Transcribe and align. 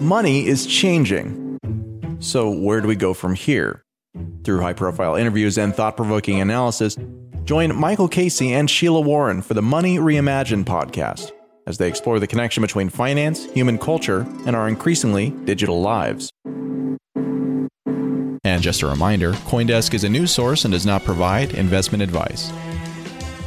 money 0.00 0.46
is 0.46 0.66
changing. 0.66 1.58
So, 2.20 2.50
where 2.50 2.80
do 2.80 2.88
we 2.88 2.96
go 2.96 3.14
from 3.14 3.34
here? 3.34 3.82
Through 4.44 4.60
high 4.60 4.72
profile 4.72 5.16
interviews 5.16 5.58
and 5.58 5.74
thought 5.74 5.96
provoking 5.96 6.40
analysis, 6.40 6.96
join 7.44 7.74
Michael 7.74 8.08
Casey 8.08 8.52
and 8.52 8.70
Sheila 8.70 9.00
Warren 9.00 9.42
for 9.42 9.54
the 9.54 9.62
Money 9.62 9.98
Reimagined 9.98 10.64
podcast 10.64 11.32
as 11.66 11.78
they 11.78 11.88
explore 11.88 12.20
the 12.20 12.26
connection 12.26 12.60
between 12.60 12.88
finance, 12.88 13.44
human 13.46 13.78
culture, 13.78 14.26
and 14.46 14.54
our 14.54 14.68
increasingly 14.68 15.30
digital 15.44 15.80
lives. 15.80 16.30
And 18.46 18.62
just 18.62 18.82
a 18.82 18.86
reminder 18.86 19.32
Coindesk 19.32 19.94
is 19.94 20.04
a 20.04 20.08
news 20.08 20.30
source 20.30 20.64
and 20.64 20.72
does 20.72 20.84
not 20.84 21.04
provide 21.04 21.54
investment 21.54 22.02
advice. 22.02 22.52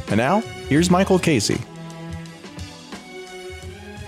And 0.08 0.16
now, 0.16 0.40
here's 0.68 0.90
Michael 0.90 1.18
Casey. 1.18 1.60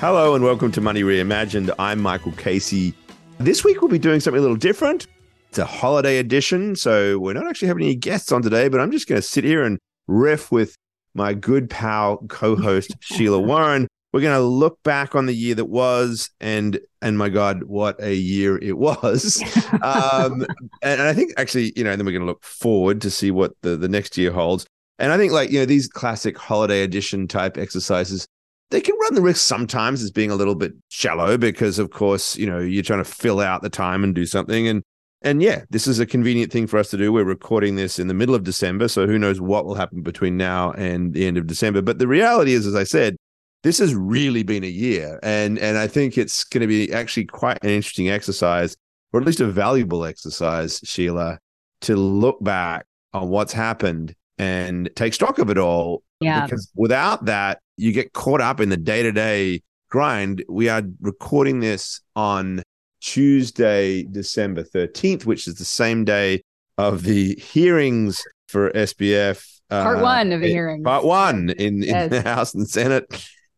Hello 0.01 0.35
and 0.35 0.43
welcome 0.43 0.73
to 0.73 0.81
Money 0.81 1.03
Reimagined. 1.03 1.71
I'm 1.79 2.01
Michael 2.01 2.33
Casey. 2.33 2.95
This 3.37 3.63
week 3.63 3.83
we'll 3.83 3.91
be 3.91 3.99
doing 3.99 4.19
something 4.19 4.39
a 4.39 4.41
little 4.41 4.57
different. 4.57 5.07
It's 5.51 5.59
a 5.59 5.67
holiday 5.67 6.17
edition, 6.17 6.75
so 6.75 7.19
we're 7.19 7.35
not 7.35 7.47
actually 7.47 7.69
having 7.69 7.83
any 7.83 7.97
guests 7.97 8.33
on 8.33 8.41
today, 8.41 8.69
but 8.69 8.81
I'm 8.81 8.93
just 8.93 9.07
going 9.07 9.21
to 9.21 9.27
sit 9.27 9.45
here 9.45 9.63
and 9.63 9.79
riff 10.09 10.51
with 10.51 10.75
my 11.13 11.35
good 11.35 11.69
pal 11.69 12.17
co-host 12.29 12.97
Sheila 13.01 13.41
Warren. 13.41 13.89
We're 14.15 14.23
going 14.23 14.39
to 14.39 14.43
look 14.43 14.83
back 14.85 15.15
on 15.15 15.27
the 15.27 15.35
year 15.35 15.55
that 15.57 15.67
was, 15.67 16.31
and 16.41 16.81
and 17.03 17.19
my 17.19 17.29
God, 17.29 17.65
what 17.65 18.03
a 18.03 18.15
year 18.15 18.57
it 18.57 18.79
was! 18.79 19.43
um, 19.83 20.47
and, 20.81 20.99
and 20.99 21.03
I 21.03 21.13
think 21.13 21.35
actually, 21.37 21.75
you 21.77 21.85
know, 21.85 21.95
then 21.95 22.07
we're 22.07 22.13
going 22.13 22.23
to 22.23 22.27
look 22.27 22.43
forward 22.43 23.03
to 23.03 23.11
see 23.11 23.31
what 23.31 23.53
the 23.61 23.77
the 23.77 23.89
next 23.89 24.17
year 24.17 24.33
holds. 24.33 24.65
And 24.99 25.13
I 25.13 25.19
think 25.19 25.33
like 25.33 25.51
you 25.51 25.59
know 25.59 25.67
these 25.67 25.89
classic 25.89 26.39
holiday 26.39 26.85
edition 26.85 27.29
type 27.29 27.59
exercises 27.59 28.27
they 28.71 28.81
can 28.81 28.97
run 29.01 29.15
the 29.15 29.23
risk 29.23 29.47
sometimes 29.47 30.03
as 30.03 30.11
being 30.11 30.31
a 30.31 30.37
little 30.37 30.55
bit 30.55 30.73
shallow 30.89 31.37
because 31.37 31.79
of 31.79 31.91
course 31.91 32.37
you 32.37 32.47
know 32.47 32.59
you're 32.59 32.83
trying 32.83 33.03
to 33.03 33.11
fill 33.11 33.41
out 33.41 33.63
the 33.63 33.71
time 33.71 34.05
and 34.05 34.15
do 34.15 34.27
something. 34.27 34.69
And 34.69 34.83
and 35.23 35.43
yeah 35.43 35.65
this 35.69 35.87
is 35.87 35.99
a 35.99 36.07
convenient 36.07 36.51
thing 36.51 36.67
for 36.67 36.79
us 36.79 36.91
to 36.91 36.97
do. 36.97 37.13
We're 37.13 37.25
recording 37.25 37.77
this 37.77 37.99
in 37.99 38.09
the 38.09 38.15
middle 38.15 38.35
of 38.35 38.45
december 38.45 38.89
so 38.89 39.07
who 39.07 39.19
knows 39.19 39.41
what 39.41 39.65
will 39.67 39.75
happen 39.75 40.03
between 40.03 40.37
now 40.37 40.73
and 40.73 41.13
the 41.13 41.27
end 41.27 41.37
of 41.37 41.47
december. 41.47 41.83
But 41.83 41.99
the 41.99 42.09
reality 42.09 42.53
is 42.53 42.67
as 42.67 42.75
i 42.75 42.85
said 42.85 43.17
this 43.63 43.79
has 43.79 43.95
really 43.95 44.43
been 44.43 44.65
a 44.65 44.69
year 44.69 45.21
and 45.23 45.59
and 45.59 45.77
i 45.77 45.87
think 45.87 46.17
it's 46.17 46.45
going 46.45 46.63
to 46.63 46.67
be 46.67 46.91
actually 46.95 47.27
quite 47.27 47.63
an 47.63 47.69
interesting 47.69 48.09
exercise 48.09 48.75
or 49.13 49.21
at 49.21 49.27
least 49.27 49.41
a 49.41 49.47
valuable 49.47 50.05
exercise 50.05 50.81
sheila 50.85 51.39
to 51.83 51.97
look 51.97 52.43
back 52.43 52.87
on 53.13 53.29
what's 53.29 53.53
happened 53.53 54.15
and 54.39 54.89
take 54.97 55.15
stock 55.15 55.39
of 55.39 55.51
it 55.51 55.59
all. 55.59 56.03
Yeah. 56.21 56.47
Because 56.47 56.71
without 56.75 57.27
that 57.27 57.61
you 57.81 57.93
get 57.93 58.13
caught 58.13 58.41
up 58.41 58.61
in 58.61 58.69
the 58.69 58.77
day 58.77 59.03
to 59.03 59.11
day 59.11 59.63
grind. 59.89 60.45
We 60.49 60.69
are 60.69 60.83
recording 61.01 61.61
this 61.61 62.01
on 62.15 62.63
Tuesday, 63.01 64.03
December 64.05 64.63
13th, 64.63 65.25
which 65.25 65.49
is 65.49 65.55
the 65.55 65.65
same 65.65 66.05
day 66.05 66.43
of 66.77 67.03
the 67.03 67.35
hearings 67.37 68.23
for 68.49 68.71
SBF. 68.73 69.45
Part 69.71 69.99
uh, 69.99 70.03
one 70.03 70.33
of 70.33 70.41
the 70.41 70.49
hearings. 70.49 70.85
Part 70.85 71.05
one 71.05 71.51
in, 71.51 71.83
in 71.83 71.89
yes. 71.89 72.11
the 72.11 72.23
House 72.23 72.55
and 72.55 72.69
Senate. 72.69 73.07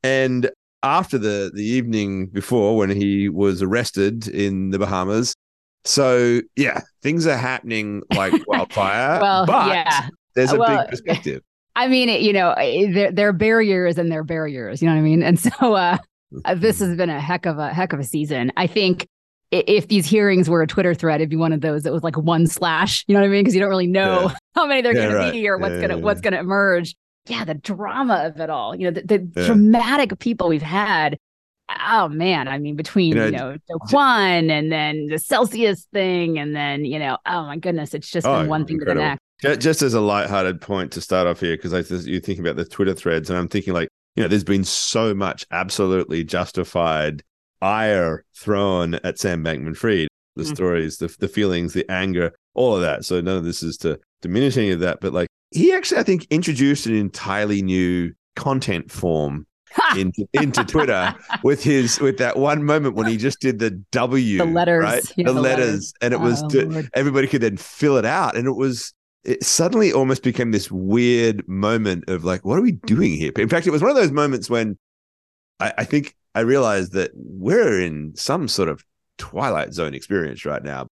And 0.05 0.51
after 0.85 1.19
the, 1.19 1.51
the 1.53 1.65
evening 1.65 2.27
before 2.27 2.77
when 2.77 2.91
he 2.91 3.29
was 3.29 3.61
arrested 3.61 4.29
in 4.29 4.71
the 4.71 4.79
Bahamas. 4.79 5.35
So, 5.85 6.41
yeah, 6.55 6.81
things 7.03 7.27
are 7.27 7.37
happening 7.37 8.03
like 8.15 8.33
wildfire. 8.47 9.21
well, 9.21 9.47
but 9.47 9.69
yeah. 9.69 10.09
there's 10.37 10.53
a 10.53 10.59
well, 10.59 10.79
big 10.79 10.91
perspective. 10.91 11.43
I 11.75 11.89
mean, 11.89 12.09
you 12.09 12.33
know, 12.33 12.55
there, 12.57 13.11
there 13.11 13.29
are 13.29 13.33
barriers 13.33 13.99
and 13.99 14.11
there 14.11 14.21
are 14.21 14.25
barriers. 14.25 14.83
You 14.83 14.89
know 14.89 14.95
what 14.95 15.01
I 15.01 15.03
mean? 15.03 15.23
And 15.23 15.39
so 15.41 15.51
uh, 15.75 15.99
uh, 16.45 16.55
this 16.55 16.79
has 16.81 16.97
been 16.97 17.11
a 17.11 17.21
heck 17.21 17.47
of 17.47 17.59
a 17.59 17.73
heck 17.73 17.93
of 17.93 18.01
a 18.01 18.05
season. 18.05 18.53
I 18.57 18.67
think 18.67 19.07
if 19.51 19.89
these 19.89 20.07
hearings 20.07 20.49
were 20.49 20.63
a 20.63 20.67
Twitter 20.67 20.95
thread, 20.95 21.21
it'd 21.21 21.29
be 21.29 21.37
one 21.37 21.53
of 21.53 21.61
those 21.61 21.83
that 21.83 21.93
was 21.93 22.03
like 22.03 22.17
one 22.17 22.47
slash. 22.47 23.05
You 23.07 23.15
know 23.15 23.21
what 23.21 23.27
I 23.27 23.31
mean? 23.31 23.43
Because 23.43 23.55
you 23.55 23.61
don't 23.61 23.71
really 23.71 23.87
know 23.87 24.23
yeah. 24.23 24.37
how 24.55 24.67
many 24.67 24.83
they're 24.83 24.95
yeah, 24.95 25.05
going 25.05 25.15
right. 25.15 25.27
to 25.27 25.33
be 25.33 25.49
or 25.49 25.59
what's 25.59 25.75
yeah, 25.75 25.81
gonna 25.81 25.99
what's 25.99 26.21
gonna 26.21 26.41
emerge. 26.41 26.95
Yeah, 27.27 27.45
the 27.45 27.55
drama 27.55 28.25
of 28.25 28.41
it 28.41 28.51
all. 28.51 28.75
You 28.75 28.91
know, 28.91 29.01
the, 29.01 29.19
the 29.19 29.45
dramatic 29.47 30.19
people 30.19 30.49
we've 30.49 30.63
had. 30.63 31.19
Oh 31.89 32.09
man, 32.09 32.49
I 32.49 32.59
mean, 32.59 32.77
between 32.77 33.11
you 33.11 33.15
know, 33.15 33.27
you 33.27 33.33
know 33.33 33.57
Do 33.91 33.99
and 33.99 34.71
then 34.71 35.07
the 35.07 35.19
Celsius 35.19 35.87
thing, 35.93 36.39
and 36.39 36.55
then 36.55 36.85
you 36.85 36.99
know, 36.99 37.19
oh 37.25 37.45
my 37.45 37.57
goodness, 37.57 37.95
it's 37.95 38.11
just 38.11 38.27
oh, 38.27 38.41
been 38.41 38.49
one 38.49 38.67
thing 38.67 38.79
to 38.81 38.85
the 38.85 38.95
next. 38.95 39.23
Just 39.43 39.83
as 39.83 39.95
a 39.95 40.01
light-hearted 40.01 40.61
point 40.61 40.93
to 40.93 41.01
start 41.01 41.27
off 41.27 41.41
here, 41.41 41.57
because 41.57 42.07
you're 42.07 42.21
thinking 42.21 42.45
about 42.45 42.57
the 42.57 42.65
Twitter 42.65 42.95
threads, 42.95 43.29
and 43.29 43.39
I'm 43.39 43.49
thinking 43.49 43.75
like, 43.75 43.89
you 44.15 44.23
know, 44.23 44.29
there's 44.29 44.45
been 44.45 44.65
so 44.65 45.15
much 45.15 45.45
absolutely 45.51 46.23
justified 46.23 47.23
ire 47.61 48.25
thrown 48.37 48.95
at 48.97 49.19
Sam 49.19 49.45
Bankman-Fried. 49.45 50.09
The 50.35 50.45
mm. 50.45 50.55
stories, 50.55 50.97
the 50.97 51.15
the 51.19 51.29
feelings, 51.29 51.75
the 51.75 51.85
anger, 51.91 52.33
all 52.55 52.75
of 52.75 52.81
that. 52.81 53.05
So 53.05 53.21
none 53.21 53.37
of 53.37 53.45
this 53.45 53.63
is 53.63 53.77
to 53.79 54.01
diminish 54.23 54.57
any 54.57 54.71
of 54.71 54.81
that, 54.81 55.01
but 55.01 55.13
like 55.13 55.29
he 55.51 55.73
actually, 55.73 56.01
I 56.01 56.05
think, 56.05 56.27
introduced 56.31 56.87
an 56.87 56.95
entirely 56.95 57.63
new 57.63 58.13
content 58.35 58.91
form 58.91 59.47
into 59.97 60.27
into 60.33 60.65
Twitter 60.65 61.15
with 61.43 61.63
his 61.63 62.01
with 62.01 62.19
that 62.19 62.39
one 62.39 62.65
moment 62.65 62.95
when 62.95 63.07
he 63.07 63.17
just 63.17 63.41
did 63.41 63.59
the 63.59 63.71
W, 63.93 64.39
the 64.39 64.45
letters, 64.45 64.85
right? 64.85 65.13
Yeah, 65.17 65.27
the, 65.27 65.33
the 65.35 65.41
letters. 65.41 65.67
letters. 65.67 65.95
and 66.01 66.15
it 66.15 66.21
oh, 66.21 66.25
was 66.25 66.43
to, 66.51 66.89
everybody 66.95 67.27
could 67.27 67.43
then 67.43 67.57
fill 67.57 67.97
it 67.97 68.05
out, 68.05 68.37
and 68.37 68.47
it 68.47 68.57
was 68.57 68.93
it 69.25 69.45
suddenly 69.45 69.93
almost 69.93 70.23
became 70.23 70.51
this 70.51 70.71
weird 70.71 71.47
moment 71.49 72.09
of 72.09 72.25
like, 72.25 72.45
what 72.45 72.59
are 72.59 72.63
we 72.63 72.73
doing 72.73 73.13
here? 73.13 73.33
In 73.37 73.49
fact, 73.49 73.67
it 73.67 73.71
was 73.71 73.83
one 73.83 73.91
of 73.91 73.97
those 73.97 74.11
moments 74.11 74.51
when 74.51 74.77
I, 75.61 75.73
I 75.79 75.85
think 75.85 76.17
I 76.35 76.41
realized 76.41 76.93
that 76.93 77.13
we're 77.15 77.81
in 77.81 78.15
some 78.17 78.49
sort 78.49 78.69
of 78.69 78.85
twilight 79.19 79.73
zone 79.75 79.95
experience 79.95 80.45
right 80.45 80.63
now. 80.63 80.89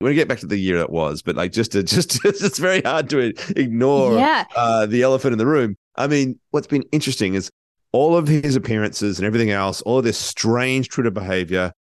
We're 0.00 0.08
gonna 0.08 0.14
get 0.16 0.28
back 0.28 0.38
to 0.40 0.46
the 0.46 0.56
year 0.56 0.78
that 0.78 0.90
was, 0.90 1.22
but 1.22 1.36
like 1.36 1.52
just 1.52 1.72
to 1.72 1.82
just 1.84 2.24
it's 2.24 2.58
very 2.58 2.80
hard 2.82 3.10
to 3.10 3.32
ignore 3.56 4.16
yeah. 4.16 4.44
uh, 4.56 4.86
the 4.86 5.02
elephant 5.02 5.32
in 5.32 5.38
the 5.38 5.46
room. 5.46 5.76
I 5.96 6.06
mean, 6.06 6.38
what's 6.50 6.68
been 6.68 6.84
interesting 6.92 7.34
is 7.34 7.50
all 7.92 8.16
of 8.16 8.28
his 8.28 8.54
appearances 8.54 9.18
and 9.18 9.26
everything 9.26 9.50
else, 9.50 9.82
all 9.82 9.98
of 9.98 10.04
this 10.04 10.18
strange 10.18 10.88
Twitter 10.88 11.10
behavior. 11.10 11.72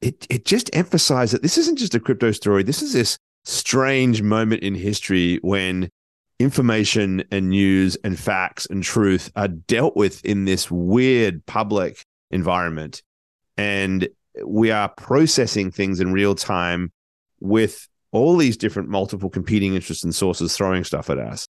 It 0.00 0.26
it 0.28 0.44
just 0.44 0.68
emphasized 0.74 1.32
that 1.32 1.42
this 1.42 1.56
isn't 1.58 1.78
just 1.78 1.94
a 1.94 2.00
crypto 2.00 2.32
story. 2.32 2.62
This 2.62 2.82
is 2.82 2.92
this 2.92 3.18
strange 3.44 4.22
moment 4.22 4.62
in 4.62 4.74
history 4.74 5.38
when 5.42 5.90
information 6.38 7.24
and 7.30 7.50
news 7.50 7.96
and 8.04 8.18
facts 8.18 8.66
and 8.66 8.82
truth 8.82 9.30
are 9.36 9.48
dealt 9.48 9.96
with 9.96 10.24
in 10.24 10.44
this 10.44 10.70
weird 10.70 11.44
public 11.46 12.04
environment. 12.30 13.02
And 13.56 14.08
we 14.44 14.70
are 14.70 14.88
processing 14.88 15.70
things 15.70 16.00
in 16.00 16.12
real 16.12 16.34
time 16.34 16.92
with 17.40 17.88
all 18.10 18.36
these 18.36 18.56
different 18.56 18.88
multiple 18.88 19.30
competing 19.30 19.74
interests 19.74 20.04
and 20.04 20.14
sources 20.14 20.56
throwing 20.56 20.84
stuff 20.84 21.10
at 21.10 21.18
us. 21.18 21.46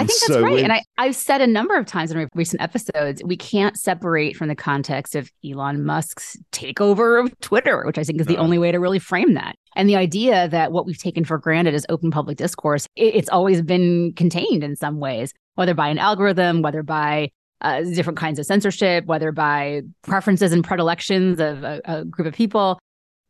And 0.00 0.02
I 0.02 0.06
think 0.06 0.20
that's 0.20 0.34
so 0.34 0.42
right. 0.42 0.62
And 0.62 0.72
I, 0.72 0.82
I've 0.98 1.16
said 1.16 1.40
a 1.40 1.46
number 1.46 1.76
of 1.76 1.86
times 1.86 2.10
in 2.10 2.28
recent 2.34 2.62
episodes, 2.62 3.22
we 3.24 3.36
can't 3.36 3.76
separate 3.76 4.36
from 4.36 4.48
the 4.48 4.54
context 4.54 5.14
of 5.14 5.30
Elon 5.44 5.84
Musk's 5.84 6.36
takeover 6.52 7.24
of 7.24 7.38
Twitter, 7.40 7.84
which 7.86 7.98
I 7.98 8.04
think 8.04 8.20
is 8.20 8.26
the 8.26 8.36
only 8.36 8.58
way 8.58 8.72
to 8.72 8.78
really 8.78 8.98
frame 8.98 9.34
that. 9.34 9.56
And 9.74 9.88
the 9.88 9.96
idea 9.96 10.48
that 10.48 10.72
what 10.72 10.86
we've 10.86 10.98
taken 10.98 11.24
for 11.24 11.38
granted 11.38 11.74
is 11.74 11.86
open 11.88 12.10
public 12.10 12.38
discourse, 12.38 12.86
it, 12.96 13.14
it's 13.14 13.28
always 13.28 13.62
been 13.62 14.12
contained 14.14 14.64
in 14.64 14.76
some 14.76 14.98
ways, 14.98 15.32
whether 15.54 15.74
by 15.74 15.88
an 15.88 15.98
algorithm, 15.98 16.62
whether 16.62 16.82
by 16.82 17.30
uh, 17.60 17.82
different 17.82 18.18
kinds 18.18 18.38
of 18.38 18.46
censorship, 18.46 19.06
whether 19.06 19.32
by 19.32 19.82
preferences 20.02 20.52
and 20.52 20.64
predilections 20.64 21.40
of 21.40 21.64
a, 21.64 21.80
a 21.84 22.04
group 22.04 22.28
of 22.28 22.34
people. 22.34 22.78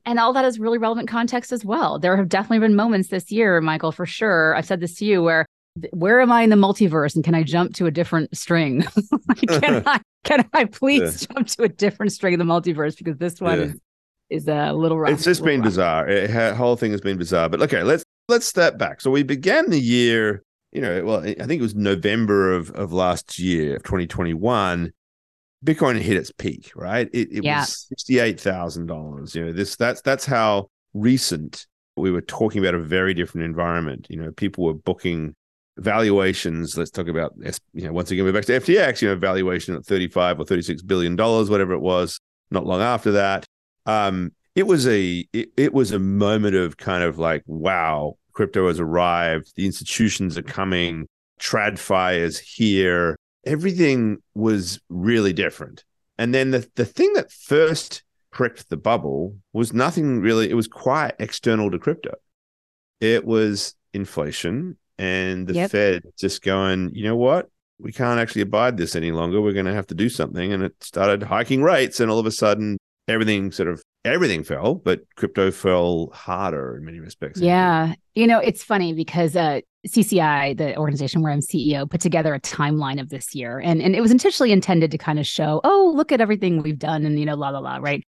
And 0.04 0.20
all 0.20 0.32
that 0.34 0.44
is 0.44 0.60
really 0.60 0.78
relevant 0.78 1.08
context 1.08 1.50
as 1.50 1.64
well. 1.64 1.98
There 1.98 2.16
have 2.16 2.28
definitely 2.28 2.60
been 2.60 2.76
moments 2.76 3.08
this 3.08 3.32
year, 3.32 3.60
Michael, 3.60 3.90
for 3.90 4.06
sure. 4.06 4.54
I've 4.54 4.66
said 4.66 4.80
this 4.80 4.94
to 4.96 5.04
you 5.04 5.20
where 5.20 5.46
where 5.92 6.20
am 6.20 6.32
I 6.32 6.42
in 6.42 6.50
the 6.50 6.56
multiverse 6.56 7.14
and 7.14 7.24
can 7.24 7.34
I 7.34 7.42
jump 7.42 7.74
to 7.76 7.86
a 7.86 7.90
different 7.90 8.36
string? 8.36 8.82
can 9.36 9.82
I 9.86 10.00
can 10.24 10.48
I 10.52 10.64
please 10.64 11.22
yeah. 11.22 11.34
jump 11.34 11.48
to 11.48 11.62
a 11.64 11.68
different 11.68 12.12
string 12.12 12.34
of 12.34 12.38
the 12.38 12.44
multiverse 12.44 12.96
because 12.96 13.16
this 13.18 13.40
one 13.40 13.58
yeah. 13.58 13.64
is 13.66 13.80
is 14.28 14.48
a 14.48 14.72
little 14.72 14.98
rough. 14.98 15.12
It's 15.12 15.24
just 15.24 15.44
been 15.44 15.60
rough. 15.60 15.68
bizarre. 15.68 16.08
It, 16.08 16.30
the 16.30 16.54
whole 16.54 16.76
thing 16.76 16.90
has 16.92 17.00
been 17.00 17.18
bizarre. 17.18 17.48
But 17.48 17.62
okay, 17.62 17.82
let's 17.82 18.04
let's 18.28 18.46
step 18.46 18.78
back. 18.78 19.00
So 19.00 19.10
we 19.10 19.22
began 19.22 19.70
the 19.70 19.80
year, 19.80 20.42
you 20.72 20.80
know, 20.80 21.04
well, 21.04 21.20
I 21.20 21.34
think 21.34 21.52
it 21.52 21.62
was 21.62 21.74
November 21.74 22.52
of 22.52 22.70
of 22.70 22.92
last 22.92 23.38
year, 23.38 23.76
of 23.76 23.82
2021. 23.84 24.92
Bitcoin 25.64 25.98
hit 25.98 26.16
its 26.16 26.30
peak, 26.32 26.70
right? 26.76 27.08
It, 27.12 27.32
it 27.32 27.44
yeah. 27.44 27.60
was 27.60 27.86
sixty 27.88 28.18
eight 28.18 28.40
thousand 28.40 28.86
dollars. 28.86 29.34
You 29.34 29.46
know, 29.46 29.52
this 29.52 29.76
that's 29.76 30.00
that's 30.02 30.26
how 30.26 30.68
recent 30.94 31.66
we 31.96 32.10
were 32.10 32.20
talking 32.20 32.62
about 32.62 32.74
a 32.74 32.78
very 32.78 33.14
different 33.14 33.44
environment. 33.46 34.06
You 34.10 34.20
know, 34.20 34.30
people 34.32 34.64
were 34.64 34.74
booking 34.74 35.34
valuations. 35.78 36.76
Let's 36.76 36.90
talk 36.90 37.08
about, 37.08 37.34
you 37.72 37.86
know, 37.86 37.92
once 37.92 38.10
again, 38.10 38.24
we're 38.24 38.32
back 38.32 38.44
to 38.46 38.60
FTX, 38.60 39.02
you 39.02 39.08
know, 39.08 39.16
valuation 39.16 39.74
at 39.74 39.84
35 39.84 40.40
or 40.40 40.44
36 40.44 40.82
billion 40.82 41.16
dollars, 41.16 41.50
whatever 41.50 41.72
it 41.72 41.80
was, 41.80 42.18
not 42.50 42.66
long 42.66 42.80
after 42.80 43.12
that. 43.12 43.44
Um, 43.84 44.32
it 44.54 44.66
was 44.66 44.86
a 44.86 45.26
it, 45.32 45.50
it 45.56 45.74
was 45.74 45.92
a 45.92 45.98
moment 45.98 46.56
of 46.56 46.76
kind 46.76 47.04
of 47.04 47.18
like, 47.18 47.42
wow, 47.46 48.16
crypto 48.32 48.68
has 48.68 48.80
arrived, 48.80 49.52
the 49.54 49.66
institutions 49.66 50.38
are 50.38 50.42
coming, 50.42 51.06
TradFi 51.40 52.18
is 52.18 52.38
here. 52.38 53.16
Everything 53.44 54.18
was 54.34 54.80
really 54.88 55.32
different. 55.32 55.84
And 56.18 56.34
then 56.34 56.50
the, 56.50 56.68
the 56.74 56.84
thing 56.84 57.12
that 57.12 57.30
first 57.30 58.02
pricked 58.32 58.68
the 58.68 58.76
bubble 58.76 59.36
was 59.52 59.72
nothing 59.72 60.20
really, 60.20 60.50
it 60.50 60.54
was 60.54 60.68
quite 60.68 61.14
external 61.18 61.70
to 61.70 61.78
crypto. 61.78 62.14
It 63.00 63.24
was 63.24 63.74
inflation 63.92 64.78
and 64.98 65.46
the 65.46 65.54
yep. 65.54 65.70
Fed 65.70 66.02
just 66.18 66.42
going, 66.42 66.94
you 66.94 67.04
know 67.04 67.16
what? 67.16 67.50
We 67.78 67.92
can't 67.92 68.18
actually 68.18 68.42
abide 68.42 68.76
this 68.76 68.96
any 68.96 69.12
longer. 69.12 69.40
We're 69.40 69.52
going 69.52 69.66
to 69.66 69.74
have 69.74 69.86
to 69.88 69.94
do 69.94 70.08
something. 70.08 70.52
And 70.52 70.62
it 70.62 70.82
started 70.82 71.22
hiking 71.22 71.62
rates. 71.62 72.00
And 72.00 72.10
all 72.10 72.18
of 72.18 72.26
a 72.26 72.30
sudden, 72.30 72.78
everything 73.06 73.52
sort 73.52 73.68
of 73.68 73.82
everything 74.04 74.44
fell, 74.44 74.76
but 74.76 75.00
crypto 75.16 75.50
fell 75.50 76.10
harder 76.12 76.76
in 76.76 76.84
many 76.84 77.00
respects. 77.00 77.40
Yeah. 77.40 77.94
You 78.14 78.26
know, 78.26 78.38
it's 78.38 78.62
funny 78.62 78.94
because 78.94 79.36
uh, 79.36 79.60
CCI, 79.86 80.56
the 80.56 80.76
organization 80.76 81.22
where 81.22 81.32
I'm 81.32 81.40
CEO, 81.40 81.90
put 81.90 82.00
together 82.00 82.34
a 82.34 82.40
timeline 82.40 83.00
of 83.00 83.08
this 83.10 83.34
year. 83.34 83.58
And, 83.58 83.82
and 83.82 83.94
it 83.94 84.00
was 84.00 84.10
intentionally 84.10 84.52
intended 84.52 84.90
to 84.92 84.98
kind 84.98 85.18
of 85.18 85.26
show, 85.26 85.60
oh, 85.64 85.92
look 85.94 86.12
at 86.12 86.20
everything 86.20 86.62
we've 86.62 86.78
done 86.78 87.04
and, 87.04 87.18
you 87.18 87.26
know, 87.26 87.34
la, 87.34 87.50
la, 87.50 87.58
la, 87.58 87.76
right? 87.76 88.02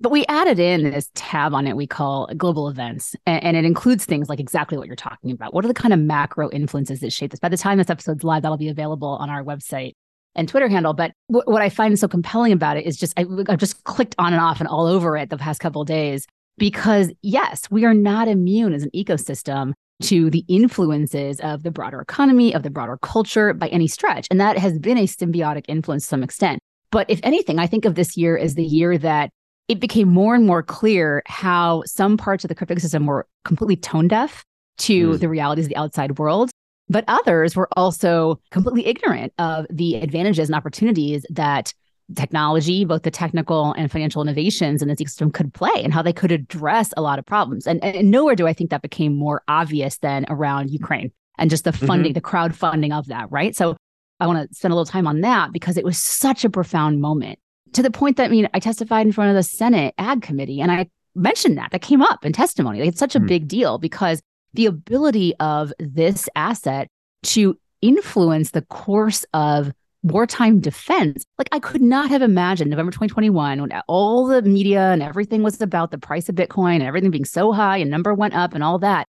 But 0.00 0.10
we 0.10 0.26
added 0.26 0.58
in 0.58 0.90
this 0.90 1.10
tab 1.14 1.54
on 1.54 1.66
it 1.66 1.76
we 1.76 1.86
call 1.86 2.28
global 2.36 2.68
events. 2.68 3.14
And, 3.26 3.56
it 3.56 3.64
includes 3.64 4.04
things 4.04 4.28
like 4.28 4.40
exactly 4.40 4.76
what 4.76 4.86
you're 4.86 4.96
talking 4.96 5.30
about. 5.30 5.54
What 5.54 5.64
are 5.64 5.68
the 5.68 5.74
kind 5.74 5.94
of 5.94 6.00
macro 6.00 6.50
influences 6.50 7.00
that 7.00 7.12
shape 7.12 7.30
this? 7.30 7.40
By 7.40 7.48
the 7.48 7.56
time 7.56 7.78
this 7.78 7.90
episode's 7.90 8.24
live, 8.24 8.42
that'll 8.42 8.58
be 8.58 8.68
available 8.68 9.08
on 9.08 9.30
our 9.30 9.44
website 9.44 9.92
and 10.34 10.48
Twitter 10.48 10.68
handle. 10.68 10.92
But 10.92 11.12
w- 11.30 11.44
what 11.46 11.62
I 11.62 11.68
find 11.68 11.98
so 11.98 12.08
compelling 12.08 12.52
about 12.52 12.76
it 12.76 12.86
is 12.86 12.96
just 12.96 13.14
I, 13.16 13.24
have 13.48 13.60
just 13.60 13.84
clicked 13.84 14.14
on 14.18 14.32
and 14.32 14.42
off 14.42 14.60
and 14.60 14.68
all 14.68 14.86
over 14.86 15.16
it 15.16 15.30
the 15.30 15.38
past 15.38 15.60
couple 15.60 15.84
days 15.84 16.26
because 16.58 17.10
yes, 17.22 17.62
we 17.70 17.84
are 17.84 17.94
not 17.94 18.28
immune 18.28 18.72
as 18.72 18.82
an 18.82 18.90
ecosystem 18.94 19.72
to 20.02 20.28
the 20.28 20.44
influences 20.48 21.40
of 21.40 21.62
the 21.62 21.70
broader 21.70 22.00
economy, 22.00 22.54
of 22.54 22.62
the 22.62 22.70
broader 22.70 22.98
culture 23.00 23.54
by 23.54 23.68
any 23.68 23.86
stretch. 23.86 24.26
And 24.30 24.40
that 24.40 24.58
has 24.58 24.78
been 24.78 24.98
a 24.98 25.06
symbiotic 25.06 25.64
influence 25.68 26.04
to 26.04 26.08
some 26.08 26.22
extent. 26.22 26.60
But 26.90 27.08
if 27.08 27.20
anything, 27.22 27.58
I 27.58 27.66
think 27.66 27.84
of 27.84 27.94
this 27.94 28.16
year 28.16 28.36
as 28.36 28.54
the 28.54 28.64
year 28.64 28.98
that 28.98 29.30
it 29.68 29.80
became 29.80 30.08
more 30.08 30.34
and 30.34 30.46
more 30.46 30.62
clear 30.62 31.22
how 31.26 31.82
some 31.86 32.16
parts 32.16 32.44
of 32.44 32.48
the 32.48 32.54
crypto 32.54 32.76
system 32.76 33.06
were 33.06 33.26
completely 33.44 33.76
tone 33.76 34.08
deaf 34.08 34.44
to 34.76 35.10
mm. 35.10 35.20
the 35.20 35.28
realities 35.28 35.66
of 35.66 35.68
the 35.70 35.76
outside 35.76 36.18
world. 36.18 36.50
But 36.88 37.04
others 37.08 37.56
were 37.56 37.68
also 37.76 38.40
completely 38.50 38.86
ignorant 38.86 39.32
of 39.38 39.66
the 39.70 39.96
advantages 39.96 40.48
and 40.48 40.56
opportunities 40.56 41.24
that 41.30 41.72
technology, 42.14 42.84
both 42.84 43.02
the 43.02 43.10
technical 43.10 43.72
and 43.72 43.90
financial 43.90 44.20
innovations 44.20 44.82
in 44.82 44.88
this 44.88 45.00
ecosystem 45.00 45.32
could 45.32 45.54
play 45.54 45.72
and 45.76 45.94
how 45.94 46.02
they 46.02 46.12
could 46.12 46.30
address 46.30 46.92
a 46.98 47.02
lot 47.02 47.18
of 47.18 47.24
problems. 47.24 47.66
And, 47.66 47.82
and 47.82 48.10
nowhere 48.10 48.36
do 48.36 48.46
I 48.46 48.52
think 48.52 48.68
that 48.68 48.82
became 48.82 49.16
more 49.16 49.42
obvious 49.48 49.96
than 49.98 50.26
around 50.28 50.70
Ukraine 50.70 51.10
and 51.38 51.48
just 51.48 51.64
the 51.64 51.70
mm-hmm. 51.70 51.86
funding, 51.86 52.12
mm-hmm. 52.12 52.14
the 52.14 52.20
crowdfunding 52.20 52.96
of 52.96 53.06
that, 53.06 53.30
right? 53.32 53.56
So 53.56 53.76
I 54.20 54.26
want 54.26 54.48
to 54.48 54.54
spend 54.54 54.72
a 54.72 54.74
little 54.74 54.84
time 54.84 55.06
on 55.06 55.22
that 55.22 55.52
because 55.52 55.78
it 55.78 55.84
was 55.84 55.96
such 55.96 56.44
a 56.44 56.50
profound 56.50 57.00
moment 57.00 57.38
to 57.74 57.82
the 57.82 57.90
point 57.90 58.16
that 58.16 58.26
I 58.26 58.28
mean, 58.28 58.48
I 58.54 58.58
testified 58.58 59.06
in 59.06 59.12
front 59.12 59.30
of 59.30 59.36
the 59.36 59.42
Senate 59.42 59.94
Ag 59.98 60.22
Committee 60.22 60.60
and 60.60 60.72
I 60.72 60.88
mentioned 61.14 61.58
that 61.58 61.70
that 61.70 61.82
came 61.82 62.02
up 62.02 62.24
in 62.24 62.32
testimony. 62.32 62.80
Like, 62.80 62.88
it's 62.88 62.98
such 62.98 63.14
a 63.14 63.18
mm-hmm. 63.18 63.28
big 63.28 63.48
deal 63.48 63.78
because 63.78 64.20
the 64.54 64.66
ability 64.66 65.34
of 65.40 65.72
this 65.78 66.28
asset 66.34 66.88
to 67.24 67.58
influence 67.82 68.52
the 68.52 68.62
course 68.62 69.24
of 69.34 69.72
wartime 70.02 70.60
defense. 70.60 71.24
Like 71.38 71.48
I 71.50 71.58
could 71.58 71.82
not 71.82 72.10
have 72.10 72.22
imagined 72.22 72.70
November 72.70 72.92
2021 72.92 73.60
when 73.60 73.82
all 73.88 74.26
the 74.26 74.42
media 74.42 74.92
and 74.92 75.02
everything 75.02 75.42
was 75.42 75.60
about 75.60 75.90
the 75.90 75.98
price 75.98 76.28
of 76.28 76.34
Bitcoin 76.34 76.76
and 76.76 76.84
everything 76.84 77.10
being 77.10 77.24
so 77.24 77.52
high 77.52 77.78
and 77.78 77.90
number 77.90 78.14
went 78.14 78.34
up 78.34 78.54
and 78.54 78.62
all 78.62 78.78
that. 78.80 79.08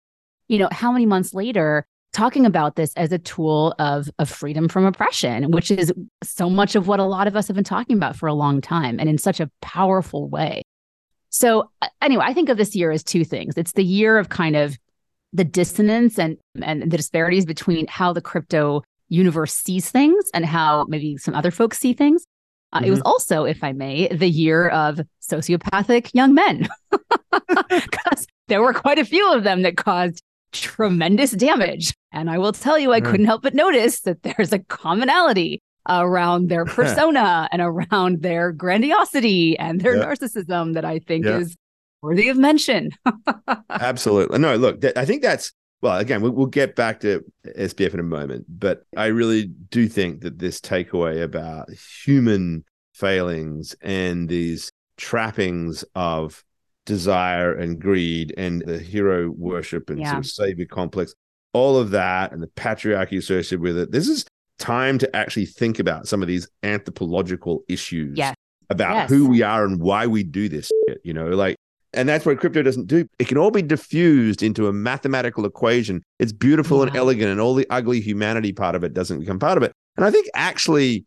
You 0.48 0.60
know, 0.60 0.69
how 0.71 0.92
many 0.92 1.06
months 1.06 1.33
later 1.33 1.86
talking 2.17 2.47
about 2.47 2.75
this 2.75 2.93
as 2.95 3.11
a 3.11 3.19
tool 3.19 3.75
of 3.77 4.09
of 4.17 4.27
freedom 4.27 4.67
from 4.67 4.85
oppression, 4.85 5.51
which 5.51 5.69
is 5.69 5.93
so 6.23 6.49
much 6.49 6.75
of 6.75 6.87
what 6.87 6.99
a 6.99 7.03
lot 7.03 7.27
of 7.27 7.35
us 7.35 7.47
have 7.47 7.55
been 7.55 7.63
talking 7.63 7.95
about 7.95 8.15
for 8.15 8.25
a 8.25 8.33
long 8.33 8.59
time 8.59 8.99
and 8.99 9.07
in 9.07 9.19
such 9.19 9.39
a 9.39 9.49
powerful 9.61 10.27
way. 10.27 10.63
So 11.29 11.69
anyway, 12.01 12.23
I 12.25 12.33
think 12.33 12.49
of 12.49 12.57
this 12.57 12.75
year 12.75 12.89
as 12.89 13.03
two 13.03 13.23
things. 13.23 13.55
It's 13.55 13.73
the 13.73 13.83
year 13.83 14.17
of 14.17 14.29
kind 14.29 14.55
of 14.55 14.77
the 15.31 15.43
dissonance 15.43 16.17
and 16.17 16.37
and 16.61 16.91
the 16.91 16.97
disparities 16.97 17.45
between 17.45 17.85
how 17.87 18.13
the 18.13 18.21
crypto 18.21 18.81
universe 19.09 19.53
sees 19.53 19.91
things 19.91 20.25
and 20.33 20.43
how 20.43 20.85
maybe 20.89 21.17
some 21.17 21.35
other 21.35 21.51
folks 21.51 21.77
see 21.77 21.93
things. 21.93 22.25
Uh, 22.73 22.77
mm-hmm. 22.77 22.87
It 22.87 22.89
was 22.89 22.99
mm-hmm. 22.99 23.07
also, 23.07 23.43
if 23.43 23.63
I 23.63 23.73
may, 23.73 24.07
the 24.07 24.27
year 24.27 24.69
of 24.69 24.99
sociopathic 25.21 26.09
young 26.15 26.33
men, 26.33 26.67
because 27.69 28.25
there 28.47 28.61
were 28.61 28.73
quite 28.73 28.97
a 28.97 29.05
few 29.05 29.31
of 29.33 29.43
them 29.43 29.61
that 29.61 29.77
caused 29.77 30.23
tremendous 30.51 31.31
damage. 31.31 31.93
And 32.17 32.31
I 32.31 32.39
will 32.39 32.51
tell 32.51 32.79
you, 32.79 32.93
I 32.93 32.99
mm. 32.99 33.05
couldn't 33.05 33.27
help 33.27 33.43
but 33.43 33.53
notice 33.53 34.01
that 34.01 34.23
there's 34.23 34.51
a 34.51 34.59
commonality 34.59 35.61
around 35.87 36.49
their 36.49 36.65
persona 36.77 37.47
and 37.51 37.61
around 37.61 38.23
their 38.23 38.51
grandiosity 38.51 39.57
and 39.59 39.79
their 39.79 39.97
yep. 39.97 40.07
narcissism 40.07 40.73
that 40.73 40.83
I 40.83 40.99
think 40.99 41.25
yep. 41.25 41.41
is 41.41 41.55
worthy 42.01 42.29
of 42.29 42.37
mention. 42.37 42.89
Absolutely. 43.69 44.39
No, 44.39 44.55
look, 44.55 44.83
I 44.95 45.05
think 45.05 45.21
that's 45.21 45.53
well, 45.79 45.99
again, 45.99 46.21
we'll 46.21 46.47
get 46.47 46.75
back 46.75 47.01
to 47.01 47.23
SBF 47.45 47.93
in 47.93 47.99
a 47.99 48.03
moment, 48.03 48.45
but 48.49 48.81
I 48.95 49.07
really 49.07 49.43
do 49.45 49.87
think 49.87 50.21
that 50.21 50.39
this 50.39 50.59
takeaway 50.59 51.21
about 51.21 51.69
human 52.03 52.65
failings 52.95 53.75
and 53.81 54.27
these 54.27 54.71
trappings 54.97 55.85
of 55.93 56.43
desire 56.87 57.53
and 57.53 57.79
greed 57.79 58.33
and 58.37 58.63
the 58.65 58.79
hero 58.79 59.29
worship 59.29 59.91
and 59.91 59.99
yeah. 59.99 60.11
sort 60.11 60.25
of 60.25 60.31
savior 60.31 60.65
complex, 60.65 61.13
all 61.57 61.77
of 61.77 61.92
that 61.92 62.31
and 62.31 62.42
the 62.42 62.48
patriarchy 62.48 63.18
associated 63.18 63.62
with 63.62 63.77
it. 63.77 63.92
This 63.92 64.07
is 64.07 64.25
time 64.59 64.98
to 65.00 65.15
actually 65.15 65.45
think 65.45 65.80
about 65.80 66.07
some 66.07 66.21
of 66.21 66.27
these 66.27 66.48
anthropological 66.63 67.63
issues 67.68 68.18
yes. 68.18 68.36
about 68.69 68.94
yes. 68.94 69.09
who 69.09 69.27
we 69.27 69.42
are 69.42 69.65
and 69.65 69.81
why 69.81 70.07
we 70.07 70.24
do 70.24 70.48
this 70.48 70.71
shit, 70.88 71.01
you 71.04 71.13
know, 71.13 71.30
like 71.30 71.56
and 71.94 72.07
that's 72.07 72.25
what 72.25 72.39
crypto 72.39 72.62
doesn't 72.62 72.86
do. 72.88 73.07
It 73.18 73.27
can 73.27 73.38
all 73.38 73.50
be 73.50 73.62
diffused 73.62 74.44
into 74.44 74.68
a 74.68 74.74
mathematical 74.74 75.45
equation. 75.45 76.04
It's 76.19 76.31
beautiful 76.31 76.80
yeah. 76.80 76.88
and 76.88 76.95
elegant, 76.95 77.31
and 77.31 77.39
all 77.39 77.56
the 77.56 77.65
ugly 77.69 78.01
humanity 78.01 78.53
part 78.53 78.75
of 78.75 78.83
it 78.83 78.94
doesn't 78.94 79.19
become 79.19 79.39
part 79.39 79.57
of 79.57 79.63
it. 79.63 79.71
And 79.95 80.06
I 80.06 80.12
think 80.12 80.27
actually, 80.36 81.06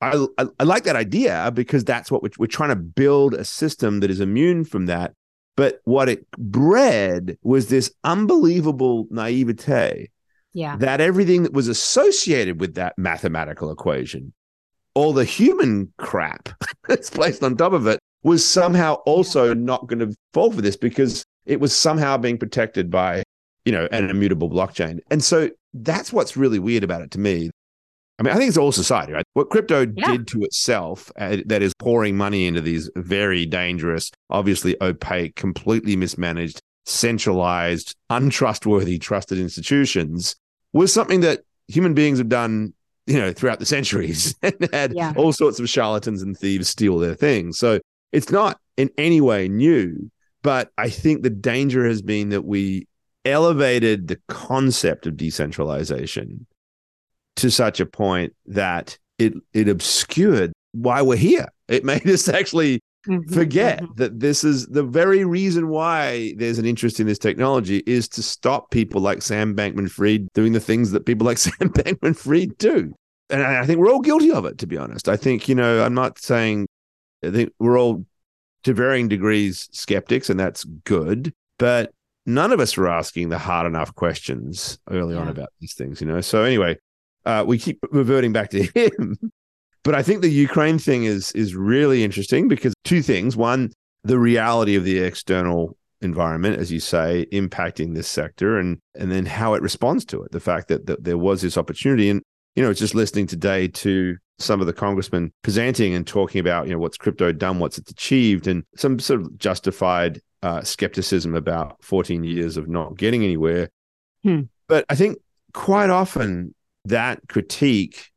I, 0.00 0.26
I, 0.38 0.46
I 0.60 0.64
like 0.64 0.84
that 0.84 0.96
idea 0.96 1.50
because 1.52 1.82
that's 1.82 2.10
what 2.10 2.22
we're, 2.22 2.30
we're 2.38 2.46
trying 2.46 2.68
to 2.68 2.76
build 2.76 3.34
a 3.34 3.44
system 3.44 4.00
that 4.00 4.10
is 4.10 4.20
immune 4.20 4.64
from 4.64 4.86
that. 4.86 5.12
But 5.56 5.80
what 5.84 6.08
it 6.08 6.30
bred 6.32 7.36
was 7.42 7.68
this 7.68 7.92
unbelievable 8.04 9.06
naivete 9.10 10.10
yeah. 10.54 10.76
that 10.76 11.00
everything 11.00 11.42
that 11.42 11.52
was 11.52 11.68
associated 11.68 12.60
with 12.60 12.74
that 12.74 12.96
mathematical 12.96 13.70
equation, 13.70 14.32
all 14.94 15.12
the 15.12 15.24
human 15.24 15.92
crap 15.98 16.48
that's 16.88 17.10
placed 17.10 17.42
on 17.42 17.56
top 17.56 17.72
of 17.72 17.86
it, 17.86 17.98
was 18.22 18.46
somehow 18.46 18.94
also 19.06 19.52
not 19.52 19.86
going 19.88 19.98
to 19.98 20.14
fall 20.32 20.52
for 20.52 20.62
this 20.62 20.76
because 20.76 21.24
it 21.44 21.60
was 21.60 21.76
somehow 21.76 22.16
being 22.16 22.38
protected 22.38 22.90
by, 22.90 23.22
you 23.64 23.72
know, 23.72 23.88
an 23.90 24.10
immutable 24.10 24.48
blockchain. 24.48 25.00
And 25.10 25.22
so 25.22 25.50
that's 25.74 26.12
what's 26.12 26.36
really 26.36 26.60
weird 26.60 26.84
about 26.84 27.02
it 27.02 27.10
to 27.12 27.20
me. 27.20 27.50
I 28.18 28.22
mean, 28.22 28.34
I 28.34 28.36
think 28.36 28.48
it's 28.48 28.58
all 28.58 28.72
society, 28.72 29.12
right? 29.12 29.24
What 29.32 29.50
crypto 29.50 29.86
yeah. 29.96 30.12
did 30.12 30.28
to 30.28 30.42
itself, 30.42 31.10
uh, 31.16 31.38
that 31.46 31.62
is 31.62 31.74
pouring 31.74 32.16
money 32.16 32.46
into 32.46 32.60
these 32.60 32.90
very 32.94 33.46
dangerous, 33.46 34.10
obviously 34.30 34.76
opaque, 34.82 35.34
completely 35.34 35.96
mismanaged, 35.96 36.60
centralized, 36.84 37.96
untrustworthy, 38.10 38.98
trusted 38.98 39.38
institutions, 39.38 40.36
was 40.72 40.92
something 40.92 41.20
that 41.20 41.40
human 41.68 41.94
beings 41.94 42.18
have 42.18 42.28
done, 42.28 42.74
you 43.06 43.18
know, 43.18 43.32
throughout 43.32 43.58
the 43.58 43.66
centuries 43.66 44.34
and 44.42 44.68
had 44.72 44.92
yeah. 44.94 45.12
all 45.16 45.32
sorts 45.32 45.58
of 45.58 45.68
charlatans 45.68 46.22
and 46.22 46.36
thieves 46.36 46.68
steal 46.68 46.98
their 46.98 47.14
things. 47.14 47.58
So 47.58 47.80
it's 48.12 48.30
not 48.30 48.60
in 48.76 48.90
any 48.98 49.20
way 49.20 49.48
new, 49.48 50.10
but 50.42 50.70
I 50.76 50.90
think 50.90 51.22
the 51.22 51.30
danger 51.30 51.86
has 51.86 52.02
been 52.02 52.30
that 52.30 52.44
we 52.44 52.86
elevated 53.24 54.08
the 54.08 54.20
concept 54.28 55.06
of 55.06 55.16
decentralization 55.16 56.46
to 57.36 57.50
such 57.50 57.80
a 57.80 57.86
point 57.86 58.34
that 58.46 58.98
it 59.18 59.34
it 59.52 59.68
obscured 59.68 60.52
why 60.72 61.02
we're 61.02 61.16
here. 61.16 61.48
It 61.68 61.84
made 61.84 62.06
us 62.08 62.28
actually 62.28 62.80
mm-hmm, 63.06 63.32
forget 63.32 63.82
mm-hmm. 63.82 63.94
that 63.96 64.20
this 64.20 64.44
is 64.44 64.66
the 64.66 64.82
very 64.82 65.24
reason 65.24 65.68
why 65.68 66.34
there's 66.36 66.58
an 66.58 66.66
interest 66.66 67.00
in 67.00 67.06
this 67.06 67.18
technology 67.18 67.82
is 67.86 68.08
to 68.10 68.22
stop 68.22 68.70
people 68.70 69.00
like 69.00 69.22
Sam 69.22 69.54
Bankman 69.54 69.90
Fried 69.90 70.28
doing 70.34 70.52
the 70.52 70.60
things 70.60 70.90
that 70.92 71.06
people 71.06 71.26
like 71.26 71.38
Sam 71.38 71.70
Bankman 71.70 72.16
Fried 72.16 72.56
do. 72.58 72.94
And 73.30 73.42
I 73.42 73.64
think 73.64 73.78
we're 73.78 73.90
all 73.90 74.00
guilty 74.00 74.30
of 74.30 74.44
it, 74.44 74.58
to 74.58 74.66
be 74.66 74.76
honest. 74.76 75.08
I 75.08 75.16
think, 75.16 75.48
you 75.48 75.54
know, 75.54 75.82
I'm 75.82 75.94
not 75.94 76.18
saying 76.18 76.66
I 77.24 77.30
think 77.30 77.52
we're 77.58 77.78
all 77.78 78.04
to 78.64 78.74
varying 78.74 79.08
degrees 79.08 79.68
skeptics, 79.72 80.30
and 80.30 80.38
that's 80.38 80.64
good. 80.64 81.32
But 81.58 81.92
none 82.26 82.52
of 82.52 82.60
us 82.60 82.76
were 82.76 82.88
asking 82.88 83.28
the 83.28 83.38
hard 83.38 83.66
enough 83.66 83.94
questions 83.94 84.78
early 84.90 85.14
yeah. 85.14 85.20
on 85.20 85.28
about 85.28 85.50
these 85.60 85.74
things, 85.74 86.00
you 86.00 86.06
know. 86.06 86.20
So 86.20 86.42
anyway, 86.42 86.76
uh, 87.24 87.44
we 87.46 87.58
keep 87.58 87.78
reverting 87.90 88.32
back 88.32 88.50
to 88.50 88.62
him. 88.74 89.18
but 89.82 89.94
I 89.94 90.02
think 90.02 90.22
the 90.22 90.30
Ukraine 90.30 90.78
thing 90.78 91.04
is 91.04 91.32
is 91.32 91.54
really 91.54 92.04
interesting 92.04 92.48
because 92.48 92.74
two 92.84 93.02
things. 93.02 93.36
One, 93.36 93.72
the 94.04 94.18
reality 94.18 94.76
of 94.76 94.84
the 94.84 94.98
external 94.98 95.76
environment, 96.00 96.58
as 96.58 96.72
you 96.72 96.80
say, 96.80 97.26
impacting 97.32 97.94
this 97.94 98.08
sector, 98.08 98.58
and 98.58 98.78
and 98.94 99.10
then 99.10 99.26
how 99.26 99.54
it 99.54 99.62
responds 99.62 100.04
to 100.06 100.22
it. 100.22 100.32
The 100.32 100.40
fact 100.40 100.68
that, 100.68 100.86
that 100.86 101.04
there 101.04 101.18
was 101.18 101.42
this 101.42 101.56
opportunity, 101.56 102.10
and 102.10 102.22
you 102.56 102.62
know, 102.62 102.72
just 102.72 102.94
listening 102.94 103.26
today 103.26 103.68
to 103.68 104.16
some 104.38 104.60
of 104.60 104.66
the 104.66 104.72
congressmen 104.72 105.32
presenting 105.42 105.94
and 105.94 106.06
talking 106.06 106.40
about, 106.40 106.66
you 106.66 106.72
know, 106.72 106.78
what's 106.78 106.98
crypto 106.98 107.32
done, 107.32 107.58
what's 107.58 107.78
it's 107.78 107.90
achieved, 107.90 108.46
and 108.46 108.64
some 108.76 108.98
sort 108.98 109.20
of 109.20 109.38
justified 109.38 110.20
uh, 110.42 110.62
skepticism 110.62 111.34
about 111.34 111.82
14 111.82 112.24
years 112.24 112.56
of 112.56 112.68
not 112.68 112.96
getting 112.96 113.22
anywhere. 113.22 113.68
Hmm. 114.24 114.42
But 114.68 114.84
I 114.88 114.94
think 114.94 115.18
quite 115.52 115.90
often 115.90 116.54
that 116.84 117.20
critique 117.28 118.10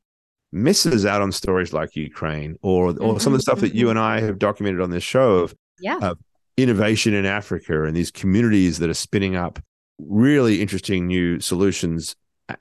misses 0.51 1.05
out 1.05 1.21
on 1.21 1.31
stories 1.31 1.73
like 1.73 1.95
Ukraine 1.95 2.57
or 2.61 2.87
or 2.87 2.93
mm-hmm, 2.93 3.17
some 3.17 3.33
of 3.33 3.39
the 3.39 3.41
stuff 3.41 3.57
mm-hmm. 3.57 3.67
that 3.67 3.75
you 3.75 3.85
mm-hmm. 3.85 3.91
and 3.91 3.99
I 3.99 4.21
have 4.21 4.39
documented 4.39 4.81
on 4.81 4.89
this 4.89 5.03
show 5.03 5.37
of 5.37 5.55
yeah. 5.79 5.97
Uh, 6.01 6.15
innovation 6.57 7.13
in 7.13 7.25
Africa 7.25 7.83
and 7.83 7.95
these 7.95 8.11
communities 8.11 8.79
that 8.79 8.89
are 8.89 8.93
spinning 8.93 9.35
up 9.35 9.59
really 9.99 10.61
interesting 10.61 11.07
new 11.07 11.39
solutions 11.39 12.15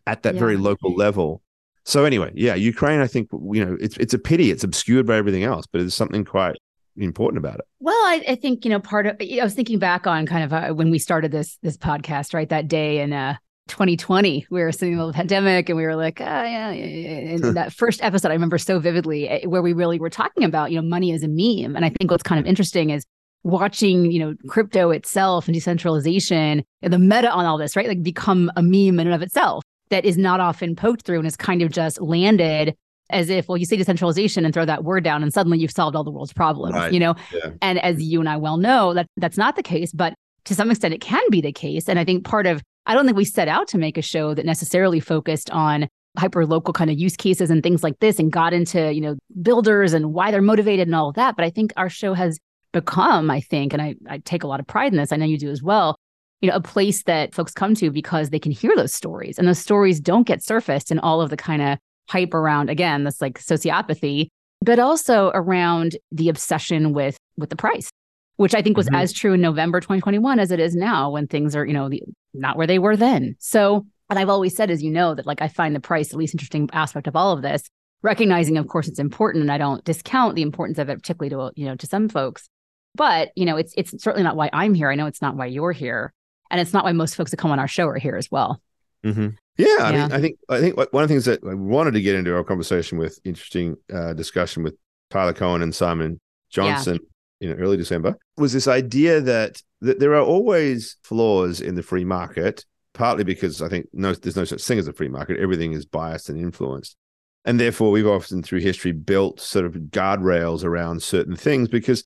at 0.06 0.22
that 0.24 0.34
yeah. 0.34 0.40
very 0.40 0.56
local 0.56 0.94
level. 0.94 1.42
So 1.84 2.04
anyway, 2.04 2.32
yeah, 2.34 2.54
Ukraine. 2.54 3.00
I 3.00 3.06
think 3.06 3.28
you 3.32 3.64
know 3.64 3.76
it's 3.80 3.96
it's 3.98 4.14
a 4.14 4.18
pity 4.18 4.50
it's 4.50 4.64
obscured 4.64 5.06
by 5.06 5.16
everything 5.16 5.44
else, 5.44 5.66
but 5.70 5.80
there's 5.80 5.94
something 5.94 6.24
quite 6.24 6.56
important 6.96 7.38
about 7.38 7.58
it. 7.58 7.66
Well, 7.80 7.94
I, 7.94 8.24
I 8.30 8.34
think 8.36 8.64
you 8.64 8.70
know 8.70 8.80
part 8.80 9.06
of 9.06 9.16
I 9.20 9.44
was 9.44 9.54
thinking 9.54 9.78
back 9.78 10.06
on 10.06 10.26
kind 10.26 10.44
of 10.44 10.52
uh, 10.52 10.74
when 10.74 10.90
we 10.90 10.98
started 10.98 11.30
this 11.30 11.58
this 11.62 11.76
podcast, 11.76 12.32
right? 12.32 12.48
That 12.48 12.68
day 12.68 13.00
in 13.00 13.12
uh, 13.12 13.36
2020, 13.68 14.46
we 14.50 14.60
were 14.60 14.72
sitting 14.72 14.92
in 14.92 14.98
the 14.98 15.12
pandemic, 15.12 15.68
and 15.68 15.76
we 15.76 15.84
were 15.84 15.96
like, 15.96 16.20
oh, 16.20 16.24
yeah, 16.24 16.70
yeah, 16.70 17.34
And 17.34 17.56
that 17.56 17.72
first 17.72 18.02
episode, 18.02 18.28
I 18.28 18.34
remember 18.34 18.58
so 18.58 18.78
vividly, 18.78 19.28
eh, 19.28 19.46
where 19.46 19.62
we 19.62 19.72
really 19.72 19.98
were 19.98 20.10
talking 20.10 20.44
about 20.44 20.70
you 20.70 20.80
know 20.80 20.86
money 20.86 21.12
as 21.12 21.22
a 21.22 21.28
meme, 21.28 21.74
and 21.76 21.84
I 21.84 21.90
think 21.90 22.10
what's 22.10 22.22
kind 22.22 22.38
of 22.38 22.46
interesting 22.46 22.90
is 22.90 23.04
watching 23.44 24.10
you 24.10 24.18
know 24.18 24.34
crypto 24.48 24.90
itself 24.90 25.46
and 25.46 25.54
decentralization 25.54 26.64
and 26.80 26.92
the 26.92 26.98
meta 26.98 27.30
on 27.30 27.44
all 27.44 27.58
this 27.58 27.76
right 27.76 27.86
like 27.86 28.02
become 28.02 28.50
a 28.56 28.62
meme 28.62 28.98
in 28.98 29.00
and 29.00 29.12
of 29.12 29.20
itself 29.20 29.62
that 29.90 30.06
is 30.06 30.16
not 30.16 30.40
often 30.40 30.74
poked 30.74 31.02
through 31.04 31.18
and 31.18 31.26
is 31.26 31.36
kind 31.36 31.60
of 31.60 31.70
just 31.70 32.00
landed 32.00 32.74
as 33.10 33.28
if 33.28 33.46
well 33.46 33.58
you 33.58 33.66
say 33.66 33.76
decentralization 33.76 34.46
and 34.46 34.54
throw 34.54 34.64
that 34.64 34.82
word 34.82 35.04
down 35.04 35.22
and 35.22 35.34
suddenly 35.34 35.58
you've 35.58 35.70
solved 35.70 35.94
all 35.94 36.02
the 36.02 36.10
world's 36.10 36.32
problems 36.32 36.74
right. 36.74 36.90
you 36.90 36.98
know? 36.98 37.14
Yeah. 37.34 37.50
and 37.60 37.78
as 37.80 38.02
you 38.02 38.18
and 38.18 38.30
i 38.30 38.36
well 38.38 38.56
know 38.56 38.94
that 38.94 39.06
that's 39.18 39.36
not 39.36 39.56
the 39.56 39.62
case 39.62 39.92
but 39.92 40.14
to 40.44 40.54
some 40.54 40.70
extent 40.70 40.94
it 40.94 41.00
can 41.00 41.22
be 41.30 41.42
the 41.42 41.52
case. 41.52 41.86
And 41.86 41.98
i 41.98 42.04
think 42.04 42.24
part 42.24 42.46
of 42.46 42.62
i 42.86 42.94
don't 42.94 43.04
think 43.04 43.16
we 43.16 43.24
set 43.24 43.48
out 43.48 43.68
to 43.68 43.78
make 43.78 43.98
a 43.98 44.02
show 44.02 44.34
that 44.34 44.46
necessarily 44.46 45.00
focused 45.00 45.50
on 45.50 45.88
hyper 46.16 46.46
local 46.46 46.72
kind 46.72 46.90
of 46.90 46.98
use 46.98 47.16
cases 47.16 47.50
and 47.50 47.62
things 47.62 47.82
like 47.82 47.98
this 47.98 48.18
and 48.18 48.32
got 48.32 48.52
into 48.52 48.92
you 48.92 49.00
know 49.00 49.16
builders 49.42 49.92
and 49.92 50.12
why 50.12 50.30
they're 50.30 50.42
motivated 50.42 50.86
and 50.86 50.94
all 50.94 51.08
of 51.08 51.16
that 51.16 51.36
but 51.36 51.44
i 51.44 51.50
think 51.50 51.72
our 51.76 51.88
show 51.88 52.14
has 52.14 52.38
become 52.72 53.30
i 53.30 53.40
think 53.40 53.72
and 53.72 53.82
i, 53.82 53.94
I 54.08 54.18
take 54.18 54.44
a 54.44 54.46
lot 54.46 54.60
of 54.60 54.66
pride 54.66 54.92
in 54.92 54.98
this 54.98 55.12
i 55.12 55.16
know 55.16 55.26
you 55.26 55.38
do 55.38 55.50
as 55.50 55.62
well 55.62 55.96
you 56.40 56.50
know 56.50 56.56
a 56.56 56.60
place 56.60 57.02
that 57.04 57.34
folks 57.34 57.52
come 57.52 57.74
to 57.76 57.90
because 57.90 58.30
they 58.30 58.38
can 58.38 58.52
hear 58.52 58.76
those 58.76 58.94
stories 58.94 59.38
and 59.38 59.48
those 59.48 59.58
stories 59.58 60.00
don't 60.00 60.26
get 60.26 60.42
surfaced 60.42 60.90
in 60.90 60.98
all 60.98 61.20
of 61.20 61.30
the 61.30 61.36
kind 61.36 61.62
of 61.62 61.78
hype 62.08 62.34
around 62.34 62.70
again 62.70 63.04
this 63.04 63.20
like 63.20 63.40
sociopathy 63.40 64.28
but 64.60 64.78
also 64.78 65.30
around 65.34 65.96
the 66.12 66.28
obsession 66.28 66.92
with 66.92 67.16
with 67.36 67.50
the 67.50 67.56
price 67.56 67.90
which 68.36 68.54
i 68.54 68.62
think 68.62 68.76
was 68.76 68.86
mm-hmm. 68.86 68.96
as 68.96 69.12
true 69.12 69.32
in 69.32 69.40
november 69.40 69.80
2021 69.80 70.38
as 70.38 70.50
it 70.50 70.60
is 70.60 70.76
now 70.76 71.10
when 71.10 71.26
things 71.26 71.56
are 71.56 71.64
you 71.64 71.72
know 71.72 71.88
the, 71.88 72.02
not 72.34 72.56
where 72.56 72.66
they 72.66 72.78
were 72.78 72.96
then 72.96 73.36
so 73.38 73.86
and 74.10 74.18
i've 74.18 74.28
always 74.28 74.54
said 74.54 74.70
as 74.70 74.82
you 74.82 74.90
know 74.90 75.14
that 75.14 75.26
like 75.26 75.42
i 75.42 75.48
find 75.48 75.74
the 75.74 75.80
price 75.80 76.08
the 76.08 76.18
least 76.18 76.34
interesting 76.34 76.68
aspect 76.72 77.06
of 77.06 77.16
all 77.16 77.32
of 77.32 77.42
this 77.42 77.62
recognizing 78.02 78.58
of 78.58 78.68
course 78.68 78.88
it's 78.88 78.98
important 78.98 79.42
and 79.42 79.52
i 79.52 79.58
don't 79.58 79.84
discount 79.84 80.34
the 80.34 80.42
importance 80.42 80.78
of 80.78 80.88
it 80.88 80.96
particularly 80.96 81.30
to 81.30 81.60
you 81.60 81.66
know 81.66 81.76
to 81.76 81.86
some 81.86 82.08
folks 82.08 82.48
but 82.94 83.30
you 83.36 83.44
know 83.44 83.56
it's 83.56 83.72
it's 83.76 83.90
certainly 84.02 84.22
not 84.24 84.36
why 84.36 84.50
i'm 84.52 84.74
here 84.74 84.90
i 84.90 84.94
know 84.94 85.06
it's 85.06 85.22
not 85.22 85.36
why 85.36 85.46
you're 85.46 85.72
here 85.72 86.12
and 86.54 86.60
it's 86.60 86.72
not 86.72 86.84
why 86.84 86.92
most 86.92 87.16
folks 87.16 87.32
that 87.32 87.36
come 87.36 87.50
on 87.50 87.58
our 87.58 87.68
show 87.68 87.86
are 87.88 87.98
here 87.98 88.16
as 88.16 88.30
well. 88.30 88.60
Mm-hmm. 89.04 89.30
Yeah, 89.56 89.76
I 89.80 89.90
yeah. 89.90 90.02
mean, 90.02 90.12
I 90.12 90.20
think 90.20 90.38
I 90.48 90.60
think 90.60 90.76
one 90.76 91.02
of 91.02 91.08
the 91.08 91.14
things 91.14 91.24
that 91.24 91.40
I 91.44 91.54
wanted 91.54 91.94
to 91.94 92.00
get 92.00 92.14
into 92.14 92.34
our 92.34 92.44
conversation 92.44 92.96
with 92.96 93.18
interesting 93.24 93.76
uh, 93.92 94.14
discussion 94.14 94.62
with 94.62 94.76
Tyler 95.10 95.32
Cowen 95.32 95.62
and 95.62 95.74
Simon 95.74 96.20
Johnson 96.50 96.98
yeah. 97.02 97.08
In 97.40 97.52
early 97.52 97.76
December 97.76 98.16
was 98.36 98.52
this 98.52 98.68
idea 98.68 99.20
that 99.20 99.62
that 99.80 99.98
there 100.00 100.14
are 100.14 100.22
always 100.22 100.96
flaws 101.02 101.60
in 101.60 101.74
the 101.74 101.82
free 101.82 102.04
market, 102.04 102.64
partly 102.92 103.24
because 103.24 103.60
I 103.60 103.68
think 103.68 103.86
no, 103.92 104.14
there's 104.14 104.36
no 104.36 104.44
such 104.44 104.64
thing 104.64 104.78
as 104.78 104.88
a 104.88 104.92
free 104.92 105.08
market. 105.08 105.38
Everything 105.38 105.72
is 105.72 105.86
biased 105.86 106.28
and 106.28 106.40
influenced, 106.40 106.96
and 107.44 107.60
therefore 107.60 107.90
we've 107.90 108.06
often 108.06 108.42
through 108.42 108.60
history 108.60 108.92
built 108.92 109.40
sort 109.40 109.66
of 109.66 109.74
guardrails 109.74 110.64
around 110.64 111.02
certain 111.02 111.36
things 111.36 111.68
because 111.68 112.04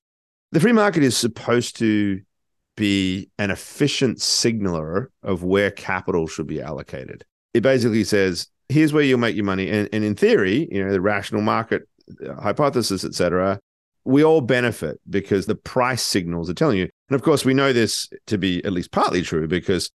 the 0.51 0.59
free 0.59 0.73
market 0.73 1.03
is 1.03 1.15
supposed 1.15 1.77
to 1.77 2.21
be 2.75 3.29
an 3.37 3.51
efficient 3.51 4.21
signaler 4.21 5.11
of 5.21 5.43
where 5.43 5.69
capital 5.69 6.27
should 6.27 6.47
be 6.47 6.61
allocated. 6.61 7.25
It 7.53 7.61
basically 7.61 8.03
says, 8.03 8.47
here's 8.69 8.93
where 8.93 9.03
you'll 9.03 9.19
make 9.19 9.35
your 9.35 9.45
money. 9.45 9.69
And, 9.69 9.89
and 9.91 10.03
in 10.03 10.15
theory, 10.15 10.67
you 10.71 10.83
know, 10.83 10.91
the 10.91 11.01
rational 11.01 11.41
market 11.41 11.87
uh, 12.25 12.35
hypothesis, 12.41 13.03
et 13.03 13.13
cetera, 13.13 13.59
we 14.09 14.23
all 14.23 14.41
benefit 14.41 14.99
because 15.09 15.45
the 15.45 15.55
price 15.55 16.01
signals 16.01 16.49
are 16.49 16.55
telling 16.55 16.77
you. 16.77 16.89
And 17.09 17.15
of 17.15 17.21
course, 17.21 17.45
we 17.45 17.53
know 17.53 17.71
this 17.71 18.09
to 18.27 18.37
be 18.37 18.63
at 18.65 18.73
least 18.73 18.91
partly 18.91 19.21
true 19.21 19.47
because 19.47 19.91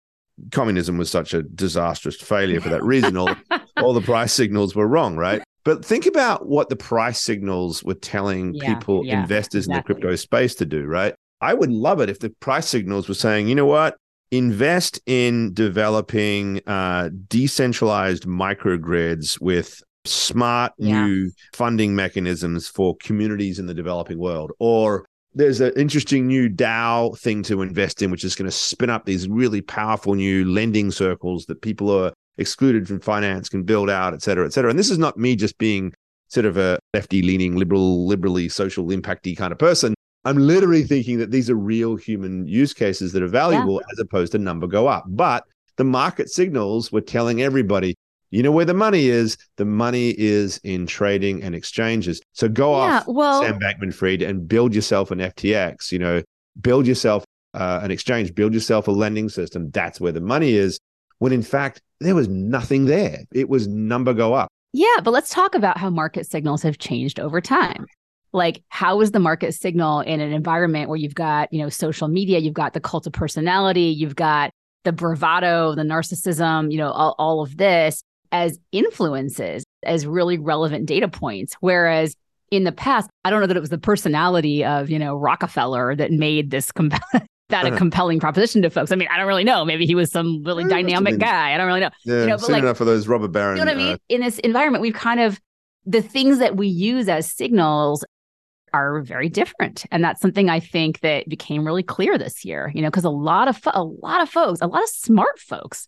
communism 0.51 0.97
was 0.97 1.09
such 1.09 1.33
a 1.33 1.43
disastrous 1.43 2.15
failure 2.15 2.61
for 2.61 2.69
that 2.69 2.83
reason. 2.83 3.17
all, 3.17 3.35
all 3.77 3.93
the 3.93 4.01
price 4.01 4.31
signals 4.31 4.75
were 4.75 4.87
wrong, 4.87 5.15
right? 5.15 5.41
But 5.65 5.83
think 5.83 6.05
about 6.05 6.45
what 6.45 6.69
the 6.69 6.75
price 6.75 7.21
signals 7.21 7.83
were 7.83 7.95
telling 7.95 8.53
yeah, 8.53 8.75
people, 8.75 9.05
yeah, 9.05 9.21
investors 9.21 9.65
exactly. 9.65 9.73
in 9.73 9.77
the 9.77 9.83
crypto 9.83 10.15
space 10.15 10.55
to 10.55 10.65
do, 10.65 10.85
right? 10.85 11.15
I 11.41 11.53
would 11.53 11.71
love 11.71 11.99
it 11.99 12.09
if 12.09 12.19
the 12.19 12.29
price 12.29 12.67
signals 12.67 13.07
were 13.07 13.15
saying, 13.15 13.47
you 13.47 13.55
know 13.55 13.65
what, 13.65 13.95
invest 14.31 14.99
in 15.05 15.53
developing 15.53 16.61
uh, 16.67 17.09
decentralized 17.27 18.25
microgrids 18.25 19.41
with 19.41 19.81
smart 20.05 20.73
yeah. 20.77 21.05
new 21.05 21.31
funding 21.53 21.95
mechanisms 21.95 22.67
for 22.67 22.95
communities 22.97 23.59
in 23.59 23.65
the 23.65 23.73
developing 23.73 24.19
world 24.19 24.51
or 24.59 25.05
there's 25.35 25.61
an 25.61 25.73
interesting 25.75 26.27
new 26.27 26.47
DAO 26.47 27.17
thing 27.17 27.41
to 27.43 27.61
invest 27.61 28.01
in, 28.01 28.11
which 28.11 28.23
is 28.23 28.35
going 28.35 28.45
to 28.45 28.51
spin 28.51 28.89
up 28.89 29.05
these 29.05 29.27
really 29.27 29.61
powerful 29.61 30.13
new 30.13 30.45
lending 30.45 30.91
circles 30.91 31.45
that 31.47 31.61
people 31.61 31.89
are 31.89 32.13
excluded 32.37 32.87
from 32.87 32.99
finance 32.99 33.49
can 33.49 33.63
build 33.63 33.89
out, 33.89 34.13
et 34.13 34.21
cetera, 34.21 34.45
et 34.45 34.53
cetera. 34.53 34.69
And 34.69 34.77
this 34.77 34.89
is 34.89 34.97
not 34.97 35.17
me 35.17 35.35
just 35.35 35.57
being 35.57 35.93
sort 36.27 36.45
of 36.45 36.57
a 36.57 36.79
lefty 36.93 37.21
leaning, 37.21 37.55
liberal, 37.55 38.05
liberally 38.07 38.49
social 38.49 38.85
impacty 38.87 39.35
kind 39.35 39.51
of 39.51 39.59
person. 39.59 39.93
I'm 40.25 40.37
literally 40.37 40.83
thinking 40.83 41.17
that 41.19 41.31
these 41.31 41.49
are 41.49 41.55
real 41.55 41.95
human 41.95 42.47
use 42.47 42.73
cases 42.73 43.11
that 43.13 43.23
are 43.23 43.27
valuable 43.27 43.75
yeah. 43.75 43.87
as 43.91 43.99
opposed 43.99 44.31
to 44.31 44.37
number 44.37 44.67
go 44.67 44.87
up. 44.87 45.03
But 45.07 45.43
the 45.75 45.83
market 45.83 46.29
signals 46.29 46.91
were 46.91 47.01
telling 47.01 47.41
everybody, 47.41 47.95
you 48.33 48.43
know 48.43 48.51
where 48.51 48.65
the 48.65 48.73
money 48.73 49.07
is? 49.07 49.37
The 49.57 49.65
money 49.65 50.15
is 50.17 50.59
in 50.63 50.87
trading 50.87 51.43
and 51.43 51.53
exchanges. 51.53 52.21
So 52.33 52.49
go 52.49 52.71
yeah, 52.71 52.97
off, 52.97 53.07
well, 53.07 53.41
Sam 53.41 53.59
Bankman 53.59 53.93
Fried, 53.93 54.21
and 54.21 54.47
build 54.47 54.73
yourself 54.73 55.11
an 55.11 55.19
FTX, 55.19 55.91
you 55.91 55.99
know, 55.99 56.23
build 56.59 56.87
yourself 56.87 57.23
uh, 57.53 57.81
an 57.83 57.91
exchange, 57.91 58.33
build 58.33 58.53
yourself 58.53 58.87
a 58.87 58.91
lending 58.91 59.29
system. 59.29 59.69
That's 59.69 60.01
where 60.01 60.11
the 60.11 60.21
money 60.21 60.53
is. 60.53 60.79
When 61.19 61.31
in 61.31 61.43
fact, 61.43 61.81
there 61.99 62.15
was 62.15 62.27
nothing 62.27 62.85
there. 62.85 63.19
It 63.33 63.49
was 63.49 63.67
number 63.67 64.13
go 64.13 64.33
up. 64.33 64.49
Yeah, 64.73 64.97
but 65.03 65.11
let's 65.11 65.29
talk 65.29 65.53
about 65.53 65.77
how 65.77 65.91
market 65.91 66.25
signals 66.25 66.63
have 66.63 66.79
changed 66.79 67.19
over 67.19 67.39
time 67.39 67.85
like 68.33 68.63
how 68.69 68.99
is 68.99 69.11
the 69.11 69.19
market 69.19 69.53
signal 69.53 70.01
in 70.01 70.19
an 70.19 70.33
environment 70.33 70.89
where 70.89 70.97
you've 70.97 71.15
got 71.15 71.53
you 71.53 71.61
know 71.61 71.69
social 71.69 72.07
media 72.07 72.39
you've 72.39 72.53
got 72.53 72.73
the 72.73 72.79
cult 72.79 73.05
of 73.07 73.13
personality 73.13 73.83
you've 73.83 74.15
got 74.15 74.49
the 74.83 74.91
bravado 74.91 75.75
the 75.75 75.83
narcissism 75.83 76.71
you 76.71 76.77
know 76.77 76.89
all, 76.91 77.15
all 77.17 77.41
of 77.41 77.55
this 77.57 78.03
as 78.33 78.59
influences 78.73 79.63
as 79.85 80.05
really 80.05 80.37
relevant 80.37 80.85
data 80.85 81.07
points 81.07 81.55
whereas 81.61 82.15
in 82.51 82.65
the 82.65 82.71
past 82.73 83.09
i 83.23 83.29
don't 83.29 83.39
know 83.39 83.47
that 83.47 83.55
it 83.55 83.61
was 83.61 83.69
the 83.69 83.77
personality 83.77 84.65
of 84.65 84.89
you 84.89 84.99
know 84.99 85.15
rockefeller 85.15 85.95
that 85.95 86.11
made 86.11 86.51
this 86.51 86.71
compelling 86.71 87.27
that 87.49 87.65
uh-huh. 87.65 87.75
a 87.75 87.77
compelling 87.77 88.19
proposition 88.19 88.63
to 88.63 88.69
folks. 88.69 88.91
I 88.91 88.95
mean, 88.95 89.07
I 89.11 89.17
don't 89.17 89.27
really 89.27 89.43
know. 89.43 89.63
Maybe 89.63 89.85
he 89.85 89.93
was 89.93 90.11
some 90.11 90.43
really 90.43 90.63
dynamic 90.63 91.19
guy. 91.19 91.53
I 91.53 91.57
don't 91.57 91.67
really 91.67 91.81
know. 91.81 91.89
Yeah, 92.03 92.21
you 92.21 92.25
know, 92.27 92.37
but 92.37 92.49
like, 92.49 92.63
enough 92.63 92.77
for 92.77 92.85
those 92.85 93.07
rubber 93.07 93.27
baron. 93.27 93.57
You 93.57 93.65
know 93.65 93.71
what 93.71 93.79
I 93.79 93.83
mean? 93.83 93.93
Uh, 93.93 93.97
in 94.09 94.21
this 94.21 94.39
environment, 94.39 94.81
we've 94.81 94.95
kind 94.95 95.19
of 95.19 95.39
the 95.85 96.01
things 96.01 96.39
that 96.39 96.55
we 96.55 96.67
use 96.67 97.07
as 97.07 97.29
signals 97.29 98.03
are 98.73 99.01
very 99.01 99.29
different 99.29 99.85
and 99.91 100.03
that's 100.03 100.19
something 100.19 100.49
i 100.49 100.59
think 100.59 100.99
that 101.01 101.29
became 101.29 101.63
really 101.63 101.83
clear 101.83 102.17
this 102.17 102.43
year 102.43 102.71
you 102.73 102.81
know 102.81 102.89
because 102.89 103.03
a 103.03 103.09
lot 103.09 103.47
of 103.47 103.55
fo- 103.55 103.71
a 103.73 103.83
lot 103.83 104.19
of 104.21 104.29
folks 104.29 104.61
a 104.61 104.67
lot 104.67 104.81
of 104.81 104.89
smart 104.89 105.37
folks 105.37 105.87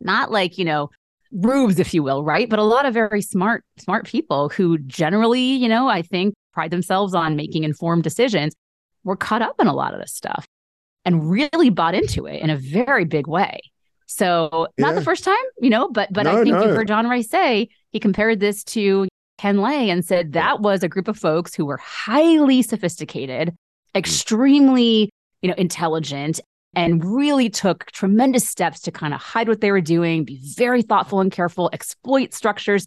not 0.00 0.30
like 0.30 0.56
you 0.56 0.64
know 0.64 0.88
rubes 1.32 1.78
if 1.78 1.92
you 1.92 2.02
will 2.02 2.22
right 2.22 2.48
but 2.48 2.58
a 2.58 2.64
lot 2.64 2.86
of 2.86 2.94
very 2.94 3.22
smart 3.22 3.64
smart 3.78 4.06
people 4.06 4.48
who 4.48 4.78
generally 4.78 5.40
you 5.40 5.68
know 5.68 5.88
i 5.88 6.02
think 6.02 6.34
pride 6.52 6.70
themselves 6.70 7.14
on 7.14 7.36
making 7.36 7.64
informed 7.64 8.02
decisions 8.02 8.54
were 9.02 9.16
caught 9.16 9.42
up 9.42 9.56
in 9.58 9.66
a 9.66 9.74
lot 9.74 9.94
of 9.94 10.00
this 10.00 10.12
stuff 10.12 10.46
and 11.04 11.30
really 11.30 11.70
bought 11.70 11.94
into 11.94 12.26
it 12.26 12.40
in 12.40 12.50
a 12.50 12.56
very 12.56 13.04
big 13.04 13.26
way 13.26 13.58
so 14.06 14.68
yeah. 14.76 14.86
not 14.86 14.94
the 14.94 15.02
first 15.02 15.24
time 15.24 15.34
you 15.60 15.70
know 15.70 15.88
but 15.88 16.12
but 16.12 16.22
no, 16.22 16.32
i 16.32 16.44
think 16.44 16.54
no. 16.54 16.62
you 16.62 16.68
heard 16.70 16.88
John 16.88 17.08
Ray 17.08 17.22
say 17.22 17.68
he 17.90 17.98
compared 17.98 18.40
this 18.40 18.62
to 18.64 19.08
Ken 19.38 19.60
Lay 19.60 19.90
and 19.90 20.04
said 20.04 20.32
that 20.32 20.60
was 20.60 20.82
a 20.82 20.88
group 20.88 21.08
of 21.08 21.18
folks 21.18 21.54
who 21.54 21.66
were 21.66 21.76
highly 21.78 22.62
sophisticated, 22.62 23.48
mm. 23.48 23.54
extremely, 23.98 25.10
you 25.42 25.48
know, 25.48 25.54
intelligent 25.58 26.40
and 26.76 27.04
really 27.04 27.48
took 27.50 27.86
tremendous 27.92 28.48
steps 28.48 28.80
to 28.80 28.92
kind 28.92 29.14
of 29.14 29.20
hide 29.20 29.48
what 29.48 29.60
they 29.60 29.70
were 29.70 29.80
doing, 29.80 30.24
be 30.24 30.40
very 30.56 30.82
thoughtful 30.82 31.20
and 31.20 31.30
careful, 31.32 31.70
exploit 31.72 32.34
structures 32.34 32.86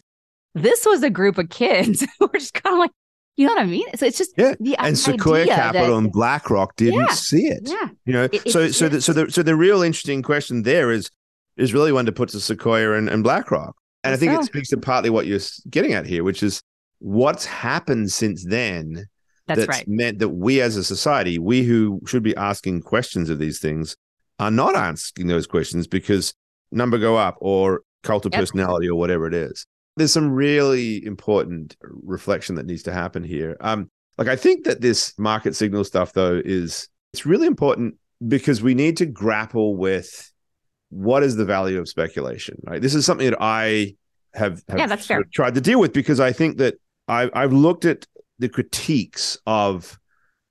this 0.58 0.86
was 0.86 1.04
a 1.04 1.10
group 1.10 1.38
of 1.38 1.50
kids 1.50 2.02
who 2.20 2.28
were 2.28 2.40
just 2.40 2.54
kind 2.54 2.74
of 2.74 2.80
like, 2.80 2.92
you 3.36 3.46
know 3.46 3.54
what 3.54 3.62
I 3.62 3.66
mean? 3.66 3.86
So 3.96 4.06
it's 4.06 4.18
just 4.18 4.34
yeah. 4.36 4.56
and 4.80 4.98
Sequoia 4.98 5.46
Capital 5.46 5.88
that, 5.88 5.98
and 5.98 6.12
BlackRock 6.12 6.76
didn't 6.76 7.02
yeah, 7.02 7.08
see 7.10 7.46
it. 7.46 7.62
Yeah. 7.66 7.90
You 8.06 8.14
know, 8.14 8.24
it, 8.32 8.50
so 8.52 8.70
so 8.70 8.90
the, 8.90 9.00
so 9.00 9.14
the 9.14 9.32
so 9.32 9.44
the 9.44 9.56
real 9.56 9.84
interesting 9.84 10.24
question 10.24 10.64
there 10.64 10.92
is 10.92 11.12
is 11.56 11.72
really 11.72 11.92
one 11.92 12.08
to 12.08 12.12
put 12.12 12.30
to 12.30 12.40
Sequoia 12.40 12.94
and, 12.94 13.08
and 13.10 13.24
BlackRock. 13.24 13.76
And 14.04 14.14
I 14.14 14.18
think 14.18 14.32
so. 14.32 14.40
it 14.40 14.46
speaks 14.46 14.70
to 14.70 14.78
partly 14.78 15.12
what 15.12 15.28
you're 15.28 15.40
getting 15.70 15.94
at 15.94 16.08
here, 16.08 16.24
which 16.24 16.42
is 16.42 16.64
what's 16.98 17.46
happened 17.46 18.12
since 18.12 18.44
then 18.44 19.06
that's, 19.48 19.60
that's 19.62 19.70
right. 19.70 19.88
meant 19.88 20.20
that 20.20 20.30
we 20.30 20.62
as 20.62 20.76
a 20.76 20.84
society, 20.84 21.40
we 21.40 21.64
who 21.64 22.02
should 22.06 22.24
be 22.24 22.36
asking 22.36 22.82
questions 22.82 23.30
of 23.30 23.40
these 23.40 23.60
things, 23.60 23.96
are 24.40 24.52
not 24.52 24.76
asking 24.76 25.28
those 25.28 25.48
questions 25.48 25.88
because 25.88 26.34
number 26.72 26.98
go 26.98 27.18
up 27.18 27.38
or 27.40 27.82
cult 28.04 28.26
of 28.26 28.34
yep. 28.34 28.42
personality 28.42 28.90
or 28.90 28.96
whatever 28.96 29.28
it 29.28 29.34
is. 29.34 29.66
There's 29.96 30.14
some 30.14 30.32
really 30.32 31.04
important 31.04 31.76
reflection 31.82 32.56
that 32.56 32.66
needs 32.66 32.84
to 32.84 32.94
happen 32.94 33.24
here. 33.24 33.58
Um, 33.62 33.90
like 34.18 34.28
I 34.28 34.36
think 34.36 34.66
that 34.66 34.82
this 34.82 35.14
market 35.18 35.56
signal 35.56 35.84
stuff 35.84 36.14
though 36.14 36.42
is 36.44 36.88
it's 37.14 37.26
really 37.26 37.48
important 37.48 37.96
because 38.28 38.62
we 38.62 38.76
need 38.76 38.98
to 38.98 39.06
grapple 39.06 39.76
with 39.76 40.32
what 40.90 41.24
is 41.24 41.36
the 41.36 41.46
value 41.46 41.80
of 41.80 41.90
speculation, 41.90 42.58
right? 42.64 42.82
This 42.82 42.96
is 42.96 43.06
something 43.06 43.30
that 43.30 43.42
I 43.42 43.96
have, 44.34 44.62
have 44.70 44.78
yeah, 44.78 44.88
that's 44.88 45.06
fair. 45.06 45.24
tried 45.34 45.56
to 45.56 45.62
deal 45.62 45.80
with 45.80 45.94
because 45.94 46.20
I 46.20 46.32
think 46.32 46.58
that 46.58 46.76
I, 47.08 47.30
I've 47.34 47.54
looked 47.54 47.86
at 47.86 48.06
the 48.40 48.50
critiques 48.50 49.38
of 49.46 49.98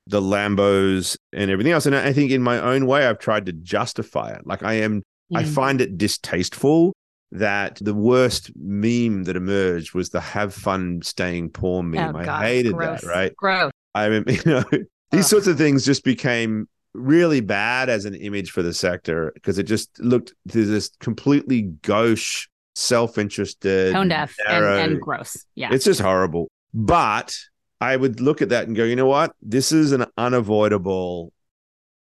the 0.07 0.21
Lambos 0.21 1.17
and 1.33 1.51
everything 1.51 1.73
else. 1.73 1.87
And 1.87 1.97
I 1.97 2.13
think 2.13 2.31
in 2.31 2.43
my 2.43 2.61
own 2.61 2.87
way, 2.87 3.07
I've 3.07 3.19
tried 3.19 3.47
to 3.47 3.53
justify 3.53 4.31
it. 4.31 4.47
Like 4.47 4.63
I 4.63 4.75
am, 4.75 5.03
mm. 5.33 5.37
I 5.37 5.45
find 5.45 5.81
it 5.81 5.99
distasteful 5.99 6.93
that 7.33 7.79
the 7.81 7.95
worst 7.95 8.53
meme 8.57 9.25
that 9.25 9.37
emerged 9.37 9.95
was 9.95 10.11
the 10.11 10.21
have 10.21 10.55
fun 10.55 11.03
staying 11.03 11.51
poor 11.51 11.83
meme. 11.83 12.15
Oh, 12.15 12.19
I 12.19 12.45
hated 12.45 12.75
Gross. 12.75 13.01
that, 13.01 13.09
right? 13.09 13.37
Gross. 13.37 13.73
I 13.95 14.09
mean, 14.09 14.25
you 14.29 14.43
know, 14.45 14.65
these 15.11 15.27
sorts 15.27 15.47
of 15.47 15.59
things 15.59 15.85
just 15.85 16.05
became 16.05 16.69
really 16.95 17.41
bad 17.41 17.89
as 17.89 18.05
an 18.05 18.15
image 18.15 18.51
for 18.51 18.63
the 18.63 18.73
sector 18.73 19.33
because 19.35 19.59
it 19.59 19.65
just 19.65 19.99
looked 20.01 20.33
to 20.51 20.65
this 20.65 20.91
completely 21.01 21.63
gauche, 21.63 22.49
self-interested, 22.75 23.93
tone 23.93 24.09
deaf, 24.09 24.35
and, 24.49 24.65
and 24.65 25.01
gross. 25.01 25.45
Yeah, 25.55 25.71
it's 25.73 25.85
just 25.85 26.01
horrible. 26.01 26.49
But 26.73 27.37
I 27.81 27.97
would 27.97 28.21
look 28.21 28.43
at 28.43 28.49
that 28.51 28.67
and 28.67 28.77
go, 28.77 28.85
you 28.85 28.97
know 28.97 29.07
what? 29.07 29.35
This 29.43 29.73
is 29.73 29.93
an 29.93 30.07
unavoidable, 30.17 31.33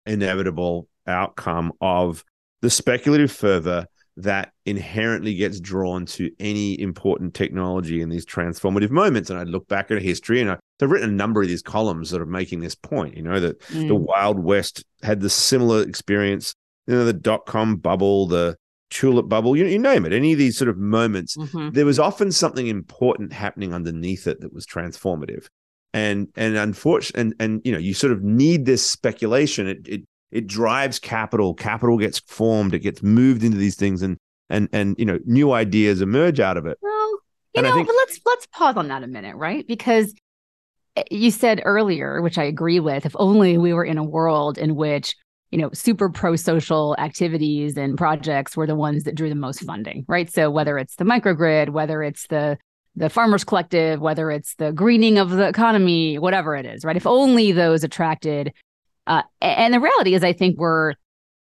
inevitable 0.06 0.88
outcome 1.06 1.72
of 1.80 2.24
the 2.62 2.70
speculative 2.70 3.30
fervor 3.30 3.86
that 4.16 4.52
inherently 4.66 5.34
gets 5.34 5.60
drawn 5.60 6.04
to 6.04 6.30
any 6.40 6.80
important 6.80 7.34
technology 7.34 8.02
in 8.02 8.08
these 8.08 8.26
transformative 8.26 8.90
moments. 8.90 9.30
And 9.30 9.38
I 9.38 9.44
look 9.44 9.68
back 9.68 9.90
at 9.90 10.02
history 10.02 10.40
and 10.40 10.50
I, 10.50 10.58
have 10.80 10.90
written 10.90 11.10
a 11.10 11.12
number 11.12 11.42
of 11.42 11.48
these 11.48 11.62
columns 11.62 12.10
that 12.10 12.20
are 12.20 12.26
making 12.26 12.60
this 12.60 12.74
point, 12.74 13.16
you 13.16 13.22
know, 13.22 13.40
that 13.40 13.60
mm. 13.62 13.88
the 13.88 13.94
Wild 13.94 14.38
West 14.38 14.84
had 15.02 15.20
the 15.20 15.30
similar 15.30 15.82
experience, 15.82 16.54
you 16.86 16.94
know, 16.94 17.04
the 17.04 17.12
dot 17.12 17.46
com 17.46 17.76
bubble, 17.76 18.26
the 18.26 18.56
tulip 18.90 19.28
bubble, 19.28 19.56
you, 19.56 19.66
you 19.66 19.78
name 19.78 20.06
it, 20.06 20.12
any 20.12 20.32
of 20.32 20.38
these 20.38 20.56
sort 20.56 20.68
of 20.68 20.78
moments, 20.78 21.36
mm-hmm. 21.36 21.70
there 21.70 21.84
was 21.84 21.98
often 21.98 22.32
something 22.32 22.68
important 22.68 23.32
happening 23.32 23.74
underneath 23.74 24.26
it 24.26 24.40
that 24.40 24.52
was 24.52 24.66
transformative. 24.66 25.46
And 25.94 26.28
and 26.36 26.56
unfortunately, 26.56 27.20
and 27.20 27.34
and 27.40 27.62
you 27.64 27.72
know, 27.72 27.78
you 27.78 27.94
sort 27.94 28.12
of 28.12 28.22
need 28.22 28.66
this 28.66 28.88
speculation. 28.88 29.66
It 29.66 29.88
it 29.88 30.02
it 30.30 30.46
drives 30.46 30.98
capital. 30.98 31.54
Capital 31.54 31.98
gets 31.98 32.18
formed. 32.18 32.74
It 32.74 32.80
gets 32.80 33.02
moved 33.02 33.42
into 33.42 33.56
these 33.56 33.76
things, 33.76 34.02
and 34.02 34.18
and 34.50 34.68
and 34.72 34.94
you 34.98 35.06
know, 35.06 35.18
new 35.24 35.52
ideas 35.52 36.02
emerge 36.02 36.40
out 36.40 36.56
of 36.56 36.66
it. 36.66 36.78
Well, 36.82 37.10
you 37.54 37.62
and 37.62 37.66
know, 37.66 37.74
think- 37.74 37.86
but 37.86 37.96
let's 37.96 38.20
let's 38.26 38.46
pause 38.46 38.76
on 38.76 38.88
that 38.88 39.02
a 39.02 39.06
minute, 39.06 39.36
right? 39.36 39.66
Because 39.66 40.14
eh, 40.96 41.04
you 41.10 41.30
said 41.30 41.62
earlier, 41.64 42.20
which 42.20 42.36
I 42.36 42.44
agree 42.44 42.80
with, 42.80 43.06
if 43.06 43.16
only 43.18 43.56
we 43.56 43.72
were 43.72 43.84
in 43.84 43.96
a 43.98 44.04
world 44.04 44.58
in 44.58 44.76
which 44.76 45.14
you 45.50 45.58
know, 45.58 45.70
super 45.72 46.10
pro 46.10 46.36
social 46.36 46.94
activities 46.98 47.76
and 47.78 47.96
projects 47.96 48.56
were 48.56 48.66
the 48.66 48.76
ones 48.76 49.04
that 49.04 49.14
drew 49.14 49.30
the 49.30 49.34
most 49.34 49.62
funding, 49.64 50.04
right? 50.06 50.30
So 50.30 50.50
whether 50.50 50.76
it's 50.76 50.96
the 50.96 51.04
microgrid, 51.04 51.70
whether 51.70 52.02
it's 52.02 52.26
the 52.26 52.58
the 52.98 53.08
farmers 53.08 53.44
collective, 53.44 54.00
whether 54.00 54.30
it's 54.30 54.54
the 54.56 54.72
greening 54.72 55.18
of 55.18 55.30
the 55.30 55.48
economy, 55.48 56.18
whatever 56.18 56.56
it 56.56 56.66
is, 56.66 56.84
right? 56.84 56.96
If 56.96 57.06
only 57.06 57.52
those 57.52 57.84
attracted. 57.84 58.52
Uh, 59.06 59.22
and 59.40 59.72
the 59.72 59.80
reality 59.80 60.14
is, 60.14 60.24
I 60.24 60.32
think 60.32 60.58
we're 60.58 60.94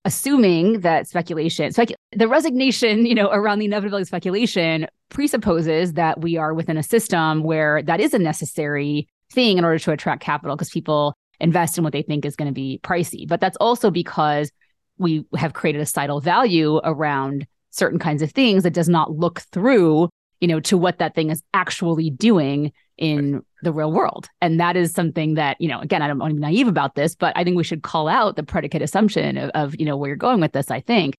assuming 0.04 0.80
that 0.80 1.08
speculation, 1.08 1.72
spec- 1.72 1.94
the 2.12 2.28
resignation, 2.28 3.06
you 3.06 3.14
know, 3.14 3.30
around 3.30 3.58
the 3.58 3.66
inevitability 3.66 4.02
of 4.02 4.08
speculation 4.08 4.86
presupposes 5.08 5.94
that 5.94 6.20
we 6.20 6.36
are 6.36 6.54
within 6.54 6.76
a 6.76 6.82
system 6.82 7.42
where 7.42 7.82
that 7.82 8.00
is 8.00 8.14
a 8.14 8.18
necessary 8.18 9.08
thing 9.32 9.58
in 9.58 9.64
order 9.64 9.78
to 9.78 9.92
attract 9.92 10.22
capital 10.22 10.56
because 10.56 10.70
people 10.70 11.14
invest 11.40 11.78
in 11.78 11.84
what 11.84 11.92
they 11.92 12.02
think 12.02 12.24
is 12.24 12.36
going 12.36 12.48
to 12.48 12.54
be 12.54 12.80
pricey. 12.82 13.26
But 13.26 13.40
that's 13.40 13.56
also 13.56 13.90
because 13.90 14.50
we 14.98 15.24
have 15.36 15.54
created 15.54 15.80
a 15.80 15.86
societal 15.86 16.20
value 16.20 16.80
around 16.84 17.46
certain 17.70 17.98
kinds 17.98 18.22
of 18.22 18.30
things 18.32 18.62
that 18.62 18.74
does 18.74 18.88
not 18.88 19.12
look 19.12 19.40
through, 19.52 20.08
you 20.40 20.48
know, 20.48 20.60
to 20.60 20.76
what 20.76 20.98
that 20.98 21.14
thing 21.14 21.30
is 21.30 21.42
actually 21.54 22.10
doing 22.10 22.72
in 22.96 23.42
the 23.62 23.72
real 23.72 23.92
world. 23.92 24.28
And 24.40 24.58
that 24.60 24.76
is 24.76 24.92
something 24.92 25.34
that, 25.34 25.56
you 25.60 25.68
know, 25.68 25.80
again, 25.80 26.02
I 26.02 26.08
don't 26.08 26.18
want 26.18 26.30
to 26.30 26.34
be 26.34 26.40
naive 26.40 26.68
about 26.68 26.94
this, 26.94 27.14
but 27.14 27.36
I 27.36 27.44
think 27.44 27.56
we 27.56 27.64
should 27.64 27.82
call 27.82 28.08
out 28.08 28.36
the 28.36 28.42
predicate 28.42 28.82
assumption 28.82 29.36
of, 29.36 29.50
of 29.50 29.78
you 29.78 29.86
know, 29.86 29.96
where 29.96 30.08
you're 30.08 30.16
going 30.16 30.40
with 30.40 30.52
this, 30.52 30.70
I 30.70 30.80
think, 30.80 31.14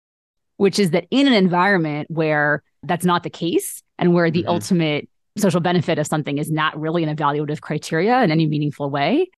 which 0.57 0.79
is 0.79 0.91
that 0.91 1.05
in 1.11 1.27
an 1.27 1.33
environment 1.33 2.09
where 2.09 2.63
that's 2.83 3.05
not 3.05 3.23
the 3.23 3.29
case 3.29 3.83
and 3.97 4.13
where 4.13 4.31
the 4.31 4.41
mm-hmm. 4.41 4.49
ultimate 4.49 5.09
social 5.37 5.61
benefit 5.61 5.97
of 5.97 6.07
something 6.07 6.37
is 6.37 6.51
not 6.51 6.79
really 6.79 7.03
an 7.03 7.15
evaluative 7.15 7.61
criteria 7.61 8.21
in 8.23 8.31
any 8.31 8.47
meaningful 8.47 8.89
way, 8.89 9.29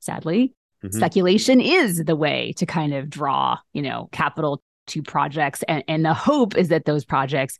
sadly. 0.00 0.54
Mm-hmm. 0.84 0.96
Speculation 0.96 1.60
is 1.60 2.04
the 2.04 2.16
way 2.16 2.52
to 2.56 2.66
kind 2.66 2.94
of 2.94 3.10
draw, 3.10 3.58
you 3.72 3.82
know, 3.82 4.08
capital 4.12 4.62
to 4.88 5.02
projects. 5.02 5.62
And, 5.64 5.84
and 5.88 6.04
the 6.04 6.14
hope 6.14 6.56
is 6.56 6.68
that 6.68 6.84
those 6.84 7.04
projects 7.04 7.58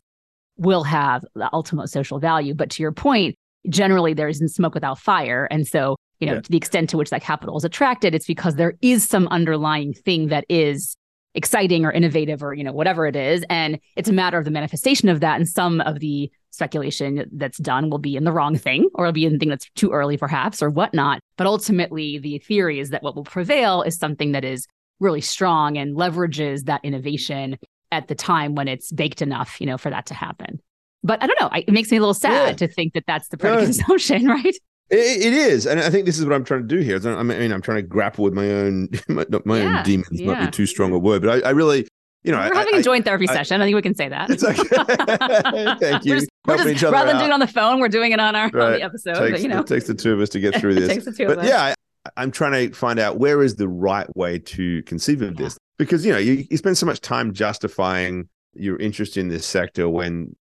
will 0.57 0.83
have 0.83 1.23
the 1.35 1.49
ultimate 1.53 1.87
social 1.89 2.19
value. 2.19 2.53
But 2.53 2.69
to 2.71 2.83
your 2.83 2.91
point, 2.91 3.35
generally 3.69 4.13
there 4.13 4.27
isn't 4.27 4.49
smoke 4.49 4.73
without 4.73 4.99
fire. 4.99 5.47
And 5.51 5.67
so, 5.67 5.95
you 6.19 6.27
know, 6.27 6.33
yeah. 6.35 6.41
to 6.41 6.51
the 6.51 6.57
extent 6.57 6.89
to 6.91 6.97
which 6.97 7.09
that 7.09 7.21
capital 7.21 7.57
is 7.57 7.63
attracted, 7.63 8.13
it's 8.13 8.27
because 8.27 8.55
there 8.55 8.73
is 8.81 9.07
some 9.07 9.27
underlying 9.27 9.93
thing 9.93 10.27
that 10.27 10.45
is 10.49 10.95
exciting 11.33 11.85
or 11.85 11.91
innovative 11.91 12.43
or, 12.43 12.53
you 12.53 12.63
know, 12.63 12.73
whatever 12.73 13.07
it 13.07 13.15
is. 13.15 13.45
And 13.49 13.79
it's 13.95 14.09
a 14.09 14.13
matter 14.13 14.37
of 14.37 14.45
the 14.45 14.51
manifestation 14.51 15.09
of 15.09 15.21
that. 15.21 15.37
And 15.37 15.47
some 15.47 15.81
of 15.81 15.99
the 15.99 16.29
speculation 16.51 17.25
that's 17.31 17.57
done 17.57 17.89
will 17.89 17.97
be 17.97 18.15
in 18.15 18.23
the 18.23 18.31
wrong 18.31 18.57
thing 18.57 18.89
or 18.93 19.05
it'll 19.05 19.13
be 19.13 19.25
in 19.25 19.33
the 19.33 19.39
thing 19.39 19.49
that's 19.49 19.69
too 19.75 19.91
early 19.91 20.17
perhaps 20.17 20.61
or 20.61 20.69
whatnot 20.69 21.21
but 21.37 21.47
ultimately 21.47 22.19
the 22.19 22.37
theory 22.39 22.79
is 22.79 22.89
that 22.89 23.01
what 23.01 23.15
will 23.15 23.23
prevail 23.23 23.81
is 23.81 23.97
something 23.97 24.33
that 24.33 24.43
is 24.43 24.67
really 24.99 25.21
strong 25.21 25.77
and 25.77 25.95
leverages 25.95 26.65
that 26.65 26.81
innovation 26.83 27.57
at 27.91 28.07
the 28.07 28.15
time 28.15 28.55
when 28.55 28.67
it's 28.67 28.91
baked 28.91 29.21
enough 29.21 29.59
you 29.59 29.67
know 29.67 29.77
for 29.77 29.89
that 29.89 30.05
to 30.05 30.13
happen 30.13 30.61
but 31.03 31.21
i 31.23 31.27
don't 31.27 31.39
know 31.39 31.49
it 31.53 31.71
makes 31.71 31.91
me 31.91 31.97
a 31.97 31.99
little 31.99 32.13
sad 32.13 32.49
yeah. 32.49 32.67
to 32.67 32.73
think 32.73 32.93
that 32.93 33.03
that's 33.07 33.27
the 33.29 33.37
predicate 33.37 33.69
assumption 33.69 34.27
right 34.27 34.55
it, 34.91 35.25
it 35.25 35.33
is, 35.33 35.65
and 35.65 35.79
I 35.79 35.89
think 35.89 36.05
this 36.05 36.19
is 36.19 36.25
what 36.25 36.33
I'm 36.33 36.43
trying 36.43 36.67
to 36.67 36.67
do 36.67 36.79
here. 36.81 36.99
I 37.07 37.23
mean, 37.23 37.53
I'm 37.53 37.61
trying 37.61 37.77
to 37.77 37.81
grapple 37.81 38.25
with 38.25 38.33
my 38.33 38.49
own, 38.51 38.89
my, 39.07 39.25
my 39.45 39.59
yeah, 39.59 39.77
own 39.77 39.83
demons. 39.85 40.19
Yeah. 40.19 40.33
Might 40.33 40.45
be 40.47 40.51
too 40.51 40.65
strong 40.65 40.91
a 40.91 40.99
word, 40.99 41.21
but 41.21 41.45
I, 41.45 41.47
I 41.47 41.51
really, 41.51 41.87
you 42.23 42.31
know, 42.33 42.39
we're 42.39 42.53
I, 42.53 42.57
having 42.57 42.75
I, 42.75 42.79
a 42.79 42.83
joint 42.83 43.05
therapy 43.05 43.25
I, 43.29 43.33
session. 43.33 43.61
I 43.61 43.65
think 43.65 43.75
we 43.75 43.81
can 43.81 43.95
say 43.95 44.09
that. 44.09 44.29
It's 44.29 44.43
okay. 44.43 44.63
Thank 45.79 46.03
you. 46.03 46.11
We're 46.11 46.19
just, 46.19 46.29
we're 46.45 46.73
just 46.73 46.83
rather 46.83 47.07
than 47.07 47.19
doing 47.19 47.29
it 47.29 47.33
on 47.33 47.39
the 47.39 47.47
phone, 47.47 47.79
we're 47.79 47.87
doing 47.87 48.11
it 48.11 48.19
on 48.19 48.35
our 48.35 48.49
right. 48.49 48.65
on 48.65 48.71
the 48.73 48.81
episode. 48.81 49.13
Takes, 49.13 49.31
but, 49.31 49.41
you 49.41 49.47
know, 49.47 49.61
it 49.61 49.67
takes 49.67 49.87
the 49.87 49.93
two 49.93 50.11
of 50.11 50.19
us 50.19 50.27
to 50.27 50.41
get 50.41 50.59
through 50.59 50.75
this. 50.75 50.89
takes 50.89 51.05
the 51.05 51.13
two 51.13 51.25
but 51.25 51.37
of 51.37 51.45
us. 51.45 51.49
yeah, 51.49 51.73
I, 52.17 52.23
am 52.23 52.31
trying 52.31 52.69
to 52.69 52.75
find 52.75 52.99
out 52.99 53.17
where 53.17 53.41
is 53.41 53.55
the 53.55 53.69
right 53.69 54.13
way 54.17 54.39
to 54.39 54.83
conceive 54.83 55.21
of 55.21 55.35
yeah. 55.35 55.45
this 55.45 55.57
because 55.77 56.05
you 56.05 56.11
know 56.11 56.19
you, 56.19 56.45
you 56.49 56.57
spend 56.57 56.77
so 56.77 56.85
much 56.85 57.01
time 57.01 57.33
justifying 57.33 58.29
your 58.53 58.77
interest 58.77 59.17
in 59.17 59.29
this 59.29 59.45
sector 59.45 59.89
when 59.89 60.35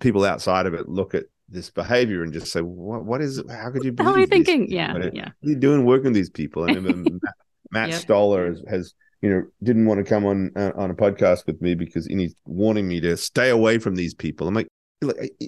people 0.00 0.24
outside 0.24 0.66
of 0.66 0.74
it 0.74 0.88
look 0.88 1.14
at 1.14 1.24
this 1.48 1.70
behavior 1.70 2.22
and 2.22 2.32
just 2.32 2.50
say, 2.50 2.60
"What? 2.60 3.04
What 3.04 3.20
is? 3.20 3.42
How 3.50 3.70
could 3.70 3.84
you?" 3.84 3.92
Be? 3.92 4.02
How 4.02 4.12
are 4.12 4.20
you 4.20 4.26
thinking? 4.26 4.70
Yeah, 4.70 4.92
what, 4.94 5.14
yeah. 5.14 5.30
What 5.40 5.48
are 5.48 5.50
you 5.50 5.56
doing 5.56 5.84
working 5.84 6.06
with 6.06 6.14
these 6.14 6.30
people? 6.30 6.64
And 6.64 6.84
Matt, 7.22 7.34
Matt 7.70 7.88
yep. 7.90 8.00
Stoller 8.00 8.46
has, 8.46 8.62
has 8.68 8.94
you 9.20 9.30
know, 9.30 9.44
didn't 9.62 9.86
want 9.86 9.98
to 9.98 10.04
come 10.04 10.24
on 10.26 10.50
uh, 10.56 10.72
on 10.74 10.90
a 10.90 10.94
podcast 10.94 11.46
with 11.46 11.60
me 11.62 11.74
because 11.74 12.06
he's 12.06 12.34
warning 12.44 12.88
me 12.88 13.00
to 13.00 13.16
stay 13.16 13.50
away 13.50 13.78
from 13.78 13.94
these 13.94 14.14
people. 14.14 14.48
I'm 14.48 14.54
like, 14.54 14.68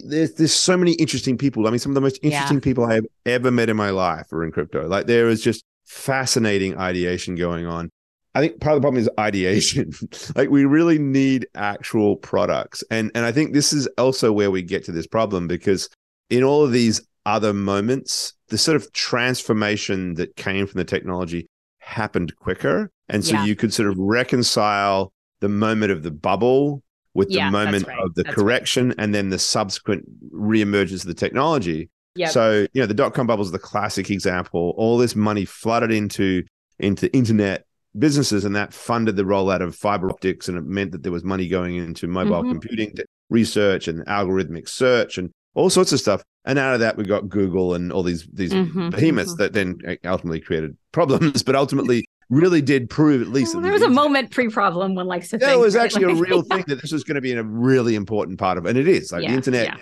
there's 0.05 0.35
there's 0.35 0.55
so 0.55 0.77
many 0.77 0.93
interesting 0.93 1.37
people. 1.37 1.67
I 1.67 1.71
mean, 1.71 1.79
some 1.79 1.91
of 1.91 1.95
the 1.95 2.01
most 2.01 2.19
interesting 2.23 2.59
yeah. 2.59 2.65
people 2.65 2.85
I 2.85 2.95
have 2.95 3.07
ever 3.27 3.51
met 3.51 3.69
in 3.69 3.77
my 3.77 3.91
life 3.91 4.33
are 4.33 4.45
in 4.45 4.53
crypto. 4.53 4.87
Like 4.87 5.07
there 5.07 5.29
is 5.29 5.43
just 5.43 5.65
fascinating 5.87 6.79
ideation 6.79 7.35
going 7.35 7.67
on. 7.67 7.91
I 8.35 8.41
think 8.41 8.61
part 8.61 8.75
of 8.77 8.83
the 8.83 8.85
problem 8.85 9.01
is 9.01 9.11
ideation. 9.19 9.93
like 10.37 10.51
we 10.51 10.65
really 10.65 10.99
need 10.99 11.47
actual 11.55 12.17
products. 12.17 12.83
And 12.91 13.11
and 13.15 13.25
I 13.25 13.33
think 13.33 13.53
this 13.53 13.73
is 13.73 13.87
also 13.99 14.33
where 14.33 14.51
we 14.51 14.63
get 14.63 14.85
to 14.85 14.93
this 14.93 15.07
problem 15.07 15.47
because 15.47 15.89
in 16.31 16.43
all 16.43 16.65
of 16.65 16.73
these 16.73 17.01
other 17.27 17.53
moments, 17.53 18.35
the 18.49 18.59
sort 18.59 18.77
of 18.77 18.93
transformation 18.93 20.15
that 20.15 20.37
came 20.37 20.67
from 20.67 20.79
the 20.79 20.85
technology 20.85 21.47
happened 21.79 22.35
quicker. 22.37 22.91
And 23.09 23.25
so 23.25 23.35
yeah. 23.35 23.45
you 23.45 23.57
could 23.57 23.73
sort 23.73 23.89
of 23.89 23.97
reconcile 23.99 25.13
the 25.41 25.49
moment 25.49 25.93
of 25.93 26.03
the 26.03 26.11
bubble 26.11 26.83
with 27.15 27.31
Yeah, 27.31 27.47
the 27.47 27.53
moment 27.53 27.87
right. 27.87 27.99
of 28.01 28.15
the 28.15 28.23
That's 28.25 28.37
right. 28.37 28.43
correction 28.43 28.95
and 28.99 29.15
then 29.15 29.29
the 29.29 29.39
subsequent 29.39 30.05
reemergence 30.33 31.03
of 31.03 31.07
the 31.07 31.15
technology. 31.15 31.91
Yep. 32.17 32.31
So, 32.31 32.67
you 32.73 32.81
know, 32.81 32.87
the 32.87 32.95
dot 32.95 33.15
com 33.15 33.27
bubble 33.27 33.45
is 33.45 33.51
the 33.51 33.59
classic 33.59 34.11
example. 34.11 34.75
All 34.77 34.99
this 34.99 35.15
money 35.15 35.45
flooded 35.45 35.93
into 35.93 36.45
into 36.79 37.13
internet 37.15 37.65
businesses, 37.99 38.45
and 38.45 38.55
that 38.57 38.73
funded 38.73 39.17
the 39.17 39.23
rollout 39.23 39.63
of 39.63 39.75
fiber 39.75 40.11
optics, 40.11 40.49
and 40.49 40.59
it 40.59 40.65
meant 40.65 40.93
that 40.93 41.03
there 41.03 41.13
was 41.13 41.25
money 41.25 41.49
going 41.49 41.77
into 41.77 42.07
mobile 42.09 42.43
Mhm. 42.43 42.51
computing 42.53 42.95
research 43.31 43.89
and 43.89 44.05
algorithmic 44.07 44.69
search 44.69 45.19
and 45.19 45.31
all 45.55 45.71
sorts 45.71 45.93
of 45.93 46.01
stuff. 46.01 46.23
And 46.45 46.59
out 46.59 46.75
of 46.75 46.81
that, 46.81 46.97
we 46.97 47.05
got 47.05 47.29
Google 47.29 47.75
and 47.75 47.93
all 47.93 48.03
these 48.03 48.27
these 48.33 48.53
Mhm, 48.53 48.91
behemoths 48.91 49.35
mhm. 49.35 49.39
that 49.39 49.53
then 49.53 49.79
ultimately 50.05 50.41
created 50.41 50.77
problems, 50.93 51.43
but 51.43 51.55
ultimately 51.55 52.05
really 52.31 52.61
did 52.63 52.91
prove 52.91 53.23
at 53.23 53.29
least. 53.29 53.55
Well, 53.55 53.63
there 53.63 53.71
the 53.71 53.75
was 53.75 53.83
a 53.83 53.91
moment 53.91 54.31
pre-problem 54.31 54.95
when 54.95 55.07
like 55.07 55.25
yeah, 55.33 55.53
it 55.55 55.59
was 55.59 55.75
right? 55.77 55.85
actually 55.85 56.05
a 56.05 56.09
Like- 56.15 56.29
real 56.29 56.43
thing 56.51 56.65
that 56.69 56.81
this 56.83 56.93
was 56.93 57.05
going 57.05 57.15
to 57.17 57.21
be 57.21 57.33
a 57.33 57.43
really 57.43 57.95
important 57.95 58.39
part 58.39 58.59
of, 58.59 58.67
and 58.67 58.77
it 58.77 58.89
is. 58.89 59.13
Like 59.13 59.23
Yeah, 59.23 59.31
the 59.31 59.37
internet 59.37 59.67
yeah. 59.67 59.77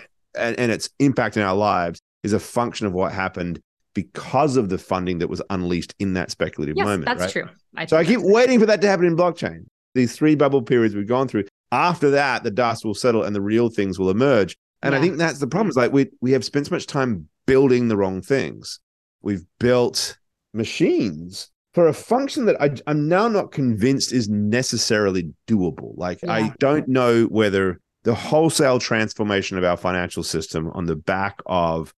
and, 0.47 0.59
and 0.59 0.71
its 0.71 0.89
impact 0.99 1.37
in 1.37 1.43
our 1.43 1.55
lives 1.55 1.99
is 2.23 2.33
a 2.33 2.39
function 2.39 2.85
of 2.87 2.93
what 2.93 3.11
happened 3.11 3.59
because 3.93 4.57
of 4.57 4.69
the 4.69 4.77
funding 4.77 5.19
that 5.19 5.29
was 5.29 5.41
unleashed 5.49 5.93
in 5.99 6.13
that 6.13 6.31
speculative 6.31 6.75
yes, 6.77 6.85
moment. 6.85 7.05
that's 7.05 7.21
right? 7.21 7.31
true. 7.31 7.49
I 7.75 7.85
So 7.85 7.97
I 7.97 8.03
keep 8.03 8.19
waiting 8.21 8.59
for 8.59 8.65
that 8.65 8.81
to 8.81 8.87
happen 8.87 9.05
in 9.05 9.15
blockchain. 9.15 9.65
These 9.93 10.15
three 10.15 10.35
bubble 10.35 10.61
periods 10.61 10.95
we've 10.95 11.07
gone 11.07 11.27
through. 11.27 11.45
After 11.71 12.09
that, 12.11 12.43
the 12.43 12.51
dust 12.51 12.83
will 12.85 12.95
settle 12.95 13.23
and 13.23 13.35
the 13.35 13.41
real 13.41 13.69
things 13.69 13.99
will 13.99 14.09
emerge. 14.09 14.55
And 14.81 14.93
I 14.93 14.99
think 14.99 15.17
that's 15.17 15.39
the 15.39 15.47
problem. 15.47 15.69
Is 15.69 15.77
like 15.77 15.93
we 15.93 16.09
we 16.19 16.31
have 16.31 16.43
spent 16.43 16.67
so 16.67 16.75
much 16.75 16.87
time 16.87 17.29
building 17.45 17.87
the 17.87 17.95
wrong 17.95 18.21
things. 18.21 18.79
We've 19.21 19.45
built 19.59 20.17
machines 20.53 21.49
for 21.73 21.87
a 21.87 21.93
function 21.93 22.45
that 22.45 22.61
I, 22.61 22.75
I'm 22.85 23.07
now 23.07 23.27
not 23.27 23.51
convinced 23.51 24.11
is 24.11 24.29
necessarily 24.29 25.33
doable. 25.47 25.93
Like 25.97 26.21
Yeah. 26.21 26.33
I 26.33 26.53
don't 26.59 26.87
know 26.87 27.25
whether 27.25 27.79
the 28.03 28.13
wholesale 28.13 28.79
transformation 28.79 29.57
of 29.57 29.63
our 29.63 29.77
financial 29.77 30.23
system 30.23 30.69
on 30.73 30.85
the 30.85 30.95
back 30.95 31.39
of 31.45 31.93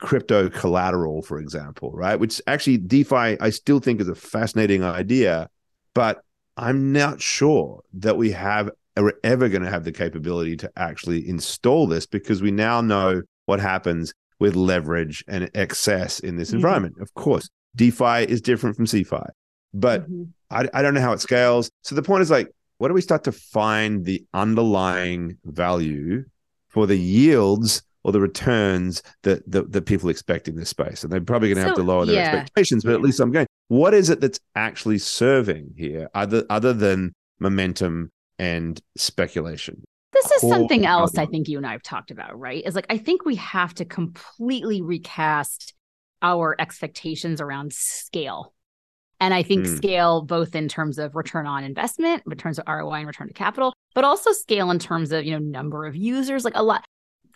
crypto 0.00 0.48
collateral, 0.50 1.22
for 1.22 1.38
example, 1.38 1.90
right? 1.92 2.18
Which 2.18 2.40
actually 2.46 2.78
DeFi, 2.78 3.38
I 3.40 3.50
still 3.50 3.80
think 3.80 4.00
is 4.00 4.08
a 4.08 4.14
fascinating 4.14 4.82
idea, 4.84 5.48
but 5.94 6.22
I'm 6.56 6.92
not 6.92 7.20
sure 7.20 7.80
that 7.94 8.16
we 8.16 8.30
have 8.32 8.70
are 8.96 9.14
ever 9.24 9.48
going 9.48 9.62
to 9.62 9.70
have 9.70 9.82
the 9.84 9.90
capability 9.90 10.56
to 10.56 10.70
actually 10.76 11.28
install 11.28 11.86
this 11.88 12.06
because 12.06 12.40
we 12.42 12.52
now 12.52 12.80
know 12.80 13.22
what 13.46 13.58
happens 13.58 14.14
with 14.38 14.54
leverage 14.54 15.24
and 15.26 15.50
excess 15.54 16.20
in 16.20 16.36
this 16.36 16.50
Mhm. 16.50 16.54
environment. 16.54 16.94
Of 17.00 17.12
course, 17.14 17.48
DeFi 17.74 18.22
is 18.28 18.40
different 18.40 18.76
from 18.76 18.86
CeFi, 18.86 19.26
but 19.72 20.08
Mhm. 20.08 20.28
I, 20.50 20.68
I 20.72 20.82
don't 20.82 20.94
know 20.94 21.00
how 21.00 21.12
it 21.12 21.20
scales. 21.20 21.70
So 21.82 21.96
the 21.96 22.02
point 22.02 22.22
is 22.22 22.30
like, 22.30 22.48
what 22.78 22.88
do 22.88 22.94
we 22.94 23.00
start 23.00 23.24
to 23.24 23.32
find 23.32 24.04
the 24.04 24.24
underlying 24.32 25.38
value 25.44 26.24
for 26.68 26.86
the 26.86 26.96
yields 26.96 27.82
or 28.04 28.12
the 28.12 28.20
returns 28.20 29.02
that 29.22 29.50
that, 29.50 29.72
that 29.72 29.82
people 29.86 30.08
expect 30.08 30.46
in 30.46 30.56
this 30.56 30.68
space? 30.68 31.02
And 31.02 31.12
they're 31.12 31.20
probably 31.20 31.48
going 31.48 31.62
to 31.62 31.66
have 31.66 31.76
to 31.76 31.82
lower 31.82 32.06
their 32.06 32.16
yeah. 32.16 32.32
expectations, 32.36 32.84
but 32.84 32.94
at 32.94 33.00
least 33.00 33.20
I'm 33.20 33.32
going. 33.32 33.46
What 33.68 33.94
is 33.94 34.10
it 34.10 34.20
that's 34.20 34.38
actually 34.54 34.98
serving 34.98 35.74
here, 35.76 36.08
other 36.14 36.44
other 36.50 36.72
than 36.72 37.12
momentum 37.40 38.10
and 38.38 38.80
speculation? 38.96 39.82
This 40.12 40.30
is 40.30 40.40
Core 40.42 40.52
something 40.52 40.86
else 40.86 41.18
I 41.18 41.26
think 41.26 41.48
you 41.48 41.56
and 41.56 41.66
I 41.66 41.72
have 41.72 41.82
talked 41.82 42.12
about, 42.12 42.38
right? 42.38 42.62
Is 42.64 42.76
like 42.76 42.86
I 42.88 42.98
think 42.98 43.24
we 43.24 43.34
have 43.36 43.74
to 43.74 43.84
completely 43.84 44.80
recast 44.80 45.74
our 46.22 46.54
expectations 46.58 47.40
around 47.40 47.72
scale. 47.72 48.54
And 49.20 49.32
I 49.32 49.42
think 49.42 49.66
Mm. 49.66 49.76
scale 49.76 50.22
both 50.22 50.54
in 50.54 50.68
terms 50.68 50.98
of 50.98 51.14
return 51.14 51.46
on 51.46 51.64
investment, 51.64 52.22
in 52.30 52.36
terms 52.36 52.58
of 52.58 52.64
ROI 52.66 52.98
and 52.98 53.06
return 53.06 53.28
to 53.28 53.34
capital, 53.34 53.72
but 53.94 54.04
also 54.04 54.32
scale 54.32 54.70
in 54.70 54.78
terms 54.78 55.12
of, 55.12 55.24
you 55.24 55.32
know, 55.32 55.38
number 55.38 55.86
of 55.86 55.94
users, 55.94 56.44
like 56.44 56.56
a 56.56 56.62
lot 56.62 56.84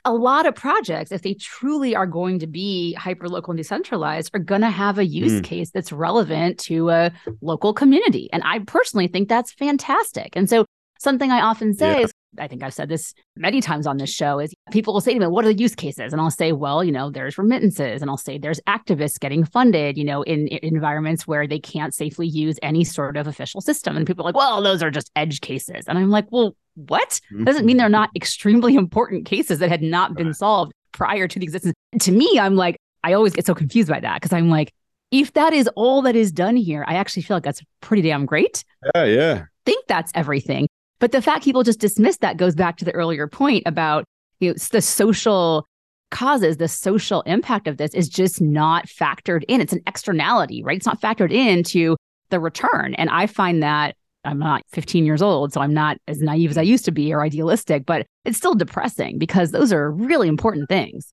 a 0.09 0.12
lot 0.29 0.47
of 0.47 0.55
projects 0.55 1.12
if 1.12 1.23
they 1.23 1.35
truly 1.35 1.94
are 1.94 2.07
going 2.07 2.38
to 2.40 2.47
be 2.47 2.94
hyper 2.94 3.29
local 3.29 3.51
and 3.53 3.59
decentralized 3.59 4.31
are 4.35 4.40
going 4.53 4.62
to 4.62 4.71
have 4.71 4.99
a 4.99 5.05
use 5.07 5.40
Mm. 5.40 5.44
case 5.44 5.71
that's 5.71 5.92
relevant 5.92 6.59
to 6.61 6.90
a 6.90 7.12
local 7.40 7.73
community. 7.75 8.29
And 8.33 8.42
i 8.44 8.59
personally 8.61 9.09
think 9.09 9.29
that's 9.29 9.53
fantastic. 9.53 10.31
And 10.35 10.49
so 10.49 10.64
something 11.01 11.31
i 11.31 11.40
often 11.40 11.75
say 11.75 11.90
Yeah. 11.92 12.05
is 12.07 12.12
i 12.38 12.47
think 12.49 12.62
i've 12.64 12.75
said 12.75 12.88
this 12.88 13.14
many 13.37 13.61
times 13.61 13.87
on 13.87 13.97
this 13.99 14.12
show 14.12 14.38
is 14.40 14.53
people 14.73 14.92
will 14.92 15.01
say 15.01 15.14
to 15.14 15.21
me 15.21 15.27
what 15.27 15.44
are 15.44 15.53
the 15.55 15.62
use 15.66 15.75
cases? 15.75 16.12
And 16.12 16.21
i'll 16.21 16.31
say 16.42 16.51
well 16.53 16.83
you 16.83 16.92
know 16.92 17.07
there's 17.11 17.38
remittances. 17.38 18.01
And 18.03 18.11
i'll 18.11 18.16
say 18.29 18.37
there's 18.38 18.61
activists 18.77 19.18
getting 19.21 19.44
funded 19.44 19.97
you 19.97 20.05
know 20.05 20.23
in, 20.23 20.49
in 20.49 20.75
environments 20.75 21.27
where 21.27 21.47
they 21.47 21.61
can't 21.61 21.94
safely 21.94 22.27
use 22.27 22.57
any 22.62 22.83
sort 22.85 23.16
of 23.16 23.27
official 23.27 23.61
system. 23.61 23.97
And 23.97 24.07
people 24.09 24.25
are 24.25 24.29
like 24.31 24.37
well 24.42 24.61
those 24.62 24.83
are 24.83 24.90
just 24.90 25.11
edge 25.14 25.40
cases. 25.40 25.85
And 25.88 25.97
i'm 25.99 26.11
like 26.11 26.27
well 26.31 26.57
what 26.87 27.21
mm-hmm. 27.33 27.45
doesn't 27.45 27.67
mean 27.67 27.77
they're 27.77 27.88
not 27.88 28.11
extremely 28.14 28.75
important 28.77 29.27
cases 29.27 29.59
that 29.59 29.69
had 29.69 29.83
not 29.83 30.14
been 30.14 30.33
solved 30.35 30.73
prior 30.93 31.29
to 31.29 31.38
the 31.38 31.45
existence. 31.45 31.75
To 32.01 32.12
me, 32.12 32.38
I'm 32.41 32.57
like, 32.57 32.77
I 33.05 33.12
always 33.12 33.33
get 33.33 33.47
so 33.47 33.55
confused 33.55 33.88
by 33.88 34.01
that 34.01 34.21
because 34.21 34.33
I'm 34.33 34.51
like, 34.51 34.73
if 35.11 35.33
that 35.33 35.53
is 35.53 35.69
all 35.75 36.03
that 36.03 36.17
is 36.17 36.33
done 36.33 36.57
here, 36.57 36.85
I 36.87 36.95
actually 36.95 37.23
feel 37.23 37.37
like 37.37 37.45
that's 37.45 37.62
pretty 37.81 38.03
damn 38.03 38.27
great. 38.27 38.64
Yeah, 38.95 39.05
yeah. 39.05 39.45
Think 39.64 39.87
that's 39.87 40.12
everything. 40.14 40.69
But 40.99 41.12
the 41.12 41.23
fact 41.23 41.45
people 41.45 41.62
just 41.62 41.81
dismiss 41.81 42.19
that 42.19 42.37
goes 42.37 42.55
back 42.55 42.77
to 42.79 42.85
the 42.85 42.93
earlier 42.93 43.27
point 43.27 43.62
about 43.67 44.05
you 44.41 44.51
know 44.51 44.55
the 44.71 44.83
social 44.83 45.67
causes, 46.11 46.57
the 46.57 46.69
social 46.69 47.23
impact 47.23 47.69
of 47.69 47.77
this 47.77 47.95
is 47.95 48.09
just 48.09 48.41
not 48.41 48.87
factored 48.87 49.45
in. 49.49 49.61
It's 49.61 49.73
an 49.73 49.83
externality, 49.87 50.62
right? 50.62 50.77
It's 50.77 50.87
not 50.87 51.01
factored 51.01 51.33
into 51.33 51.97
the 52.31 52.41
return. 52.41 52.95
And 52.95 53.11
I 53.11 53.27
find 53.27 53.62
that 53.62 53.97
I'm 54.29 54.38
not 54.38 54.62
15 54.73 55.05
years 55.05 55.23
old, 55.23 55.53
so 55.53 55.61
I'm 55.61 55.75
not 55.75 55.97
as 56.07 56.21
naive 56.21 56.51
as 56.51 56.59
I 56.59 56.62
used 56.62 56.85
to 56.85 56.93
be 56.93 57.12
or 57.12 57.23
idealistic, 57.23 57.87
but 57.87 58.07
it's 58.25 58.38
still 58.38 58.55
depressing 58.55 59.19
because 59.19 59.51
those 59.51 59.73
are 59.73 59.91
really 59.91 60.29
important 60.29 60.69
things. 60.69 61.12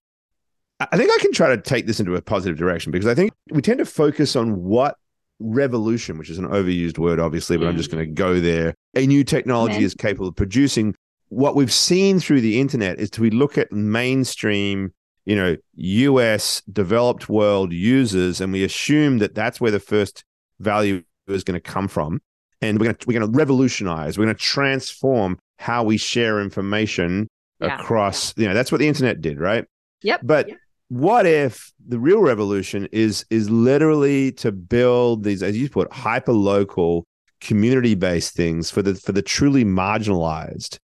I 0.80 0.98
think 0.98 1.10
I 1.10 1.18
can 1.20 1.32
try 1.32 1.56
to 1.56 1.62
take 1.62 1.88
this 1.88 2.00
into 2.02 2.16
a 2.16 2.22
positive 2.22 2.58
direction 2.58 2.92
because 2.92 3.08
I 3.08 3.16
think 3.16 3.32
we 3.52 3.62
tend 3.62 3.80
to 3.80 3.86
focus 3.86 4.36
on 4.36 4.62
what 4.62 4.98
revolution, 5.40 6.18
which 6.18 6.30
is 6.30 6.38
an 6.38 6.48
overused 6.48 6.98
word, 6.98 7.20
obviously, 7.20 7.58
but 7.58 7.68
I'm 7.68 7.78
just 7.78 7.90
mm. 7.90 7.94
going 7.94 8.08
to 8.08 8.12
go 8.12 8.40
there. 8.40 8.74
A 8.96 9.08
new 9.08 9.24
technology 9.24 9.76
Okay. 9.76 9.84
is 9.84 9.94
capable 9.94 10.28
of 10.28 10.36
producing. 10.36 10.94
What 11.30 11.56
we've 11.56 11.74
seen 11.74 12.20
through 12.20 12.42
the 12.42 12.60
internet 12.60 13.00
is 13.00 13.10
to 13.12 13.22
we 13.22 13.30
look 13.30 13.58
at 13.58 13.72
mainstream, 13.72 14.94
you 15.26 15.36
know, 15.36 15.56
US 15.76 16.62
developed 16.72 17.30
world 17.30 17.72
users, 17.72 18.42
and 18.42 18.52
we 18.52 18.64
assume 18.64 19.20
that 19.20 19.34
that's 19.34 19.62
where 19.62 19.72
the 19.72 19.80
first 19.80 20.26
value 20.60 21.04
is 21.28 21.44
going 21.44 21.60
to 21.60 21.62
come 21.62 21.88
from, 21.88 22.22
and 22.70 22.80
we're 22.80 22.86
going 22.86 22.96
to 22.96 23.06
we're 23.08 23.20
going 23.20 23.32
to 23.32 23.38
revolutionize. 23.38 24.18
We're 24.18 24.26
going 24.26 24.36
to 24.36 24.42
transform 24.42 25.38
how 25.58 25.84
we 25.84 25.98
share 25.98 26.42
information 26.42 27.28
Yeah. 27.62 27.80
across. 27.80 28.34
You 28.38 28.48
know, 28.48 28.54
that's 28.54 28.72
what 28.72 28.80
the 28.80 28.88
internet 28.88 29.22
did, 29.22 29.40
right? 29.40 29.66
Yep. 30.04 30.22
But 30.24 30.48
Yep. 30.50 30.58
what 30.90 31.26
if 31.26 31.72
the 31.88 32.00
real 32.00 32.22
revolution 32.22 32.88
is 32.92 33.26
is 33.30 33.50
literally 33.50 34.32
to 34.34 34.52
build 34.52 35.24
these, 35.24 35.42
as 35.42 35.58
you 35.58 35.70
put, 35.70 35.92
hyper 35.94 36.34
local, 36.34 37.06
community 37.42 37.96
based 37.96 38.34
things 38.36 38.70
for 38.72 38.82
the 38.82 38.96
for 38.96 39.12
the 39.12 39.22
truly 39.22 39.64
marginalized, 40.10 40.78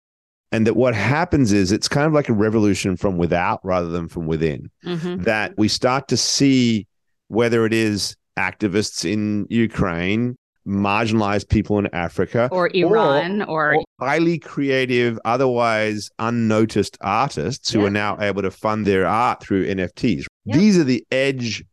and 0.53 0.67
that 0.67 0.77
what 0.77 0.95
happens 0.95 1.53
is 1.53 1.73
it's 1.73 1.88
kind 1.88 2.07
of 2.07 2.12
like 2.12 2.29
a 2.29 2.33
revolution 2.33 2.97
from 2.97 3.17
without 3.19 3.61
rather 3.64 3.88
than 3.88 4.09
from 4.09 4.27
within. 4.27 4.71
Mhm. 4.85 5.25
That 5.25 5.55
we 5.57 5.69
start 5.69 6.09
to 6.09 6.17
see 6.17 6.87
whether 7.29 7.64
it 7.67 7.73
is 7.73 8.17
activists 8.38 9.05
in 9.11 9.47
Ukraine, 9.51 10.37
marginalized 10.68 11.48
people 11.48 11.78
in 11.78 11.88
Africa, 11.94 12.48
Or 12.52 12.70
Iran 12.74 13.42
or, 13.42 13.74
or 13.76 13.85
highly 13.98 14.38
creative, 14.38 15.18
otherwise 15.24 16.11
unnoticed 16.18 16.98
artists 17.00 17.70
who 17.72 17.81
Yeah. 17.81 17.87
are 17.87 17.90
now 17.90 18.18
able 18.20 18.42
to 18.42 18.50
fund 18.50 18.87
their 18.87 19.07
art 19.07 19.42
through 19.42 19.66
NFTs. 19.66 20.24
Yeah. 20.44 20.57
These 20.59 20.78
are 20.78 20.85
the 20.85 21.04
edge 21.11 21.64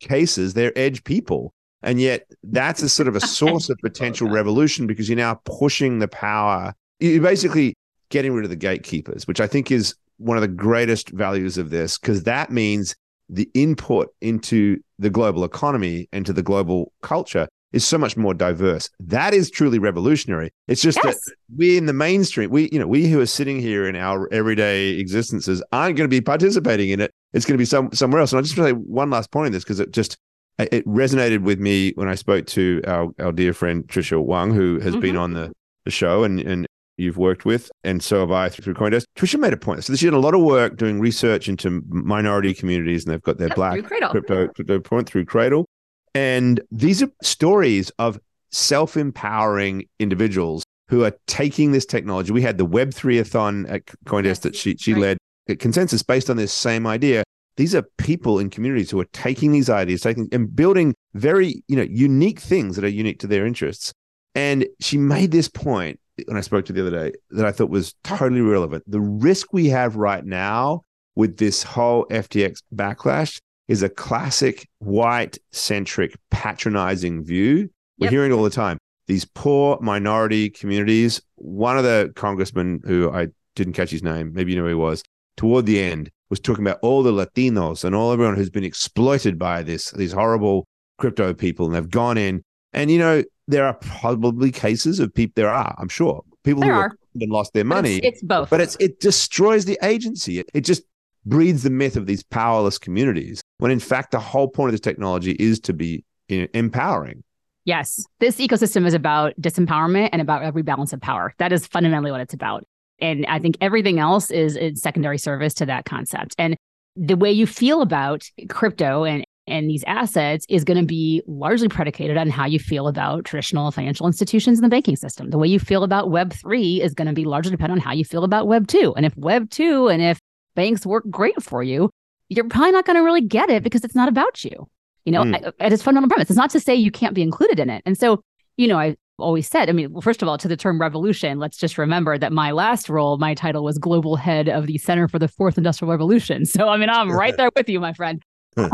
cases, 0.00 0.54
they're 0.54 0.76
edge 0.76 1.02
people. 1.04 1.52
And 1.82 2.00
yet 2.00 2.26
that's 2.44 2.82
a 2.82 2.88
sort 2.88 3.08
of 3.08 3.16
a 3.16 3.20
source 3.26 3.68
of 3.68 3.76
potential 3.82 4.28
revolution 4.28 4.86
because 4.86 5.08
you're 5.08 5.16
now 5.16 5.40
pushing 5.44 5.98
the 5.98 6.08
power. 6.08 6.74
You're 7.00 7.22
basically 7.22 7.74
getting 8.10 8.32
rid 8.32 8.44
of 8.44 8.50
the 8.50 8.56
gatekeepers, 8.56 9.26
which 9.26 9.40
I 9.40 9.46
think 9.46 9.70
is 9.70 9.94
one 10.18 10.36
of 10.36 10.40
the 10.42 10.48
greatest 10.48 11.10
values 11.10 11.58
of 11.58 11.70
this, 11.70 11.98
because 11.98 12.22
that 12.22 12.50
means 12.50 12.94
the 13.28 13.48
input 13.54 14.08
into 14.20 14.78
the 14.98 15.10
global 15.10 15.44
economy 15.44 16.08
and 16.12 16.24
to 16.26 16.32
the 16.32 16.42
global 16.42 16.92
culture 17.02 17.48
is 17.74 17.86
so 17.86 17.98
much 17.98 18.16
more 18.16 18.32
diverse. 18.34 18.88
That 19.00 19.34
is 19.34 19.50
truly 19.50 19.78
revolutionary. 19.78 20.50
It's 20.68 20.80
just 20.82 20.98
yes. 21.04 21.14
that 21.24 21.34
we 21.56 21.76
in 21.76 21.86
the 21.86 21.92
mainstream, 21.92 22.50
we, 22.50 22.68
you 22.72 22.78
know, 22.78 22.86
we 22.86 23.08
who 23.08 23.20
are 23.20 23.26
sitting 23.26 23.60
here 23.60 23.86
in 23.88 23.96
our 23.96 24.32
everyday 24.32 24.90
existences 24.90 25.62
aren't 25.72 25.96
going 25.96 26.08
to 26.08 26.14
be 26.16 26.20
participating 26.20 26.90
in 26.90 27.00
it. 27.00 27.10
It's 27.32 27.44
going 27.44 27.54
to 27.54 27.58
be 27.58 27.64
some 27.64 27.92
somewhere 27.92 28.20
else. 28.20 28.32
And 28.32 28.38
I 28.38 28.42
just 28.42 28.56
want 28.56 28.68
to 28.68 28.74
say 28.74 28.78
one 28.86 29.10
last 29.10 29.30
point 29.30 29.46
on 29.46 29.52
this 29.52 29.64
because 29.64 29.80
it 29.80 29.90
just 29.92 30.16
it 30.58 30.86
resonated 30.86 31.42
with 31.42 31.58
me 31.58 31.92
when 31.96 32.08
I 32.08 32.14
spoke 32.14 32.46
to 32.46 32.80
our, 32.86 33.08
our 33.18 33.32
dear 33.32 33.52
friend 33.52 33.86
Tricia 33.88 34.24
Wang, 34.24 34.54
who 34.54 34.78
has 34.78 34.94
been 34.96 35.16
Mhm. 35.16 35.20
on 35.20 35.32
the, 35.34 35.52
the 35.84 35.90
show 35.90 36.22
and 36.24 36.38
and 36.40 36.66
you've 36.96 37.16
worked 37.16 37.44
with, 37.44 37.72
and 37.82 38.00
so 38.00 38.20
have 38.20 38.30
I 38.30 38.48
through 38.48 38.74
Coindesk. 38.74 39.02
Tricia 39.16 39.40
made 39.40 39.52
a 39.52 39.56
point. 39.56 39.82
So 39.82 39.96
she 39.96 40.06
did 40.06 40.14
a 40.14 40.18
lot 40.20 40.32
of 40.32 40.42
work 40.42 40.76
doing 40.76 41.00
research 41.00 41.48
into 41.48 41.82
minority 41.88 42.54
communities, 42.54 43.04
and 43.04 43.12
they've 43.12 43.20
got 43.22 43.38
their 43.38 43.48
Yep, 43.48 43.56
black 43.56 43.84
crypto 43.84 44.46
crypto 44.48 44.78
point 44.78 45.08
through 45.08 45.24
CRADL. 45.24 45.64
And 46.14 46.60
these 46.70 47.02
are 47.02 47.10
stories 47.22 47.90
of 47.98 48.20
self 48.50 48.96
empowering 48.96 49.86
individuals 49.98 50.62
who 50.88 51.04
are 51.04 51.12
taking 51.26 51.72
this 51.72 51.86
technology. 51.86 52.32
We 52.32 52.42
had 52.42 52.58
the 52.58 52.66
Web3athon 52.66 53.70
at 53.70 53.86
Coindesk 54.06 54.24
yes, 54.24 54.38
that 54.40 54.56
she, 54.56 54.76
she 54.76 54.92
right. 54.92 55.00
led, 55.00 55.18
a 55.48 55.56
consensus 55.56 56.02
based 56.02 56.30
on 56.30 56.36
this 56.36 56.52
same 56.52 56.86
idea. 56.86 57.24
These 57.56 57.74
are 57.74 57.82
people 57.98 58.38
in 58.38 58.50
communities 58.50 58.90
who 58.90 59.00
are 59.00 59.06
taking 59.06 59.52
these 59.52 59.70
ideas, 59.70 60.02
taking 60.02 60.28
and 60.32 60.54
building 60.54 60.94
very, 61.14 61.62
you 61.68 61.76
know, 61.76 61.86
unique 61.88 62.40
things 62.40 62.76
that 62.76 62.84
are 62.84 62.88
unique 62.88 63.20
to 63.20 63.26
their 63.26 63.46
interests. 63.46 63.92
And 64.34 64.66
she 64.80 64.98
made 64.98 65.30
this 65.30 65.48
point 65.48 66.00
when 66.26 66.36
I 66.36 66.40
spoke 66.40 66.64
to 66.66 66.72
the 66.72 66.80
other 66.80 66.90
day 66.90 67.16
that 67.30 67.46
I 67.46 67.52
thought 67.52 67.70
was 67.70 67.94
totally 68.02 68.40
relevant. 68.40 68.84
The 68.86 69.00
risk 69.00 69.52
we 69.52 69.68
have 69.68 69.96
right 69.96 70.24
now 70.24 70.82
with 71.14 71.36
this 71.38 71.62
whole 71.62 72.06
FTX 72.06 72.58
backlash 72.74 73.38
is 73.68 73.82
a 73.82 73.88
classic 73.88 74.68
white 74.78 75.38
centric 75.52 76.16
patronizing 76.30 77.24
view. 77.24 77.70
We're 77.98 78.06
yep. 78.06 78.10
hearing 78.10 78.32
it 78.32 78.34
all 78.34 78.42
the 78.42 78.50
time. 78.50 78.78
These 79.06 79.24
poor 79.24 79.78
minority 79.80 80.50
communities. 80.50 81.20
One 81.36 81.76
of 81.76 81.84
the 81.84 82.12
congressmen 82.16 82.80
who 82.84 83.10
I 83.10 83.28
didn't 83.54 83.74
catch 83.74 83.90
his 83.90 84.02
name, 84.02 84.32
maybe 84.32 84.52
you 84.52 84.58
know 84.58 84.64
who 84.64 84.68
he 84.68 84.74
was, 84.74 85.02
toward 85.36 85.66
the 85.66 85.80
end 85.80 86.10
was 86.30 86.40
talking 86.40 86.64
about 86.66 86.78
all 86.82 87.02
the 87.02 87.12
Latinos 87.12 87.84
and 87.84 87.94
all 87.94 88.12
everyone 88.12 88.36
who's 88.36 88.50
been 88.50 88.64
exploited 88.64 89.38
by 89.38 89.62
this, 89.62 89.90
these 89.92 90.12
horrible 90.12 90.66
crypto 90.98 91.34
people, 91.34 91.66
and 91.66 91.74
they've 91.74 91.90
gone 91.90 92.18
in. 92.18 92.42
And 92.72 92.90
you 92.90 92.98
know, 92.98 93.22
there 93.46 93.66
are 93.66 93.74
probably 93.74 94.50
cases 94.50 95.00
of 95.00 95.14
people. 95.14 95.34
There 95.36 95.50
are, 95.50 95.74
I'm 95.78 95.88
sure, 95.88 96.22
people 96.42 96.62
there 96.62 96.72
who 96.72 96.78
are. 96.78 96.88
have 97.20 97.30
lost 97.30 97.52
their 97.52 97.64
money. 97.64 97.96
It's, 97.96 98.06
it's, 98.06 98.22
both, 98.22 98.50
but 98.50 98.60
it's 98.60 98.76
it 98.80 99.00
destroys 99.00 99.64
the 99.64 99.78
agency. 99.82 100.38
It, 100.38 100.50
it 100.54 100.60
just 100.62 100.82
breeds 101.26 101.62
the 101.62 101.70
myth 101.70 101.96
of 101.96 102.06
these 102.06 102.22
powerless 102.22 102.78
communities. 102.78 103.42
When 103.58 103.70
in 103.70 103.80
fact, 103.80 104.10
the 104.10 104.20
whole 104.20 104.48
point 104.48 104.68
of 104.68 104.72
this 104.72 104.80
technology 104.80 105.32
is 105.32 105.60
to 105.60 105.72
be 105.72 106.04
empowering. 106.28 107.22
Yes, 107.64 108.04
this 108.20 108.36
ecosystem 108.38 108.86
is 108.86 108.94
about 108.94 109.32
disempowerment 109.40 110.10
and 110.12 110.20
about 110.20 110.44
a 110.44 110.52
rebalance 110.52 110.92
of 110.92 111.00
power. 111.00 111.32
That 111.38 111.52
is 111.52 111.66
fundamentally 111.66 112.10
what 112.10 112.20
it's 112.20 112.34
about. 112.34 112.64
And 113.00 113.24
I 113.26 113.38
think 113.38 113.56
everything 113.60 113.98
else 113.98 114.30
is 114.30 114.56
in 114.56 114.76
secondary 114.76 115.18
service 115.18 115.54
to 115.54 115.66
that 115.66 115.84
concept. 115.84 116.34
And 116.38 116.56
the 116.96 117.16
way 117.16 117.32
you 117.32 117.46
feel 117.46 117.80
about 117.82 118.28
crypto 118.48 119.04
and 119.04 119.24
and 119.46 119.68
these 119.68 119.84
assets 119.86 120.46
is 120.48 120.64
going 120.64 120.78
to 120.78 120.86
be 120.86 121.22
largely 121.26 121.68
predicated 121.68 122.16
on 122.16 122.30
how 122.30 122.46
you 122.46 122.58
feel 122.58 122.88
about 122.88 123.26
traditional 123.26 123.70
financial 123.70 124.06
institutions 124.06 124.58
in 124.58 124.62
the 124.62 124.70
banking 124.70 124.96
system. 124.96 125.28
The 125.28 125.36
way 125.36 125.48
you 125.48 125.58
feel 125.58 125.82
about 125.82 126.10
Web 126.10 126.32
3 126.32 126.80
is 126.80 126.94
going 126.94 127.08
to 127.08 127.12
be 127.12 127.26
largely 127.26 127.50
dependent 127.50 127.82
on 127.82 127.84
how 127.84 127.92
you 127.92 128.06
feel 128.06 128.24
about 128.24 128.46
Web 128.46 128.66
2. 128.68 128.94
And 128.96 129.04
if 129.04 129.14
Web 129.18 129.50
2 129.50 129.88
and 129.88 130.00
if 130.00 130.18
banks 130.54 130.86
work 130.86 131.04
great 131.10 131.42
for 131.42 131.62
you, 131.62 131.90
you're 132.28 132.48
probably 132.48 132.72
not 132.72 132.86
going 132.86 132.96
to 132.96 133.02
really 133.02 133.20
get 133.20 133.50
it 133.50 133.62
because 133.62 133.84
it's 133.84 133.94
not 133.94 134.08
about 134.08 134.44
you. 134.44 134.68
You 135.04 135.12
know, 135.12 135.22
mm. 135.22 135.52
at 135.60 135.72
its 135.72 135.82
fundamental 135.82 136.08
premise, 136.08 136.30
it's 136.30 136.38
not 136.38 136.50
to 136.50 136.60
say 136.60 136.74
you 136.74 136.90
can't 136.90 137.14
be 137.14 137.22
included 137.22 137.60
in 137.60 137.68
it. 137.68 137.82
And 137.84 137.98
so, 137.98 138.22
you 138.56 138.66
know, 138.66 138.78
I 138.78 138.96
always 139.18 139.48
said, 139.48 139.68
I 139.68 139.72
mean, 139.72 139.92
well, 139.92 140.00
first 140.00 140.22
of 140.22 140.28
all, 140.28 140.38
to 140.38 140.48
the 140.48 140.56
term 140.56 140.80
revolution, 140.80 141.38
let's 141.38 141.58
just 141.58 141.76
remember 141.76 142.16
that 142.16 142.32
my 142.32 142.52
last 142.52 142.88
role, 142.88 143.18
my 143.18 143.34
title 143.34 143.62
was 143.62 143.78
global 143.78 144.16
head 144.16 144.48
of 144.48 144.66
the 144.66 144.78
Center 144.78 145.06
for 145.06 145.18
the 145.18 145.28
Fourth 145.28 145.58
Industrial 145.58 145.90
Revolution. 145.90 146.46
So, 146.46 146.68
I 146.68 146.78
mean, 146.78 146.88
I'm 146.88 147.10
right 147.10 147.36
there 147.36 147.50
with 147.54 147.68
you, 147.68 147.80
my 147.80 147.92
friend. 147.92 148.22
Whew, 148.54 148.70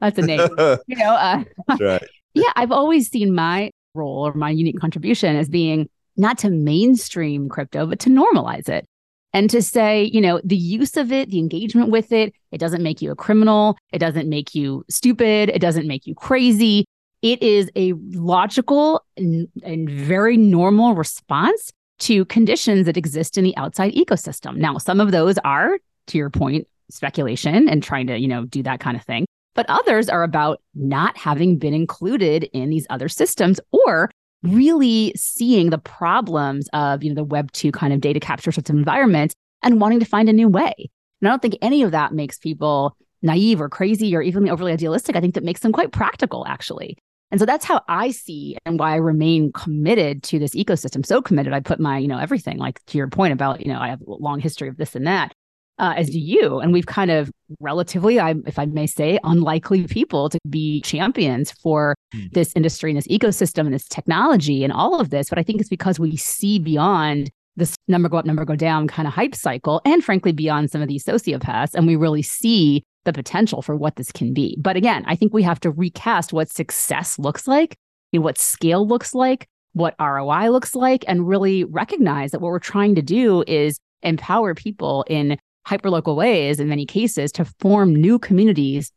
that's 0.00 0.18
a 0.18 0.22
name. 0.22 0.40
you 0.86 0.96
know, 0.96 1.12
uh, 1.12 1.44
right. 1.78 2.02
yeah, 2.34 2.52
I've 2.56 2.72
always 2.72 3.10
seen 3.10 3.34
my 3.34 3.70
role 3.94 4.26
or 4.26 4.34
my 4.34 4.50
unique 4.50 4.80
contribution 4.80 5.36
as 5.36 5.48
being 5.48 5.88
not 6.16 6.38
to 6.38 6.50
mainstream 6.50 7.48
crypto, 7.48 7.86
but 7.86 7.98
to 8.00 8.10
normalize 8.10 8.68
it 8.68 8.86
and 9.32 9.48
to 9.50 9.62
say, 9.62 10.04
you 10.04 10.20
know, 10.20 10.40
the 10.44 10.56
use 10.56 10.96
of 10.96 11.12
it, 11.12 11.30
the 11.30 11.38
engagement 11.38 11.90
with 11.90 12.12
it, 12.12 12.34
it 12.50 12.58
doesn't 12.58 12.82
make 12.82 13.00
you 13.00 13.10
a 13.10 13.16
criminal. 13.16 13.76
It 13.92 13.98
doesn't 13.98 14.28
make 14.28 14.54
you 14.54 14.84
stupid. 14.88 15.50
It 15.50 15.60
doesn't 15.60 15.86
make 15.86 16.06
you 16.06 16.14
crazy. 16.14 16.84
It 17.22 17.42
is 17.42 17.70
a 17.76 17.92
logical 18.12 19.04
and, 19.16 19.48
very 19.90 20.36
normal 20.36 20.94
response 20.94 21.70
to 22.00 22.24
conditions 22.26 22.86
that 22.86 22.96
exist 22.96 23.36
in 23.36 23.44
the 23.44 23.56
outside 23.56 23.92
ecosystem. 23.92 24.56
Now, 24.56 24.78
some 24.78 25.00
of 25.00 25.12
those 25.12 25.36
are, 25.44 25.78
to 26.06 26.18
your 26.18 26.30
point, 26.30 26.66
speculation 26.90 27.68
and 27.68 27.82
trying 27.82 28.06
to, 28.08 28.18
you 28.18 28.26
know, 28.26 28.46
do 28.46 28.62
that 28.62 28.80
kind 28.80 28.96
of 28.96 29.04
thing 29.04 29.26
but 29.54 29.66
others 29.68 30.08
are 30.08 30.22
about 30.22 30.60
not 30.74 31.16
having 31.16 31.58
been 31.58 31.74
included 31.74 32.44
in 32.52 32.70
these 32.70 32.86
other 32.90 33.08
systems 33.08 33.60
or 33.72 34.10
really 34.42 35.12
seeing 35.16 35.70
the 35.70 35.78
problems 35.78 36.68
of 36.72 37.02
you 37.02 37.10
know 37.10 37.14
the 37.14 37.24
web 37.24 37.52
2 37.52 37.72
kind 37.72 37.92
of 37.92 38.00
data 38.00 38.20
capture 38.20 38.52
sorts 38.52 38.70
of 38.70 38.76
environments 38.76 39.34
and 39.62 39.80
wanting 39.80 40.00
to 40.00 40.06
find 40.06 40.28
a 40.28 40.32
new 40.32 40.48
way. 40.48 40.74
And 41.20 41.28
i 41.28 41.30
don't 41.30 41.42
think 41.42 41.56
any 41.60 41.82
of 41.82 41.90
that 41.90 42.12
makes 42.12 42.38
people 42.38 42.96
naive 43.22 43.60
or 43.60 43.68
crazy 43.68 44.16
or 44.16 44.22
even 44.22 44.48
overly 44.48 44.72
idealistic. 44.72 45.14
I 45.14 45.20
think 45.20 45.34
that 45.34 45.44
makes 45.44 45.60
them 45.60 45.72
quite 45.72 45.92
practical 45.92 46.46
actually. 46.46 46.96
And 47.30 47.38
so 47.38 47.46
that's 47.46 47.64
how 47.64 47.82
i 47.88 48.10
see 48.10 48.56
and 48.66 48.78
why 48.78 48.92
i 48.92 48.96
remain 48.96 49.52
committed 49.52 50.22
to 50.24 50.38
this 50.38 50.54
ecosystem 50.54 51.06
so 51.06 51.22
committed 51.22 51.52
i 51.52 51.60
put 51.60 51.78
my 51.78 51.98
you 51.98 52.08
know 52.08 52.18
everything 52.18 52.58
like 52.58 52.84
to 52.86 52.98
your 52.98 53.08
point 53.08 53.32
about 53.32 53.64
you 53.64 53.72
know 53.72 53.78
i 53.78 53.88
have 53.88 54.00
a 54.00 54.10
long 54.10 54.40
history 54.40 54.68
of 54.68 54.76
this 54.76 54.96
and 54.96 55.06
that 55.06 55.32
uh, 55.80 55.94
as 55.96 56.10
do 56.10 56.20
you. 56.20 56.60
And 56.60 56.72
we've 56.72 56.86
kind 56.86 57.10
of 57.10 57.32
relatively, 57.58 58.20
I, 58.20 58.34
if 58.46 58.58
I 58.58 58.66
may 58.66 58.86
say, 58.86 59.18
unlikely 59.24 59.86
people 59.86 60.28
to 60.28 60.38
be 60.48 60.82
champions 60.82 61.50
for 61.50 61.96
mm. 62.14 62.30
this 62.32 62.52
industry 62.54 62.90
and 62.90 62.98
this 62.98 63.08
ecosystem 63.08 63.60
and 63.60 63.72
this 63.72 63.88
technology 63.88 64.62
and 64.62 64.72
all 64.72 65.00
of 65.00 65.10
this. 65.10 65.30
But 65.30 65.38
I 65.38 65.42
think 65.42 65.60
it's 65.60 65.70
because 65.70 65.98
we 65.98 66.16
see 66.16 66.58
beyond 66.58 67.30
this 67.56 67.74
number 67.88 68.08
go 68.08 68.18
up, 68.18 68.26
number 68.26 68.44
go 68.44 68.54
down 68.54 68.86
kind 68.88 69.08
of 69.08 69.14
hype 69.14 69.34
cycle, 69.34 69.80
and 69.84 70.04
frankly, 70.04 70.32
beyond 70.32 70.70
some 70.70 70.82
of 70.82 70.88
these 70.88 71.04
sociopaths. 71.04 71.74
And 71.74 71.86
we 71.86 71.96
really 71.96 72.22
see 72.22 72.84
the 73.04 73.12
potential 73.12 73.62
for 73.62 73.74
what 73.74 73.96
this 73.96 74.12
can 74.12 74.34
be. 74.34 74.56
But 74.60 74.76
again, 74.76 75.04
I 75.06 75.16
think 75.16 75.32
we 75.32 75.42
have 75.42 75.60
to 75.60 75.70
recast 75.70 76.32
what 76.32 76.50
success 76.50 77.18
looks 77.18 77.48
like, 77.48 77.76
you 78.12 78.20
know, 78.20 78.24
what 78.24 78.38
scale 78.38 78.86
looks 78.86 79.14
like, 79.14 79.48
what 79.72 79.94
ROI 79.98 80.50
looks 80.50 80.74
like, 80.74 81.04
and 81.08 81.26
really 81.26 81.64
recognize 81.64 82.32
that 82.32 82.40
what 82.40 82.50
we're 82.50 82.58
trying 82.58 82.94
to 82.96 83.02
do 83.02 83.42
is 83.46 83.78
empower 84.02 84.54
people 84.54 85.04
in 85.08 85.38
hyperlocal 85.66 86.16
ways 86.16 86.60
in 86.60 86.68
many 86.68 86.86
cases 86.86 87.30
to 87.32 87.44
form 87.60 87.94
new 87.94 88.18
communities 88.18 88.92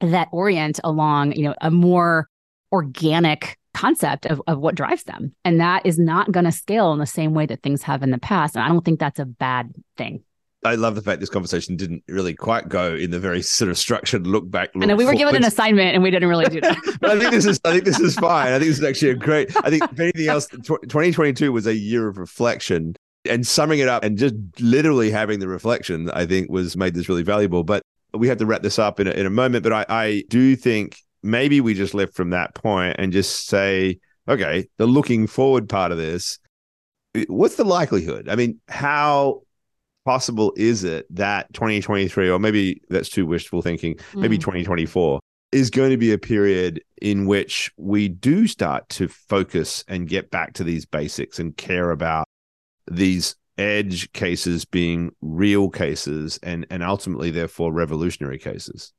that 0.00 0.28
orient 0.32 0.78
along 0.84 1.32
you 1.32 1.42
know 1.42 1.54
a 1.60 1.70
more 1.70 2.28
organic 2.72 3.56
concept 3.74 4.26
of, 4.26 4.40
of 4.46 4.58
what 4.58 4.74
drives 4.74 5.04
them 5.04 5.34
and 5.44 5.60
that 5.60 5.84
is 5.84 5.98
not 5.98 6.32
going 6.32 6.44
to 6.44 6.52
scale 6.52 6.92
in 6.92 6.98
the 6.98 7.06
same 7.06 7.34
way 7.34 7.46
that 7.46 7.62
things 7.62 7.82
have 7.82 8.02
in 8.02 8.10
the 8.10 8.18
past 8.18 8.56
and 8.56 8.64
i 8.64 8.68
don't 8.68 8.84
think 8.84 8.98
that's 8.98 9.18
a 9.18 9.26
bad 9.26 9.72
thing 9.96 10.22
I 10.64 10.74
love 10.74 10.96
the 10.96 11.02
fact 11.02 11.20
this 11.20 11.30
conversation 11.30 11.76
didn't 11.76 12.02
really 12.08 12.34
quite 12.34 12.68
go 12.68 12.94
in 12.94 13.10
the 13.10 13.20
very 13.20 13.42
sort 13.42 13.70
of 13.70 13.78
structured 13.78 14.26
look 14.26 14.50
back. 14.50 14.70
Look 14.74 14.82
I 14.82 14.86
know 14.86 14.96
we 14.96 15.04
were 15.04 15.14
given 15.14 15.36
an 15.36 15.44
assignment 15.44 15.94
and 15.94 16.02
we 16.02 16.10
didn't 16.10 16.28
really 16.28 16.46
do 16.46 16.60
that. 16.60 16.76
but 17.00 17.10
I 17.10 17.18
think 17.18 17.30
this 17.30 17.46
is 17.46 17.60
I 17.64 17.72
think 17.72 17.84
this 17.84 18.00
is 18.00 18.16
fine. 18.16 18.48
I 18.48 18.58
think 18.58 18.70
this 18.70 18.78
is 18.78 18.84
actually 18.84 19.10
a 19.10 19.14
great. 19.14 19.56
I 19.64 19.70
think 19.70 19.84
if 19.84 20.00
anything 20.00 20.28
else, 20.28 20.48
2022 20.48 21.52
was 21.52 21.66
a 21.66 21.76
year 21.76 22.08
of 22.08 22.18
reflection 22.18 22.96
and 23.24 23.46
summing 23.46 23.80
it 23.80 23.88
up 23.88 24.04
and 24.04 24.16
just 24.16 24.34
literally 24.60 25.10
having 25.10 25.40
the 25.40 25.48
reflection, 25.48 26.10
I 26.10 26.26
think 26.26 26.50
was 26.50 26.76
made 26.76 26.94
this 26.94 27.08
really 27.08 27.22
valuable. 27.22 27.64
But 27.64 27.82
we 28.14 28.28
have 28.28 28.38
to 28.38 28.46
wrap 28.46 28.62
this 28.62 28.78
up 28.78 29.00
in 29.00 29.06
a, 29.06 29.10
in 29.10 29.26
a 29.26 29.30
moment. 29.30 29.62
But 29.62 29.72
I, 29.72 29.86
I 29.88 30.24
do 30.28 30.56
think 30.56 30.98
maybe 31.22 31.60
we 31.60 31.74
just 31.74 31.94
left 31.94 32.14
from 32.14 32.30
that 32.30 32.54
point 32.54 32.96
and 32.98 33.12
just 33.12 33.46
say, 33.46 33.98
okay, 34.28 34.68
the 34.76 34.86
looking 34.86 35.26
forward 35.26 35.68
part 35.68 35.92
of 35.92 35.98
this, 35.98 36.38
what's 37.28 37.56
the 37.56 37.64
likelihood? 37.64 38.28
I 38.28 38.36
mean, 38.36 38.60
how 38.68 39.42
possible 40.04 40.52
is 40.56 40.84
it 40.84 41.06
that 41.14 41.52
2023, 41.52 42.30
or 42.30 42.38
maybe 42.38 42.80
that's 42.88 43.08
too 43.08 43.26
wishful 43.26 43.62
thinking, 43.62 43.94
mm. 43.94 44.20
maybe 44.20 44.38
2024 44.38 45.20
is 45.52 45.70
going 45.70 45.90
to 45.90 45.96
be 45.96 46.12
a 46.12 46.18
period 46.18 46.82
in 47.00 47.26
which 47.26 47.70
we 47.78 48.08
do 48.08 48.46
start 48.46 48.88
to 48.90 49.08
focus 49.08 49.82
and 49.88 50.08
get 50.08 50.30
back 50.30 50.52
to 50.52 50.64
these 50.64 50.84
basics 50.84 51.38
and 51.38 51.56
care 51.56 51.90
about 51.90 52.26
these 52.90 53.36
edge 53.56 54.12
cases 54.12 54.64
being 54.64 55.10
real 55.20 55.68
cases 55.68 56.38
and 56.42 56.66
and 56.70 56.82
ultimately 56.82 57.30
therefore 57.30 57.72
revolutionary 57.72 58.38
cases? 58.38 58.92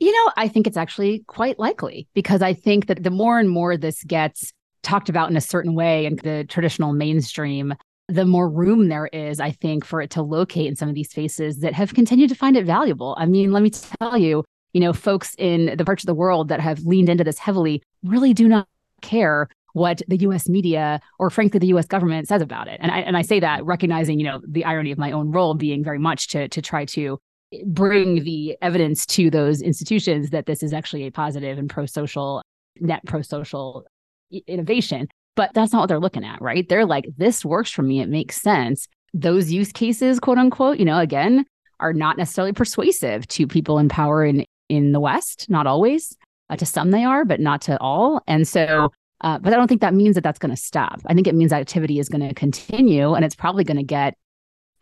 You 0.00 0.12
know 0.12 0.32
i 0.36 0.48
think 0.48 0.66
it's 0.66 0.76
actually 0.76 1.24
quite 1.28 1.58
likely 1.58 2.08
because 2.14 2.42
i 2.42 2.52
think 2.52 2.86
that 2.86 3.02
the 3.02 3.10
more 3.10 3.38
and 3.38 3.48
more 3.48 3.76
this 3.76 4.02
gets 4.04 4.52
talked 4.82 5.08
about 5.08 5.30
in 5.30 5.36
a 5.36 5.40
certain 5.40 5.74
way 5.74 6.04
in 6.04 6.16
the 6.16 6.44
traditional 6.48 6.92
mainstream 6.92 7.74
the 8.08 8.26
more 8.26 8.50
room 8.50 8.88
there 8.88 9.06
is 9.06 9.40
i 9.40 9.50
think 9.50 9.84
for 9.84 10.02
it 10.02 10.10
to 10.10 10.22
locate 10.22 10.66
in 10.66 10.76
some 10.76 10.88
of 10.88 10.94
these 10.94 11.08
spaces 11.08 11.60
that 11.60 11.72
have 11.72 11.94
continued 11.94 12.28
to 12.28 12.34
find 12.34 12.56
it 12.56 12.66
valuable. 12.66 13.14
I 13.18 13.26
mean 13.26 13.52
let 13.52 13.62
me 13.62 13.70
tell 13.70 14.18
you 14.18 14.44
you 14.74 14.80
know 14.80 14.92
folks 14.92 15.34
in 15.38 15.74
the 15.76 15.84
parts 15.84 16.02
of 16.02 16.06
the 16.06 16.14
world 16.14 16.48
that 16.48 16.60
have 16.60 16.80
leaned 16.80 17.08
into 17.08 17.24
this 17.24 17.38
heavily 17.38 17.80
really 18.02 18.34
do 18.34 18.48
not 18.48 18.68
care 19.00 19.48
what 19.74 20.00
the 20.08 20.16
US 20.18 20.48
media 20.48 21.00
or 21.18 21.28
frankly 21.30 21.58
the 21.58 21.66
US 21.68 21.86
government 21.86 22.26
says 22.26 22.40
about 22.40 22.68
it. 22.68 22.78
And 22.80 22.90
I 22.90 23.00
and 23.00 23.16
I 23.16 23.22
say 23.22 23.40
that 23.40 23.64
recognizing, 23.64 24.18
you 24.18 24.24
know, 24.24 24.40
the 24.48 24.64
irony 24.64 24.90
of 24.90 24.98
my 24.98 25.12
own 25.12 25.30
role 25.30 25.54
being 25.54 25.84
very 25.84 25.98
much 25.98 26.28
to 26.28 26.48
to 26.48 26.62
try 26.62 26.86
to 26.86 27.18
bring 27.66 28.24
the 28.24 28.56
evidence 28.62 29.04
to 29.06 29.30
those 29.30 29.60
institutions 29.60 30.30
that 30.30 30.46
this 30.46 30.62
is 30.62 30.72
actually 30.72 31.06
a 31.06 31.12
positive 31.12 31.58
and 31.58 31.68
pro-social 31.68 32.42
net 32.80 33.00
pro-social 33.06 33.84
innovation. 34.46 35.08
But 35.36 35.50
that's 35.54 35.72
not 35.72 35.80
what 35.80 35.86
they're 35.88 36.00
looking 36.00 36.24
at, 36.24 36.40
right? 36.40 36.68
They're 36.68 36.86
like, 36.86 37.06
this 37.16 37.44
works 37.44 37.70
for 37.70 37.82
me. 37.82 38.00
It 38.00 38.08
makes 38.08 38.40
sense. 38.40 38.86
Those 39.12 39.50
use 39.50 39.72
cases, 39.72 40.20
quote 40.20 40.38
unquote, 40.38 40.78
you 40.78 40.84
know, 40.84 40.98
again, 40.98 41.44
are 41.80 41.92
not 41.92 42.16
necessarily 42.16 42.52
persuasive 42.52 43.26
to 43.28 43.46
people 43.46 43.78
in 43.78 43.88
power 43.88 44.24
in 44.24 44.44
in 44.68 44.92
the 44.92 45.00
West, 45.00 45.50
not 45.50 45.66
always. 45.66 46.16
Uh, 46.50 46.56
to 46.56 46.66
some 46.66 46.90
they 46.90 47.04
are, 47.04 47.24
but 47.24 47.40
not 47.40 47.62
to 47.62 47.80
all. 47.80 48.22
And 48.26 48.46
so 48.46 48.92
Uh, 49.24 49.38
but 49.38 49.54
I 49.54 49.56
don't 49.56 49.68
think 49.68 49.80
that 49.80 49.94
means 49.94 50.16
that 50.16 50.20
that's 50.20 50.38
going 50.38 50.54
to 50.54 50.56
stop. 50.56 51.00
I 51.06 51.14
think 51.14 51.26
it 51.26 51.34
means 51.34 51.50
activity 51.50 51.98
is 51.98 52.10
going 52.10 52.28
to 52.28 52.34
continue 52.34 53.14
and 53.14 53.24
it's 53.24 53.34
probably 53.34 53.64
going 53.64 53.78
to 53.78 53.82
get 53.82 54.14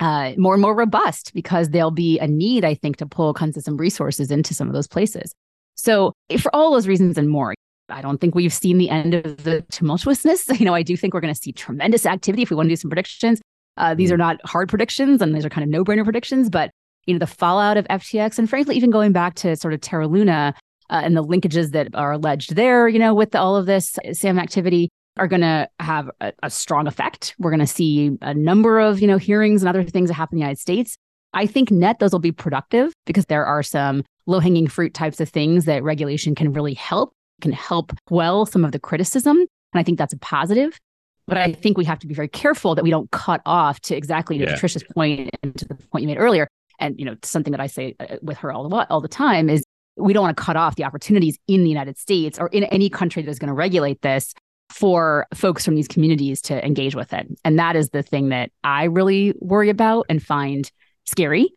uh, 0.01 0.33
more 0.37 0.55
and 0.55 0.61
more 0.61 0.75
robust 0.75 1.33
because 1.33 1.71
there'll 1.71 1.93
be 1.93 2.19
a 2.19 2.27
need, 2.27 2.65
I 2.65 2.75
think, 2.75 2.97
to 2.97 3.07
pull 3.07 3.33
kinds 3.35 3.57
of 3.57 3.63
some 3.63 3.77
resources 3.77 4.33
into 4.33 4.53
some 4.53 4.67
of 4.67 4.75
those 4.75 4.89
places. 4.89 5.33
So, 5.77 6.13
for 6.41 6.55
all 6.55 6.73
those 6.73 6.89
reasons 6.89 7.17
and 7.17 7.29
more, 7.29 7.55
I 7.89 8.03
don't 8.03 8.21
think 8.21 8.35
we've 8.35 8.53
seen 8.53 8.79
the 8.79 8.91
end 8.91 9.15
of 9.15 9.45
the 9.45 9.65
tumultuousness. 9.73 10.49
You 10.59 10.67
know, 10.67 10.75
I 10.75 10.83
do 10.83 10.97
think 10.97 11.15
we're 11.15 11.21
going 11.21 11.33
to 11.33 11.41
see 11.41 11.53
tremendous 11.53 12.05
activity 12.05 12.43
if 12.43 12.51
we 12.51 12.57
want 12.57 12.67
to 12.67 12.73
do 12.73 12.77
some 12.77 12.91
predictions. 12.91 13.41
Uh, 13.77 13.95
these 13.95 14.11
mm. 14.11 14.15
are 14.15 14.19
not 14.19 14.45
hard 14.45 14.69
predictions 14.69 15.23
and 15.23 15.37
these 15.37 15.45
are 15.45 15.51
kind 15.51 15.63
of 15.63 15.71
no 15.71 15.85
brainer 15.85 16.05
predictions, 16.05 16.51
but 16.51 16.73
you 17.07 17.15
know, 17.15 17.19
the 17.19 17.27
fallout 17.29 17.77
of 17.77 17.87
FTX 17.89 18.41
and 18.41 18.51
frankly, 18.51 18.77
even 18.77 18.91
going 18.91 19.13
back 19.13 19.35
to 19.37 19.55
sort 19.55 19.73
of 19.73 19.81
Terra 19.81 20.09
Luna 20.09 20.53
uh, 20.93 21.01
and 21.03 21.17
the 21.17 21.25
linkages 21.25 21.71
that 21.71 21.89
are 21.95 22.13
alleged 22.13 22.55
there, 22.55 22.87
you 22.87 22.99
know, 22.99 23.15
with 23.15 23.35
all 23.35 23.57
of 23.57 23.65
this 23.65 23.97
SAM 24.13 24.39
activity 24.39 24.91
are 25.17 25.27
going 25.27 25.41
to 25.41 25.69
have 25.81 26.11
a, 26.21 26.33
a, 26.43 26.51
strong 26.51 26.87
effect. 26.87 27.35
We're 27.39 27.51
going 27.51 27.61
to 27.61 27.67
see 27.67 28.17
a 28.21 28.35
number 28.35 28.79
of, 28.79 29.01
you 29.01 29.07
know, 29.07 29.19
hearings 29.19 29.63
and 29.63 29.69
other 29.69 29.83
things 29.83 30.09
that 30.09 30.15
happen 30.15 30.37
in 30.37 30.41
the 30.41 30.45
United 30.45 30.61
States. 30.61 30.97
I 31.33 31.47
think 31.47 31.71
net 31.71 31.99
those 31.99 32.13
will 32.13 32.19
be 32.19 32.33
productive 32.33 32.93
because 33.07 33.27
there 33.27 33.45
are 33.45 33.63
some 33.63 34.05
low 34.27 34.39
hanging 34.39 34.67
fruit 34.67 34.93
types 34.93 35.19
of 35.19 35.31
things 35.31 35.65
that 35.65 35.83
regulation 35.83 36.35
can 36.35 36.53
really 36.53 36.75
help, 36.75 37.13
can 37.41 37.53
help 37.53 37.93
quell 38.07 38.45
some 38.45 38.65
of 38.65 38.73
the 38.73 38.79
criticism. 38.79 39.39
And 39.39 39.81
I 39.81 39.83
think 39.83 39.99
that's 39.99 40.13
a 40.13 40.19
positive. 40.19 40.79
But 41.27 41.39
I 41.39 41.53
think 41.53 41.79
we 41.79 41.85
have 41.87 42.01
to 42.01 42.07
be 42.07 42.15
very 42.15 42.29
careful 42.29 42.75
that 42.75 42.83
we 42.83 42.91
don't 42.91 43.11
cut 43.13 43.41
off 43.47 43.81
to 43.83 43.97
exactly 43.97 44.39
to 44.39 44.45
yeah. 44.45 44.55
Patricia's 44.55 44.85
point 44.95 45.31
and 45.43 45.57
to 45.57 45.67
the 45.67 45.75
point 45.75 46.03
you 46.03 46.09
made 46.09 46.19
earlier. 46.19 46.49
And 46.79 46.99
you 46.99 47.05
know, 47.05 47.17
something 47.23 47.53
that 47.53 47.61
I 47.61 47.69
say 47.69 47.95
uh, 48.01 48.17
with 48.23 48.39
her 48.39 48.53
all 48.53 48.69
the 48.69 48.87
all 48.91 49.01
the 49.01 49.09
time 49.09 49.49
is 49.49 49.62
we 49.97 50.13
don't 50.13 50.23
want 50.23 50.37
to 50.37 50.43
cut 50.43 50.57
off 50.57 50.77
the 50.77 50.85
opportunities 50.85 51.39
in 51.49 51.63
the 51.63 51.69
United 51.69 51.99
States 51.99 52.39
or 52.39 52.49
in 52.49 52.65
any 52.65 52.89
country 52.89 53.23
that 53.23 53.31
is 53.31 53.39
going 53.39 53.49
to 53.49 53.55
regulate 53.55 54.03
this 54.03 54.35
for 54.71 55.27
folks 55.35 55.65
from 55.65 55.75
these 55.75 55.89
communities 55.89 56.41
to 56.41 56.65
engage 56.65 56.95
with 56.95 57.13
it. 57.13 57.27
And 57.45 57.59
that 57.59 57.77
is 57.77 57.91
the 57.91 58.03
thing 58.03 58.31
that 58.31 58.51
I 58.65 58.85
really 58.85 59.35
worry 59.41 59.69
about 59.69 60.07
and 60.09 60.23
find 60.23 60.71
scary. 61.05 61.51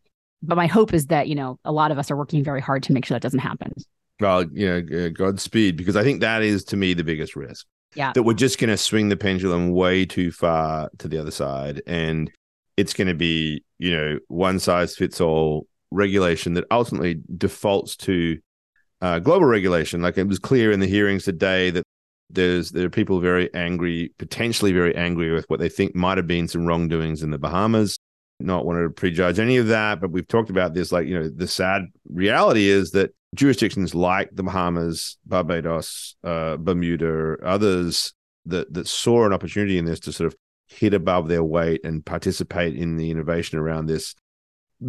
But 0.43 0.57
my 0.57 0.67
hope 0.67 0.93
is 0.93 1.07
that, 1.07 1.27
you 1.27 1.35
know, 1.35 1.57
a 1.63 1.71
lot 1.71 1.91
of 1.91 1.97
us 1.97 2.11
are 2.11 2.17
working 2.17 2.43
very 2.43 2.61
hard 2.61 2.83
to 2.83 2.93
make 2.93 3.05
sure 3.05 3.15
that 3.15 3.21
doesn't 3.21 3.39
happen. 3.39 3.73
Well, 4.19 4.45
you 4.51 4.67
know, 4.67 5.09
Godspeed, 5.09 5.77
because 5.77 5.95
I 5.95 6.03
think 6.03 6.21
that 6.21 6.41
is 6.41 6.63
to 6.65 6.77
me 6.77 6.93
the 6.93 7.03
biggest 7.03 7.35
risk. 7.35 7.65
Yeah. 7.95 8.11
That 8.13 8.23
we're 8.23 8.33
just 8.33 8.59
going 8.59 8.69
to 8.69 8.77
swing 8.77 9.07
the 9.07 9.15
pendulum 9.15 9.71
way 9.71 10.05
too 10.05 10.31
far 10.31 10.89
to 10.97 11.07
the 11.07 11.17
other 11.17 11.31
side. 11.31 11.81
And 11.87 12.29
it's 12.75 12.93
going 12.93 13.07
to 13.07 13.15
be, 13.15 13.63
you 13.79 13.95
know, 13.95 14.19
one 14.27 14.59
size 14.59 14.95
fits 14.95 15.21
all 15.21 15.67
regulation 15.95 16.53
that 16.53 16.65
ultimately 16.69 17.21
defaults 17.37 17.95
to 17.95 18.37
uh, 19.01 19.19
global 19.19 19.45
regulation. 19.45 20.01
Like 20.01 20.17
it 20.17 20.27
was 20.27 20.39
clear 20.39 20.71
in 20.71 20.79
the 20.79 20.87
hearings 20.87 21.23
today 21.23 21.69
that 21.71 21.83
there's 22.29 22.71
there 22.71 22.85
are 22.85 22.89
people 22.89 23.19
very 23.19 23.53
angry, 23.53 24.13
potentially 24.17 24.71
very 24.71 24.95
angry 24.95 25.31
with 25.31 25.45
what 25.47 25.59
they 25.59 25.69
think 25.69 25.95
might 25.95 26.17
have 26.17 26.27
been 26.27 26.47
some 26.47 26.65
wrongdoings 26.65 27.23
in 27.23 27.31
the 27.31 27.37
Bahamas. 27.37 27.97
Not 28.39 28.65
want 28.65 28.79
to 28.79 28.89
prejudge 28.89 29.39
any 29.39 29.57
of 29.57 29.67
that, 29.67 30.01
but 30.01 30.11
we've 30.11 30.27
talked 30.27 30.49
about 30.49 30.73
this. 30.73 30.91
Like 30.91 31.07
you 31.07 31.19
know, 31.19 31.29
the 31.29 31.47
sad 31.47 31.83
reality 32.09 32.67
is 32.67 32.91
that 32.91 33.11
jurisdictions 33.35 33.93
like 33.93 34.29
the 34.33 34.43
Bahamas, 34.43 35.17
Barbados, 35.25 36.15
uh, 36.23 36.57
Bermuda, 36.57 37.37
others 37.43 38.13
that 38.45 38.73
that 38.73 38.87
saw 38.87 39.25
an 39.25 39.33
opportunity 39.33 39.77
in 39.77 39.85
this 39.85 39.99
to 40.01 40.11
sort 40.11 40.27
of 40.27 40.35
hit 40.67 40.93
above 40.93 41.27
their 41.27 41.43
weight 41.43 41.81
and 41.83 42.05
participate 42.05 42.75
in 42.75 42.97
the 42.97 43.11
innovation 43.11 43.59
around 43.59 43.85
this 43.85 44.15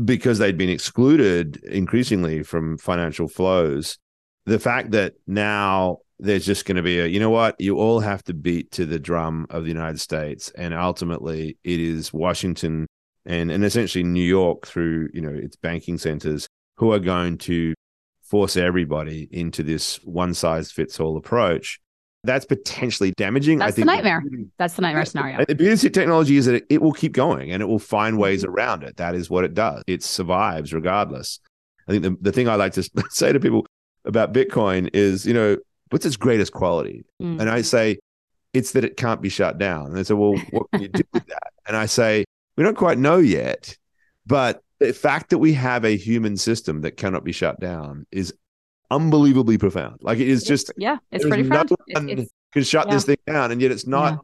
because 0.05 0.39
they'd 0.39 0.59
been 0.59 0.69
excluded 0.69 1.57
increasingly 1.65 2.43
from 2.43 2.79
financial 2.79 3.29
flows. 3.29 3.99
The 4.45 4.59
fact 4.59 4.93
that 4.93 5.15
now 5.27 5.99
there's 6.19 6.47
just 6.47 6.65
going 6.65 6.77
to 6.77 6.83
be 6.83 7.01
a, 7.01 7.07
you 7.07 7.21
know 7.21 7.31
what, 7.31 7.57
you 7.59 7.79
all 7.79 8.01
have 8.01 8.23
to 8.25 8.35
beat 8.35 8.71
to 8.73 8.87
the 8.87 8.99
drum 8.99 9.47
of 9.51 9.63
the 9.65 9.69
United 9.69 10.01
States. 10.01 10.51
And 10.57 10.73
ultimately, 10.73 11.59
it 11.63 11.81
is 11.81 12.13
Washington 12.13 12.87
and, 13.25 13.51
and 13.51 13.65
essentially 13.65 14.05
New 14.05 14.23
York 14.23 14.67
through, 14.67 15.11
you 15.13 15.21
know, 15.21 15.35
its 15.35 15.57
banking 15.57 15.99
centers 15.99 16.47
who 16.77 16.93
are 16.93 16.99
going 16.99 17.39
to 17.39 17.75
force 18.23 18.57
everybody 18.57 19.29
into 19.31 19.63
this 19.63 19.97
one 20.05 20.35
size 20.35 20.73
fits 20.73 20.99
all 20.99 21.17
approach 21.17 21.81
that's 22.27 22.45
potentially 22.45 23.13
damaging. 23.13 23.59
That's 23.59 23.73
I 23.73 23.77
think 23.77 23.87
the 23.87 23.93
nightmare. 23.93 24.23
That's 24.59 24.75
the 24.75 24.83
nightmare 24.83 25.05
scenario. 25.05 25.45
The 25.45 25.55
beauty 25.55 25.87
of 25.87 25.93
technology 25.93 26.37
is 26.37 26.47
that 26.47 26.57
it, 26.57 26.67
it, 26.69 26.83
will 26.83 26.93
keep 26.93 27.13
going 27.13 27.53
and 27.53 27.63
it 27.63 27.67
will 27.67 27.79
find 27.79 28.19
ways 28.19 28.43
mm-hmm. 28.43 28.55
around 28.55 28.83
it. 28.83 28.97
That 28.97 29.15
is 29.15 29.31
what 29.31 29.45
it 29.45 29.55
does. 29.55 29.83
It 29.87 30.03
survives 30.03 30.73
regardless. 30.73 31.41
I 31.89 31.93
think 31.93 32.03
the, 32.03 32.17
the 32.21 32.33
thing 32.33 32.49
I 32.49 32.57
like 32.57 32.73
to 32.75 32.83
say 33.11 33.33
to 33.33 33.41
people 33.41 33.67
about 34.05 34.33
Bitcoin 34.33 34.91
is, 34.93 35.27
you 35.27 35.35
know, 35.35 35.57
what's 35.91 36.07
its 36.07 36.17
greatest 36.17 36.53
quality? 36.53 37.05
Mm. 37.23 37.41
And 37.41 37.51
I 37.51 37.63
say, 37.63 37.99
it's 38.53 38.73
that 38.73 38.85
it 38.85 38.97
can't 38.97 39.21
be 39.21 39.29
shut 39.29 39.59
down. 39.59 39.87
And 39.87 39.97
they 39.97 40.05
say, 40.05 40.15
well, 40.15 40.35
what 40.51 40.71
can 40.73 40.83
you 40.83 40.89
do 40.89 41.03
with 41.13 41.27
that? 41.27 41.53
And 41.67 41.77
I 41.77 41.87
say, 41.87 42.25
we 42.57 42.65
don't 42.65 42.77
quite 42.77 42.99
know 42.99 43.19
yet, 43.19 43.77
but 44.27 44.63
the 44.79 44.93
fact 44.93 45.31
that 45.31 45.39
we 45.39 45.53
have 45.55 45.85
a 45.85 45.97
human 45.97 46.37
system 46.37 46.83
that 46.83 46.97
cannot 46.97 47.25
be 47.25 47.33
shut 47.33 47.61
down 47.61 48.07
is 48.11 48.35
unbelievably 48.91 49.59
profound. 49.59 49.99
Like 50.01 50.19
it 50.19 50.29
is 50.29 50.45
just 50.45 50.73
yeah, 50.77 50.99
it's 51.11 51.25
pretty 51.25 51.49
profound. 51.49 51.71
No 51.89 52.13
it's, 52.13 52.31
can 52.53 52.63
shut 52.63 52.87
yeah. 52.87 52.95
this 52.95 53.05
thing 53.05 53.17
down, 53.27 53.53
and 53.53 53.61
yet 53.61 53.71
it's 53.71 53.87
not 53.87 54.13
yeah. 54.13 54.19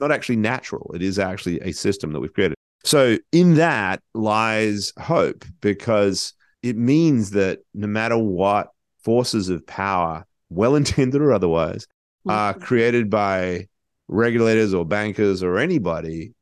not 0.00 0.12
actually 0.12 0.36
natural. 0.36 0.90
It 0.94 1.02
is 1.02 1.18
actually 1.18 1.60
a 1.60 1.72
system 1.72 2.12
that 2.12 2.20
we've 2.20 2.32
created. 2.32 2.56
So 2.84 3.18
in 3.32 3.54
that 3.54 4.00
lies 4.14 4.92
hope 4.98 5.44
because 5.60 6.34
it 6.62 6.76
means 6.76 7.30
that 7.30 7.60
no 7.74 7.86
matter 7.86 8.16
what 8.16 8.68
forces 9.02 9.48
of 9.48 9.66
power, 9.66 10.24
well 10.50 10.74
intended 10.76 11.20
or 11.20 11.32
otherwise, 11.32 11.86
are 12.28 12.54
mm-hmm. 12.54 12.62
created 12.62 13.10
by 13.10 13.68
regulators 14.08 14.74
or 14.74 14.84
bankers 14.84 15.42
or 15.42 15.58
anybody, 15.58 16.34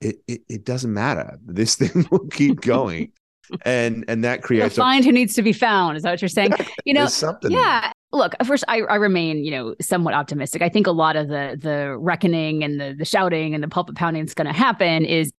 it, 0.00 0.16
it, 0.26 0.42
it 0.48 0.64
doesn't 0.64 0.92
matter. 0.92 1.38
This 1.44 1.74
thing 1.76 2.06
will 2.10 2.26
keep 2.28 2.60
going 2.62 3.12
and 3.62 4.04
and 4.08 4.24
that 4.24 4.42
creates 4.42 4.76
a 4.76 4.80
find 4.80 5.04
a- 5.04 5.08
who 5.08 5.12
needs 5.12 5.34
to 5.34 5.42
be 5.42 5.52
found. 5.52 5.96
Is 5.96 6.02
that 6.02 6.10
what 6.10 6.22
you're 6.22 6.28
saying? 6.28 6.52
You 6.84 6.94
know, 6.94 7.06
something. 7.06 7.50
Yeah. 7.50 7.92
Look, 8.10 8.34
first, 8.44 8.64
I, 8.68 8.80
I 8.82 8.94
remain, 8.94 9.44
you 9.44 9.50
know, 9.50 9.74
somewhat 9.80 10.14
optimistic. 10.14 10.62
I 10.62 10.70
think 10.70 10.86
a 10.86 10.92
lot 10.92 11.16
of 11.16 11.28
the 11.28 11.58
the 11.60 11.96
reckoning 11.98 12.64
and 12.64 12.80
the 12.80 12.94
the 12.96 13.04
shouting 13.04 13.54
and 13.54 13.62
the 13.62 13.68
pulpit 13.68 13.96
pounding 13.96 14.24
that's 14.24 14.34
going 14.34 14.46
to 14.46 14.52
happen 14.52 15.04
is 15.04 15.30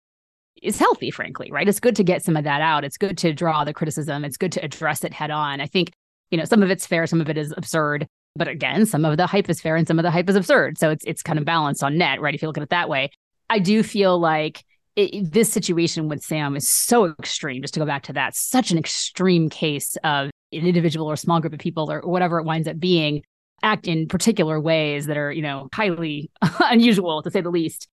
is 0.62 0.78
healthy, 0.78 1.10
frankly, 1.10 1.50
right? 1.50 1.68
It's 1.68 1.80
good 1.80 1.96
to 1.96 2.04
get 2.04 2.24
some 2.24 2.36
of 2.36 2.44
that 2.44 2.60
out. 2.60 2.84
It's 2.84 2.96
good 2.96 3.16
to 3.18 3.32
draw 3.32 3.64
the 3.64 3.72
criticism. 3.72 4.24
It's 4.24 4.36
good 4.36 4.52
to 4.52 4.64
address 4.64 5.04
it 5.04 5.12
head 5.12 5.30
on. 5.30 5.60
I 5.60 5.66
think, 5.66 5.92
you 6.30 6.38
know, 6.38 6.44
some 6.44 6.62
of 6.62 6.70
it's 6.70 6.86
fair, 6.86 7.06
some 7.06 7.20
of 7.20 7.30
it 7.30 7.38
is 7.38 7.54
absurd. 7.56 8.06
But 8.36 8.48
again, 8.48 8.84
some 8.84 9.04
of 9.04 9.16
the 9.16 9.26
hype 9.26 9.48
is 9.48 9.60
fair 9.60 9.76
and 9.76 9.86
some 9.86 9.98
of 9.98 10.02
the 10.02 10.10
hype 10.10 10.28
is 10.28 10.36
absurd. 10.36 10.78
So 10.78 10.90
it's 10.90 11.04
it's 11.04 11.22
kind 11.22 11.38
of 11.38 11.44
balanced 11.44 11.82
on 11.82 11.96
net, 11.96 12.20
right? 12.20 12.34
If 12.34 12.42
you 12.42 12.48
look 12.48 12.58
at 12.58 12.62
it 12.62 12.70
that 12.70 12.88
way. 12.88 13.10
I 13.50 13.60
do 13.60 13.82
feel 13.82 14.18
like 14.18 14.62
it, 14.98 15.32
this 15.32 15.50
situation 15.50 16.08
with 16.08 16.22
Sam 16.22 16.56
is 16.56 16.68
so 16.68 17.06
extreme. 17.06 17.62
Just 17.62 17.74
to 17.74 17.80
go 17.80 17.86
back 17.86 18.02
to 18.04 18.12
that, 18.14 18.34
such 18.34 18.70
an 18.72 18.78
extreme 18.78 19.48
case 19.48 19.96
of 20.02 20.30
an 20.52 20.66
individual 20.66 21.06
or 21.06 21.16
small 21.16 21.40
group 21.40 21.52
of 21.52 21.60
people 21.60 21.90
or 21.90 22.00
whatever 22.00 22.38
it 22.40 22.44
winds 22.44 22.66
up 22.66 22.80
being 22.80 23.22
act 23.62 23.86
in 23.86 24.08
particular 24.08 24.60
ways 24.60 25.06
that 25.06 25.16
are, 25.16 25.30
you 25.30 25.42
know, 25.42 25.68
highly 25.72 26.30
unusual 26.60 27.22
to 27.22 27.30
say 27.30 27.40
the 27.40 27.50
least. 27.50 27.88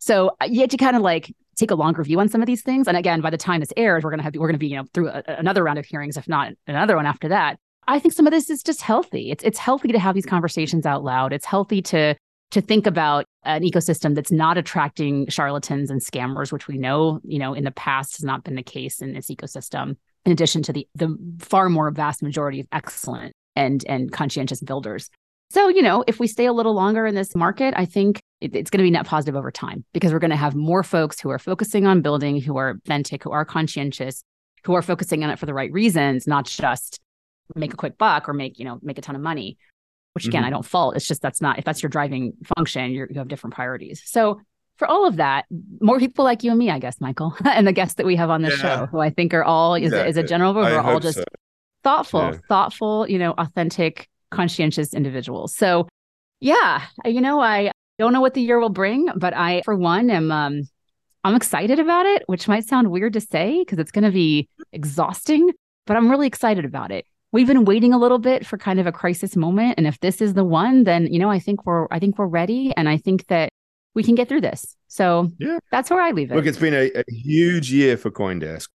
So 0.00 0.36
uh, 0.40 0.46
you 0.46 0.60
have 0.60 0.70
to 0.70 0.76
kind 0.76 0.96
of 0.96 1.02
like 1.02 1.32
take 1.56 1.70
a 1.70 1.74
longer 1.74 2.02
view 2.02 2.18
on 2.18 2.28
some 2.28 2.40
of 2.40 2.46
these 2.46 2.62
things. 2.62 2.88
And 2.88 2.96
again, 2.96 3.20
by 3.20 3.30
the 3.30 3.36
time 3.36 3.60
this 3.60 3.72
airs, 3.76 4.02
we're 4.02 4.10
gonna 4.10 4.22
have 4.22 4.34
we're 4.34 4.48
gonna 4.48 4.58
be, 4.58 4.68
you 4.68 4.76
know, 4.76 4.84
through 4.94 5.08
a, 5.08 5.22
another 5.26 5.62
round 5.62 5.78
of 5.78 5.86
hearings, 5.86 6.16
if 6.16 6.26
not 6.26 6.52
another 6.66 6.96
one 6.96 7.06
after 7.06 7.28
that. 7.28 7.58
I 7.86 7.98
think 7.98 8.14
some 8.14 8.26
of 8.26 8.32
this 8.32 8.50
is 8.50 8.62
just 8.62 8.82
healthy. 8.82 9.30
It's 9.30 9.44
it's 9.44 9.58
healthy 9.58 9.88
to 9.88 9.98
have 9.98 10.14
these 10.14 10.26
conversations 10.26 10.86
out 10.86 11.04
loud. 11.04 11.32
It's 11.32 11.46
healthy 11.46 11.82
to 11.82 12.16
to 12.50 12.60
think 12.60 12.86
about 12.86 13.24
an 13.44 13.62
ecosystem 13.62 14.14
that's 14.14 14.32
not 14.32 14.58
attracting 14.58 15.28
charlatans 15.28 15.90
and 15.90 16.00
scammers, 16.00 16.52
which 16.52 16.68
we 16.68 16.78
know, 16.78 17.20
you 17.24 17.38
know, 17.38 17.54
in 17.54 17.64
the 17.64 17.70
past 17.70 18.16
has 18.16 18.24
not 18.24 18.44
been 18.44 18.56
the 18.56 18.62
case 18.62 19.00
in 19.00 19.12
this 19.12 19.28
ecosystem. 19.28 19.96
In 20.26 20.32
addition 20.32 20.62
to 20.64 20.72
the 20.72 20.86
the 20.94 21.16
far 21.38 21.70
more 21.70 21.90
vast 21.90 22.22
majority 22.22 22.60
of 22.60 22.66
excellent 22.72 23.32
and 23.56 23.84
and 23.88 24.12
conscientious 24.12 24.60
builders. 24.60 25.08
So, 25.50 25.68
you 25.68 25.82
know, 25.82 26.04
if 26.06 26.20
we 26.20 26.28
stay 26.28 26.44
a 26.44 26.52
little 26.52 26.74
longer 26.74 27.06
in 27.06 27.14
this 27.16 27.34
market, 27.34 27.74
I 27.76 27.84
think 27.84 28.20
it, 28.40 28.54
it's 28.54 28.70
going 28.70 28.78
to 28.78 28.84
be 28.84 28.90
net 28.90 29.06
positive 29.06 29.34
over 29.34 29.50
time 29.50 29.84
because 29.92 30.12
we're 30.12 30.20
going 30.20 30.30
to 30.30 30.36
have 30.36 30.54
more 30.54 30.84
folks 30.84 31.18
who 31.18 31.30
are 31.30 31.40
focusing 31.40 31.86
on 31.86 32.02
building, 32.02 32.40
who 32.40 32.56
are 32.56 32.70
authentic, 32.70 33.24
who 33.24 33.32
are 33.32 33.44
conscientious, 33.44 34.22
who 34.64 34.74
are 34.74 34.82
focusing 34.82 35.24
on 35.24 35.30
it 35.30 35.38
for 35.38 35.46
the 35.46 35.54
right 35.54 35.72
reasons, 35.72 36.26
not 36.26 36.44
just 36.44 37.00
make 37.56 37.72
a 37.72 37.76
quick 37.76 37.98
buck 37.98 38.28
or 38.28 38.32
make, 38.32 38.58
you 38.60 38.64
know, 38.64 38.78
make 38.82 38.98
a 38.98 39.02
ton 39.02 39.16
of 39.16 39.22
money 39.22 39.56
which 40.14 40.26
again, 40.26 40.42
mm-hmm. 40.42 40.48
I 40.48 40.50
don't 40.50 40.64
fault. 40.64 40.96
It's 40.96 41.06
just 41.06 41.22
that's 41.22 41.40
not, 41.40 41.58
if 41.58 41.64
that's 41.64 41.82
your 41.82 41.90
driving 41.90 42.32
function, 42.56 42.90
you 42.90 43.06
have 43.14 43.28
different 43.28 43.54
priorities. 43.54 44.02
So 44.04 44.40
for 44.76 44.88
all 44.88 45.06
of 45.06 45.16
that, 45.16 45.46
more 45.80 45.98
people 45.98 46.24
like 46.24 46.42
you 46.42 46.50
and 46.50 46.58
me, 46.58 46.70
I 46.70 46.78
guess, 46.78 47.00
Michael, 47.00 47.36
and 47.44 47.66
the 47.66 47.72
guests 47.72 47.94
that 47.94 48.06
we 48.06 48.16
have 48.16 48.30
on 48.30 48.42
this 48.42 48.60
yeah. 48.62 48.78
show, 48.78 48.86
who 48.86 48.98
I 48.98 49.10
think 49.10 49.34
are 49.34 49.44
all, 49.44 49.74
is, 49.74 49.92
yeah, 49.92 50.04
is 50.04 50.16
a 50.16 50.22
general 50.22 50.52
vote, 50.52 50.64
we're 50.64 50.80
all 50.80 51.00
just 51.00 51.18
so. 51.18 51.24
thoughtful, 51.84 52.22
yeah. 52.22 52.38
thoughtful, 52.48 53.08
you 53.08 53.18
know, 53.18 53.32
authentic, 53.32 54.08
conscientious 54.30 54.94
individuals. 54.94 55.54
So 55.54 55.86
yeah, 56.40 56.82
you 57.04 57.20
know, 57.20 57.40
I 57.40 57.70
don't 57.98 58.12
know 58.12 58.20
what 58.20 58.34
the 58.34 58.40
year 58.40 58.58
will 58.58 58.70
bring, 58.70 59.08
but 59.16 59.34
I, 59.34 59.62
for 59.64 59.76
one, 59.76 60.10
am, 60.10 60.32
um, 60.32 60.62
I'm 61.22 61.34
excited 61.34 61.78
about 61.78 62.06
it, 62.06 62.22
which 62.26 62.48
might 62.48 62.64
sound 62.64 62.90
weird 62.90 63.12
to 63.12 63.20
say 63.20 63.58
because 63.60 63.78
it's 63.78 63.90
going 63.90 64.04
to 64.04 64.10
be 64.10 64.48
exhausting, 64.72 65.50
but 65.86 65.96
I'm 65.96 66.10
really 66.10 66.26
excited 66.26 66.64
about 66.64 66.90
it 66.90 67.04
we've 67.32 67.46
been 67.46 67.64
waiting 67.64 67.92
a 67.92 67.98
little 67.98 68.18
bit 68.18 68.46
for 68.46 68.58
kind 68.58 68.80
of 68.80 68.86
a 68.86 68.92
crisis 68.92 69.36
moment. 69.36 69.74
And 69.76 69.86
if 69.86 70.00
this 70.00 70.20
is 70.20 70.34
the 70.34 70.44
one, 70.44 70.84
then, 70.84 71.06
you 71.12 71.18
know, 71.18 71.30
I 71.30 71.38
think 71.38 71.64
we're, 71.66 71.86
I 71.90 71.98
think 71.98 72.18
we're 72.18 72.26
ready. 72.26 72.72
And 72.76 72.88
I 72.88 72.96
think 72.96 73.26
that 73.28 73.50
we 73.94 74.02
can 74.02 74.14
get 74.14 74.28
through 74.28 74.40
this. 74.40 74.76
So 74.88 75.30
yeah, 75.38 75.58
that's 75.70 75.90
where 75.90 76.00
I 76.00 76.10
leave 76.10 76.30
it. 76.30 76.34
Look, 76.34 76.46
it's 76.46 76.58
been 76.58 76.74
a, 76.74 76.90
a 76.94 77.04
huge 77.08 77.72
year 77.72 77.96
for 77.96 78.10
Coindesk. 78.10 78.68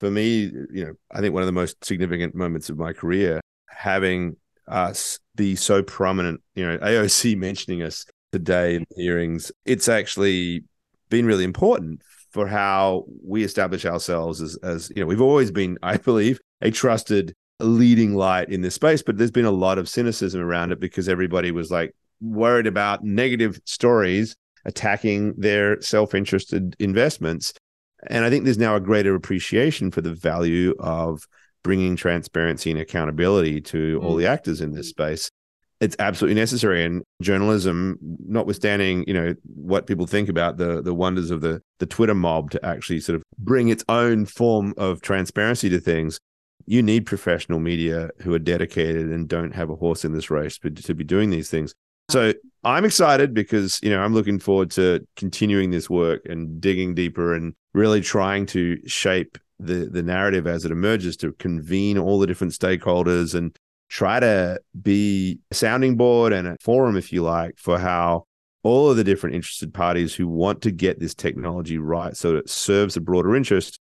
For 0.00 0.10
me, 0.10 0.50
you 0.72 0.84
know, 0.84 0.92
I 1.12 1.20
think 1.20 1.32
one 1.32 1.42
of 1.42 1.46
the 1.46 1.52
most 1.52 1.84
significant 1.84 2.34
moments 2.34 2.68
of 2.68 2.76
my 2.76 2.92
career, 2.92 3.40
having 3.68 4.36
us 4.66 5.18
be 5.36 5.54
so 5.54 5.82
prominent, 5.82 6.40
you 6.54 6.66
know, 6.66 6.78
AOC 6.78 7.36
mentioning 7.38 7.82
us 7.82 8.04
today 8.32 8.74
in 8.74 8.84
the 8.90 9.02
hearings, 9.02 9.52
it's 9.64 9.88
actually 9.88 10.64
been 11.08 11.26
really 11.26 11.44
important 11.44 12.02
for 12.30 12.46
how 12.46 13.04
we 13.22 13.44
establish 13.44 13.84
ourselves 13.84 14.40
as, 14.40 14.56
as 14.62 14.90
you 14.96 15.02
know, 15.02 15.06
we've 15.06 15.20
always 15.20 15.50
been, 15.50 15.78
I 15.82 15.98
believe, 15.98 16.40
a 16.60 16.70
trusted 16.70 17.34
leading 17.64 18.14
light 18.14 18.48
in 18.50 18.60
this 18.60 18.74
space, 18.74 19.02
but 19.02 19.16
there's 19.16 19.30
been 19.30 19.44
a 19.44 19.50
lot 19.50 19.78
of 19.78 19.88
cynicism 19.88 20.40
around 20.40 20.72
it 20.72 20.80
because 20.80 21.08
everybody 21.08 21.50
was 21.50 21.70
like 21.70 21.94
worried 22.20 22.66
about 22.66 23.04
negative 23.04 23.60
stories 23.64 24.36
attacking 24.64 25.34
their 25.36 25.80
self-interested 25.80 26.76
investments. 26.78 27.52
And 28.08 28.24
I 28.24 28.30
think 28.30 28.44
there's 28.44 28.58
now 28.58 28.76
a 28.76 28.80
greater 28.80 29.14
appreciation 29.14 29.90
for 29.90 30.00
the 30.00 30.14
value 30.14 30.74
of 30.78 31.26
bringing 31.62 31.96
transparency 31.96 32.70
and 32.70 32.80
accountability 32.80 33.60
to 33.60 33.98
mm. 33.98 34.04
all 34.04 34.16
the 34.16 34.26
actors 34.26 34.60
in 34.60 34.72
this 34.72 34.88
space 34.88 35.30
it's 35.82 35.96
absolutely 35.98 36.40
necessary 36.40 36.84
and 36.84 37.02
journalism 37.20 37.98
notwithstanding 38.00 39.04
you 39.08 39.12
know 39.12 39.34
what 39.44 39.86
people 39.88 40.06
think 40.06 40.28
about 40.28 40.56
the 40.56 40.80
the 40.80 40.94
wonders 40.94 41.30
of 41.30 41.40
the 41.40 41.60
the 41.80 41.86
twitter 41.86 42.14
mob 42.14 42.52
to 42.52 42.64
actually 42.64 43.00
sort 43.00 43.16
of 43.16 43.22
bring 43.38 43.68
its 43.68 43.84
own 43.88 44.24
form 44.24 44.72
of 44.76 45.02
transparency 45.02 45.68
to 45.68 45.80
things 45.80 46.20
you 46.66 46.82
need 46.82 47.06
professional 47.06 47.60
media 47.60 48.10
who 48.20 48.32
are 48.34 48.38
dedicated 48.38 49.10
and 49.10 49.28
don't 49.28 49.54
have 49.54 49.70
a 49.70 49.76
horse 49.76 50.04
in 50.04 50.12
this 50.12 50.30
race 50.30 50.58
but 50.58 50.76
to 50.76 50.94
be 50.94 51.04
doing 51.04 51.30
these 51.30 51.50
things. 51.50 51.74
So 52.10 52.32
i'm 52.64 52.84
excited 52.84 53.34
because 53.34 53.80
you 53.82 53.90
know 53.90 54.00
i'm 54.00 54.14
looking 54.14 54.38
forward 54.38 54.70
to 54.70 55.04
continuing 55.16 55.70
this 55.70 55.90
work 55.90 56.22
and 56.26 56.60
digging 56.60 56.94
deeper 56.94 57.34
and 57.34 57.54
really 57.74 58.00
trying 58.00 58.46
to 58.46 58.78
shape 58.86 59.36
the 59.58 59.86
the 59.86 60.02
narrative 60.02 60.46
as 60.46 60.64
it 60.64 60.72
emerges 60.72 61.16
to 61.16 61.32
convene 61.34 61.98
all 61.98 62.18
the 62.18 62.26
different 62.26 62.52
stakeholders 62.52 63.34
and 63.34 63.56
try 63.88 64.18
to 64.18 64.58
be 64.80 65.38
a 65.50 65.54
sounding 65.54 65.98
board 65.98 66.32
and 66.32 66.48
a 66.48 66.56
forum, 66.62 66.96
if 66.96 67.12
you 67.12 67.22
like, 67.22 67.58
for 67.58 67.78
how 67.78 68.24
all 68.62 68.90
of 68.90 68.96
the 68.96 69.04
different 69.04 69.36
interested 69.36 69.74
parties 69.74 70.14
who 70.14 70.26
want 70.26 70.62
to 70.62 70.70
get 70.70 70.98
this 70.98 71.14
technology 71.14 71.78
right 71.78 72.16
so 72.16 72.36
it 72.36 72.48
serves 72.48 72.96
a 72.96 73.00
broader 73.00 73.34
interest 73.34 73.80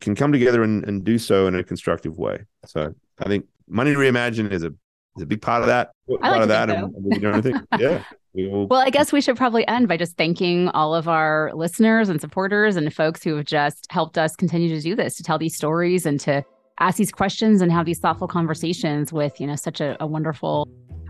can 0.00 0.14
come 0.14 0.32
together 0.32 0.62
and, 0.62 0.84
and 0.84 1.04
do 1.04 1.18
so 1.18 1.46
in 1.46 1.54
a 1.54 1.64
constructive 1.64 2.18
way. 2.18 2.44
So 2.66 2.94
I 3.18 3.28
think 3.28 3.46
Money 3.68 3.92
Reimagined 3.92 4.52
is 4.52 4.64
a 4.64 4.72
is 5.16 5.22
a 5.22 5.26
big 5.26 5.42
part 5.42 5.62
of 5.62 5.66
that. 5.66 5.90
I 6.08 6.16
part 6.20 6.32
like 6.32 6.42
of 6.42 6.48
that, 6.48 6.70
and, 6.70 6.94
we 6.96 7.18
do 7.18 7.30
anything. 7.30 7.60
yeah. 7.78 8.04
We 8.34 8.46
will... 8.46 8.68
Well, 8.68 8.80
I 8.80 8.90
guess 8.90 9.12
we 9.12 9.20
should 9.20 9.36
probably 9.36 9.66
end 9.66 9.88
by 9.88 9.96
just 9.96 10.16
thanking 10.16 10.68
all 10.68 10.94
of 10.94 11.08
our 11.08 11.50
listeners 11.54 12.08
and 12.08 12.20
supporters 12.20 12.76
and 12.76 12.92
folks 12.94 13.24
who 13.24 13.36
have 13.36 13.44
just 13.44 13.86
helped 13.90 14.16
us 14.16 14.36
continue 14.36 14.68
to 14.68 14.80
do 14.80 14.94
this, 14.94 15.16
to 15.16 15.22
tell 15.22 15.38
these 15.38 15.56
stories 15.56 16.06
and 16.06 16.20
to 16.20 16.44
ask 16.78 16.96
these 16.96 17.10
questions 17.10 17.60
and 17.60 17.72
have 17.72 17.84
these 17.84 17.98
thoughtful 17.98 18.28
conversations 18.28 19.12
with, 19.12 19.40
you 19.40 19.46
know, 19.46 19.56
such 19.56 19.80
a, 19.80 19.96
a 20.00 20.06
wonderful 20.06 20.68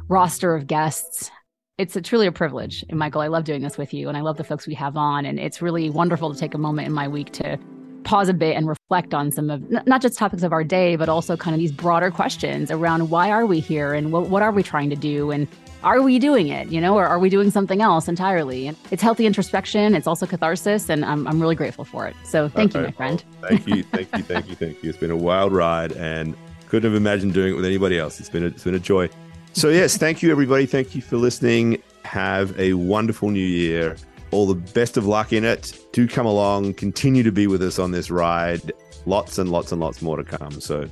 roster 0.09 0.55
of 0.55 0.67
guests. 0.67 1.31
It's 1.77 1.95
a, 1.95 2.01
truly 2.01 2.27
a 2.27 2.33
privilege. 2.33 2.85
And 2.89 2.99
Michael, 2.99 3.21
I 3.21 3.27
love 3.27 3.45
doing 3.45 3.61
this 3.61 3.77
with 3.77 3.93
you 3.93 4.09
and 4.09 4.17
I 4.17 4.23
love 4.23 4.39
the 4.39 4.45
folks 4.45 4.67
we 4.67 4.75
have 4.75 4.97
on. 4.97 5.27
And 5.27 5.39
it's 5.39 5.61
really 5.61 5.91
wonderful 5.91 6.33
to 6.33 6.39
take 6.39 6.55
a 6.55 6.59
moment 6.59 6.89
in 6.89 6.95
my 6.95 7.07
week 7.07 7.31
to 7.33 7.59
pause 8.05 8.29
a 8.29 8.35
bit 8.35 8.57
and 8.57 8.69
reflect 8.69 9.13
on 9.13 9.31
some 9.31 9.51
of 9.51 9.87
not 9.87 10.01
just 10.01 10.17
topics 10.17 10.43
of 10.43 10.53
our 10.53 10.65
day, 10.65 10.97
but 10.97 11.09
also 11.09 11.37
kind 11.37 11.55
of 11.55 11.59
these 11.59 11.73
broader 11.73 12.11
questions 12.11 12.71
around 12.71 13.11
why 13.11 13.31
are 13.31 13.47
we 13.47 13.61
here 13.61 13.93
and 13.93 14.13
what, 14.13 14.29
what 14.29 14.43
are 14.43 14.53
we 14.53 14.63
trying 14.63 14.91
to 14.91 14.97
do 14.97 15.31
and 15.31 15.47
are 15.83 16.03
we 16.03 16.19
doing 16.19 16.49
it, 16.49 16.69
you 16.69 16.81
know, 16.81 16.97
or 16.97 17.07
are 17.07 17.19
we 17.19 17.29
doing 17.29 17.51
something 17.51 17.81
else 17.81 18.09
entirely? 18.09 18.67
And 18.67 18.77
it's 18.91 19.03
healthy 19.03 19.27
introspection. 19.27 19.95
It's 19.95 20.07
also 20.07 20.27
catharsis, 20.27 20.89
and 20.89 21.05
I'm, 21.05 21.27
I'm 21.29 21.41
really 21.41 21.55
grateful 21.55 21.85
for 21.85 22.07
it. 22.07 22.17
So 22.25 22.49
thank 22.49 22.75
you, 22.75 22.81
my 22.81 22.91
friend. 22.91 23.23
thank 23.43 23.67
you, 23.67 23.85
thank 23.85 24.09
you, 24.17 24.23
thank 24.23 24.49
you, 24.49 24.55
thank 24.57 24.83
you. 24.83 24.91
It's 24.91 24.99
been 24.99 25.13
a 25.13 25.17
wild 25.17 25.53
ride, 25.53 25.93
and 25.93 26.37
couldn't 26.69 26.91
have 26.91 27.01
imagined 27.01 27.33
doing 27.33 27.53
it 27.53 27.57
with 27.57 27.65
anybody 27.65 27.99
else. 27.99 28.19
It's 28.19 28.29
been 28.29 28.43
a, 28.43 28.47
it's 28.49 28.65
been 28.65 28.75
a 28.75 28.81
joy. 28.81 29.09
So 29.53 29.69
yes, 29.69 29.97
thank 29.97 30.23
you, 30.23 30.31
everybody. 30.31 30.67
Thank 30.67 30.95
you 30.95 31.03
for 31.03 31.17
listening. 31.17 31.81
Have 32.03 32.59
a 32.59 32.73
wonderful 32.73 33.31
new 33.31 33.39
year. 33.39 33.97
All 34.31 34.47
the 34.47 34.55
best 34.55 34.97
of 34.97 35.07
luck 35.07 35.33
in 35.33 35.45
it. 35.45 35.79
Do 35.93 36.07
come 36.07 36.27
along. 36.27 36.75
Continue 36.75 37.23
to 37.23 37.33
be 37.33 37.47
with 37.47 37.63
us 37.63 37.79
on 37.79 37.91
this 37.91 38.11
ride. 38.11 38.73
Lots 39.07 39.39
and 39.39 39.51
lots 39.51 39.73
and 39.73 39.81
lots 39.81 40.03
more 40.03 40.17
to 40.17 40.25
come. 40.25 40.61
So 40.61 40.89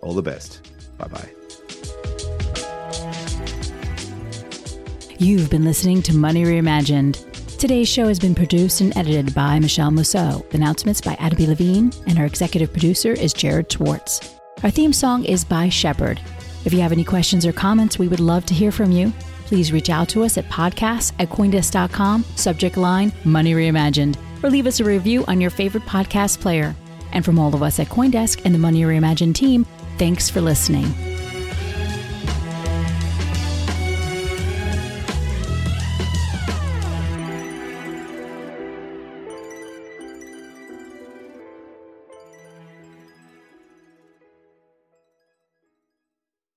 all 0.00 0.14
the 0.14 0.22
best. 0.22 0.72
Bye 0.98 1.08
bye. 1.08 1.28
You've 5.18 5.48
been 5.48 5.64
listening 5.64 6.02
to 6.02 6.16
Money 6.16 6.44
Reimagined. 6.44 7.58
Today's 7.58 7.88
show 7.88 8.08
has 8.08 8.18
been 8.18 8.34
produced 8.34 8.80
and 8.80 8.94
edited 8.96 9.34
by 9.34 9.58
Michele 9.58 9.90
Musso. 9.90 10.44
Announcements 10.52 11.00
by 11.00 11.14
Adam 11.14 11.36
B. 11.38 11.46
Levine, 11.46 11.92
and 12.06 12.18
our 12.18 12.26
executive 12.26 12.72
producer 12.72 13.12
is 13.12 13.32
Jared 13.32 13.70
Schwartz. 13.70 14.34
Our 14.62 14.70
theme 14.70 14.92
song 14.92 15.24
is 15.24 15.44
by 15.44 15.68
Shepard. 15.68 16.20
If 16.64 16.72
you 16.72 16.80
have 16.80 16.92
any 16.92 17.04
questions 17.04 17.46
or 17.46 17.52
comments, 17.52 17.98
we 17.98 18.08
would 18.08 18.20
love 18.20 18.44
to 18.46 18.54
hear 18.54 18.72
from 18.72 18.90
you. 18.90 19.12
Please 19.46 19.72
reach 19.72 19.90
out 19.90 20.08
to 20.10 20.24
us 20.24 20.38
at 20.38 20.48
podcasts 20.48 21.12
at 21.18 21.28
coindesk.com, 21.28 22.24
subject 22.36 22.76
line 22.76 23.12
Money 23.24 23.54
Reimagined, 23.54 24.16
or 24.42 24.50
leave 24.50 24.66
us 24.66 24.80
a 24.80 24.84
review 24.84 25.24
on 25.26 25.40
your 25.40 25.50
favorite 25.50 25.84
podcast 25.84 26.40
player. 26.40 26.74
And 27.12 27.24
from 27.24 27.38
all 27.38 27.54
of 27.54 27.62
us 27.62 27.78
at 27.78 27.88
Coindesk 27.88 28.42
and 28.44 28.54
the 28.54 28.58
Money 28.58 28.82
Reimagined 28.82 29.34
team, 29.34 29.64
thanks 29.98 30.28
for 30.28 30.40
listening. 30.40 31.13